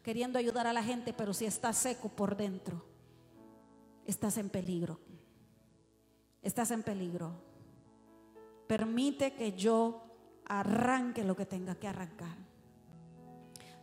queriendo 0.02 0.38
ayudar 0.38 0.66
a 0.66 0.72
la 0.72 0.82
gente, 0.82 1.12
pero 1.12 1.32
si 1.32 1.46
estás 1.46 1.76
seco 1.76 2.08
por 2.08 2.36
dentro, 2.36 2.84
estás 4.06 4.38
en 4.38 4.50
peligro. 4.50 4.98
Estás 6.42 6.70
en 6.70 6.82
peligro. 6.82 7.32
Permite 8.66 9.34
que 9.34 9.52
yo 9.52 10.02
arranque 10.46 11.24
lo 11.24 11.36
que 11.36 11.46
tenga 11.46 11.74
que 11.74 11.88
arrancar. 11.88 12.36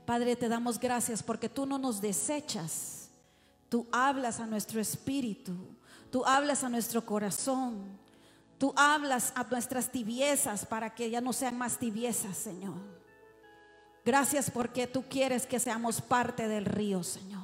Padre, 0.06 0.36
te 0.36 0.48
damos 0.48 0.80
gracias 0.80 1.22
porque 1.22 1.50
tú 1.50 1.66
no 1.66 1.78
nos 1.78 2.02
desechas. 2.02 3.10
Tú 3.70 3.86
hablas 3.92 4.40
a 4.40 4.46
nuestro 4.46 4.80
espíritu. 4.80 5.54
Tú 6.10 6.26
hablas 6.26 6.64
a 6.64 6.70
nuestro 6.70 7.06
corazón. 7.06 8.00
Tú 8.58 8.74
hablas 8.76 9.32
a 9.36 9.44
nuestras 9.44 9.92
tibiezas 9.92 10.66
para 10.66 10.94
que 10.96 11.10
ya 11.10 11.22
no 11.22 11.32
sean 11.32 11.58
más 11.58 11.78
tibiezas, 11.78 12.36
Señor. 12.38 12.76
Gracias 14.04 14.50
porque 14.50 14.88
tú 14.88 15.04
quieres 15.10 15.46
que 15.46 15.60
seamos 15.60 16.02
parte 16.02 16.48
del 16.48 16.66
río, 16.66 17.04
Señor. 17.04 17.44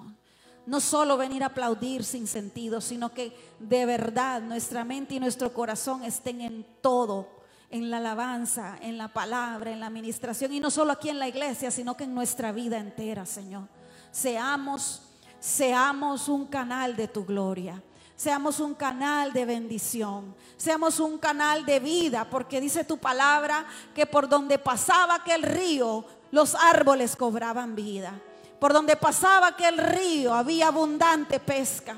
No 0.65 0.79
solo 0.79 1.17
venir 1.17 1.43
a 1.43 1.47
aplaudir 1.47 2.05
sin 2.05 2.25
sentido, 2.25 2.79
sino 2.79 3.13
que 3.13 3.35
de 3.59 3.85
verdad 3.85 4.41
nuestra 4.41 4.85
mente 4.85 5.15
y 5.15 5.19
nuestro 5.19 5.53
corazón 5.53 6.03
estén 6.03 6.39
en 6.39 6.65
todo, 6.81 7.27
en 7.69 7.91
la 7.91 7.97
alabanza, 7.97 8.77
en 8.81 8.97
la 8.97 9.09
palabra, 9.09 9.71
en 9.71 9.81
la 9.81 9.87
administración, 9.87 10.53
y 10.53 10.61
no 10.61 10.71
solo 10.71 10.93
aquí 10.93 11.09
en 11.09 11.19
la 11.19 11.27
iglesia, 11.27 11.69
sino 11.69 11.97
que 11.97 12.05
en 12.05 12.15
nuestra 12.15 12.53
vida 12.53 12.77
entera, 12.77 13.25
Señor. 13.25 13.67
Seamos, 14.11 15.01
seamos 15.39 16.29
un 16.29 16.45
canal 16.45 16.95
de 16.95 17.09
tu 17.09 17.25
gloria. 17.25 17.83
Seamos 18.23 18.61
un 18.61 18.73
canal 18.73 19.33
de 19.33 19.43
bendición, 19.43 20.33
seamos 20.55 21.01
un 21.01 21.17
canal 21.17 21.65
de 21.65 21.81
vida, 21.81 22.23
porque 22.23 22.61
dice 22.61 22.85
tu 22.85 22.97
palabra 22.97 23.65
que 23.93 24.05
por 24.05 24.29
donde 24.29 24.57
pasaba 24.57 25.15
aquel 25.15 25.43
río, 25.43 26.05
los 26.31 26.55
árboles 26.55 27.17
cobraban 27.17 27.75
vida. 27.75 28.13
Por 28.61 28.71
donde 28.71 28.95
pasaba 28.95 29.47
aquel 29.47 29.77
río 29.77 30.33
había 30.33 30.67
abundante 30.67 31.37
pesca, 31.41 31.97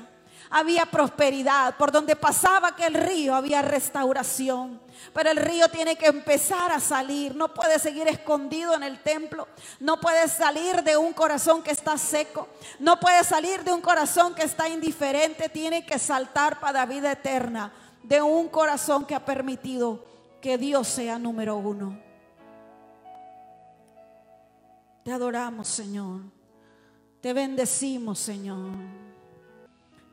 había 0.50 0.86
prosperidad. 0.86 1.76
Por 1.76 1.92
donde 1.92 2.16
pasaba 2.16 2.68
aquel 2.68 2.94
río 2.94 3.34
había 3.34 3.62
restauración. 3.62 4.80
Pero 5.12 5.30
el 5.30 5.36
río 5.36 5.68
tiene 5.68 5.96
que 5.96 6.06
empezar 6.06 6.72
a 6.72 6.80
salir. 6.80 7.34
No 7.34 7.52
puede 7.52 7.78
seguir 7.78 8.08
escondido 8.08 8.74
en 8.74 8.82
el 8.82 9.02
templo. 9.02 9.48
No 9.80 10.00
puede 10.00 10.28
salir 10.28 10.82
de 10.82 10.96
un 10.96 11.12
corazón 11.12 11.62
que 11.62 11.70
está 11.70 11.98
seco. 11.98 12.48
No 12.78 12.98
puede 12.98 13.24
salir 13.24 13.62
de 13.64 13.72
un 13.72 13.80
corazón 13.80 14.34
que 14.34 14.44
está 14.44 14.68
indiferente. 14.68 15.48
Tiene 15.48 15.84
que 15.84 15.98
saltar 15.98 16.60
para 16.60 16.80
la 16.80 16.86
vida 16.86 17.12
eterna 17.12 17.72
de 18.02 18.22
un 18.22 18.48
corazón 18.48 19.04
que 19.04 19.14
ha 19.14 19.24
permitido 19.24 20.04
que 20.40 20.58
Dios 20.58 20.86
sea 20.86 21.18
número 21.18 21.56
uno. 21.56 21.98
Te 25.02 25.12
adoramos, 25.12 25.68
Señor. 25.68 26.22
Te 27.20 27.32
bendecimos, 27.32 28.18
Señor. 28.18 28.70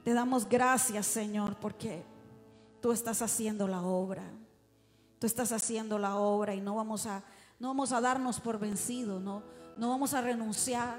Te 0.04 0.14
damos 0.14 0.48
gracias, 0.48 1.06
Señor, 1.06 1.56
porque 1.60 2.04
tú 2.82 2.92
estás 2.92 3.22
haciendo 3.22 3.68
la 3.68 3.82
obra. 3.82 4.24
Tú 5.20 5.28
estás 5.28 5.52
haciendo 5.52 5.98
la 5.98 6.18
obra 6.18 6.54
y 6.54 6.62
no 6.62 6.76
vamos 6.76 7.06
a 7.06 7.24
no 7.60 7.70
vamos 7.70 7.94
a 7.94 8.02
darnos 8.02 8.42
por 8.42 8.60
vencidos, 8.60 9.22
no 9.22 9.44
no 9.78 9.90
vamos 9.90 10.14
a 10.14 10.22
renunciar, 10.22 10.98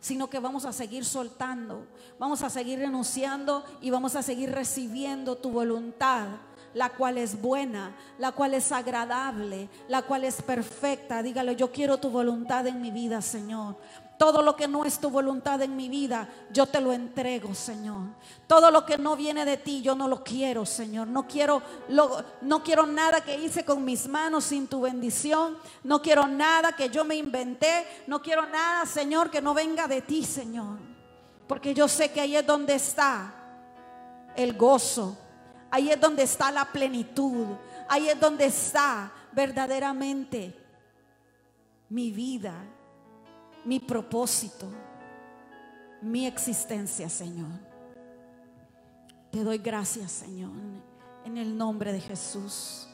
sino 0.00 0.30
que 0.30 0.38
vamos 0.38 0.64
a 0.64 0.72
seguir 0.72 1.04
soltando, 1.04 1.86
vamos 2.18 2.42
a 2.42 2.48
seguir 2.48 2.78
renunciando 2.78 3.64
y 3.82 3.90
vamos 3.90 4.16
a 4.16 4.22
seguir 4.22 4.50
recibiendo 4.50 5.36
tu 5.36 5.50
voluntad 5.50 6.28
la 6.76 6.90
cual 6.90 7.16
es 7.16 7.40
buena, 7.40 7.96
la 8.18 8.32
cual 8.32 8.52
es 8.52 8.70
agradable, 8.70 9.70
la 9.88 10.02
cual 10.02 10.24
es 10.24 10.42
perfecta. 10.42 11.22
Dígale, 11.22 11.56
yo 11.56 11.72
quiero 11.72 11.96
tu 11.96 12.10
voluntad 12.10 12.66
en 12.66 12.82
mi 12.82 12.90
vida, 12.90 13.22
Señor. 13.22 13.76
Todo 14.18 14.40
lo 14.40 14.56
que 14.56 14.66
no 14.66 14.84
es 14.84 14.98
tu 14.98 15.10
voluntad 15.10 15.60
en 15.60 15.76
mi 15.76 15.90
vida, 15.90 16.28
yo 16.50 16.66
te 16.66 16.80
lo 16.80 16.92
entrego, 16.92 17.54
Señor. 17.54 18.08
Todo 18.46 18.70
lo 18.70 18.86
que 18.86 18.96
no 18.96 19.14
viene 19.14 19.44
de 19.44 19.58
ti, 19.58 19.82
yo 19.82 19.94
no 19.94 20.08
lo 20.08 20.24
quiero, 20.24 20.64
Señor. 20.64 21.06
No 21.08 21.26
quiero, 21.26 21.62
no 22.40 22.62
quiero 22.62 22.86
nada 22.86 23.20
que 23.20 23.38
hice 23.38 23.64
con 23.64 23.84
mis 23.84 24.08
manos 24.08 24.44
sin 24.44 24.68
tu 24.68 24.80
bendición. 24.80 25.58
No 25.84 26.00
quiero 26.00 26.26
nada 26.26 26.72
que 26.72 26.88
yo 26.88 27.04
me 27.04 27.16
inventé. 27.16 27.86
No 28.06 28.22
quiero 28.22 28.46
nada, 28.46 28.86
Señor, 28.86 29.30
que 29.30 29.42
no 29.42 29.52
venga 29.52 29.86
de 29.86 30.00
ti, 30.00 30.24
Señor. 30.24 30.78
Porque 31.46 31.74
yo 31.74 31.86
sé 31.86 32.10
que 32.10 32.22
ahí 32.22 32.36
es 32.36 32.46
donde 32.46 32.74
está 32.74 33.34
el 34.34 34.56
gozo. 34.56 35.18
Ahí 35.70 35.90
es 35.90 36.00
donde 36.00 36.22
está 36.22 36.50
la 36.50 36.64
plenitud. 36.64 37.48
Ahí 37.86 38.08
es 38.08 38.18
donde 38.18 38.46
está 38.46 39.12
verdaderamente 39.32 40.56
mi 41.90 42.10
vida 42.10 42.75
mi 43.66 43.80
propósito, 43.80 44.68
mi 46.00 46.24
existencia, 46.26 47.08
Señor. 47.08 47.50
Te 49.32 49.42
doy 49.42 49.58
gracias, 49.58 50.12
Señor, 50.12 50.52
en 51.24 51.36
el 51.36 51.58
nombre 51.58 51.92
de 51.92 52.00
Jesús. 52.00 52.85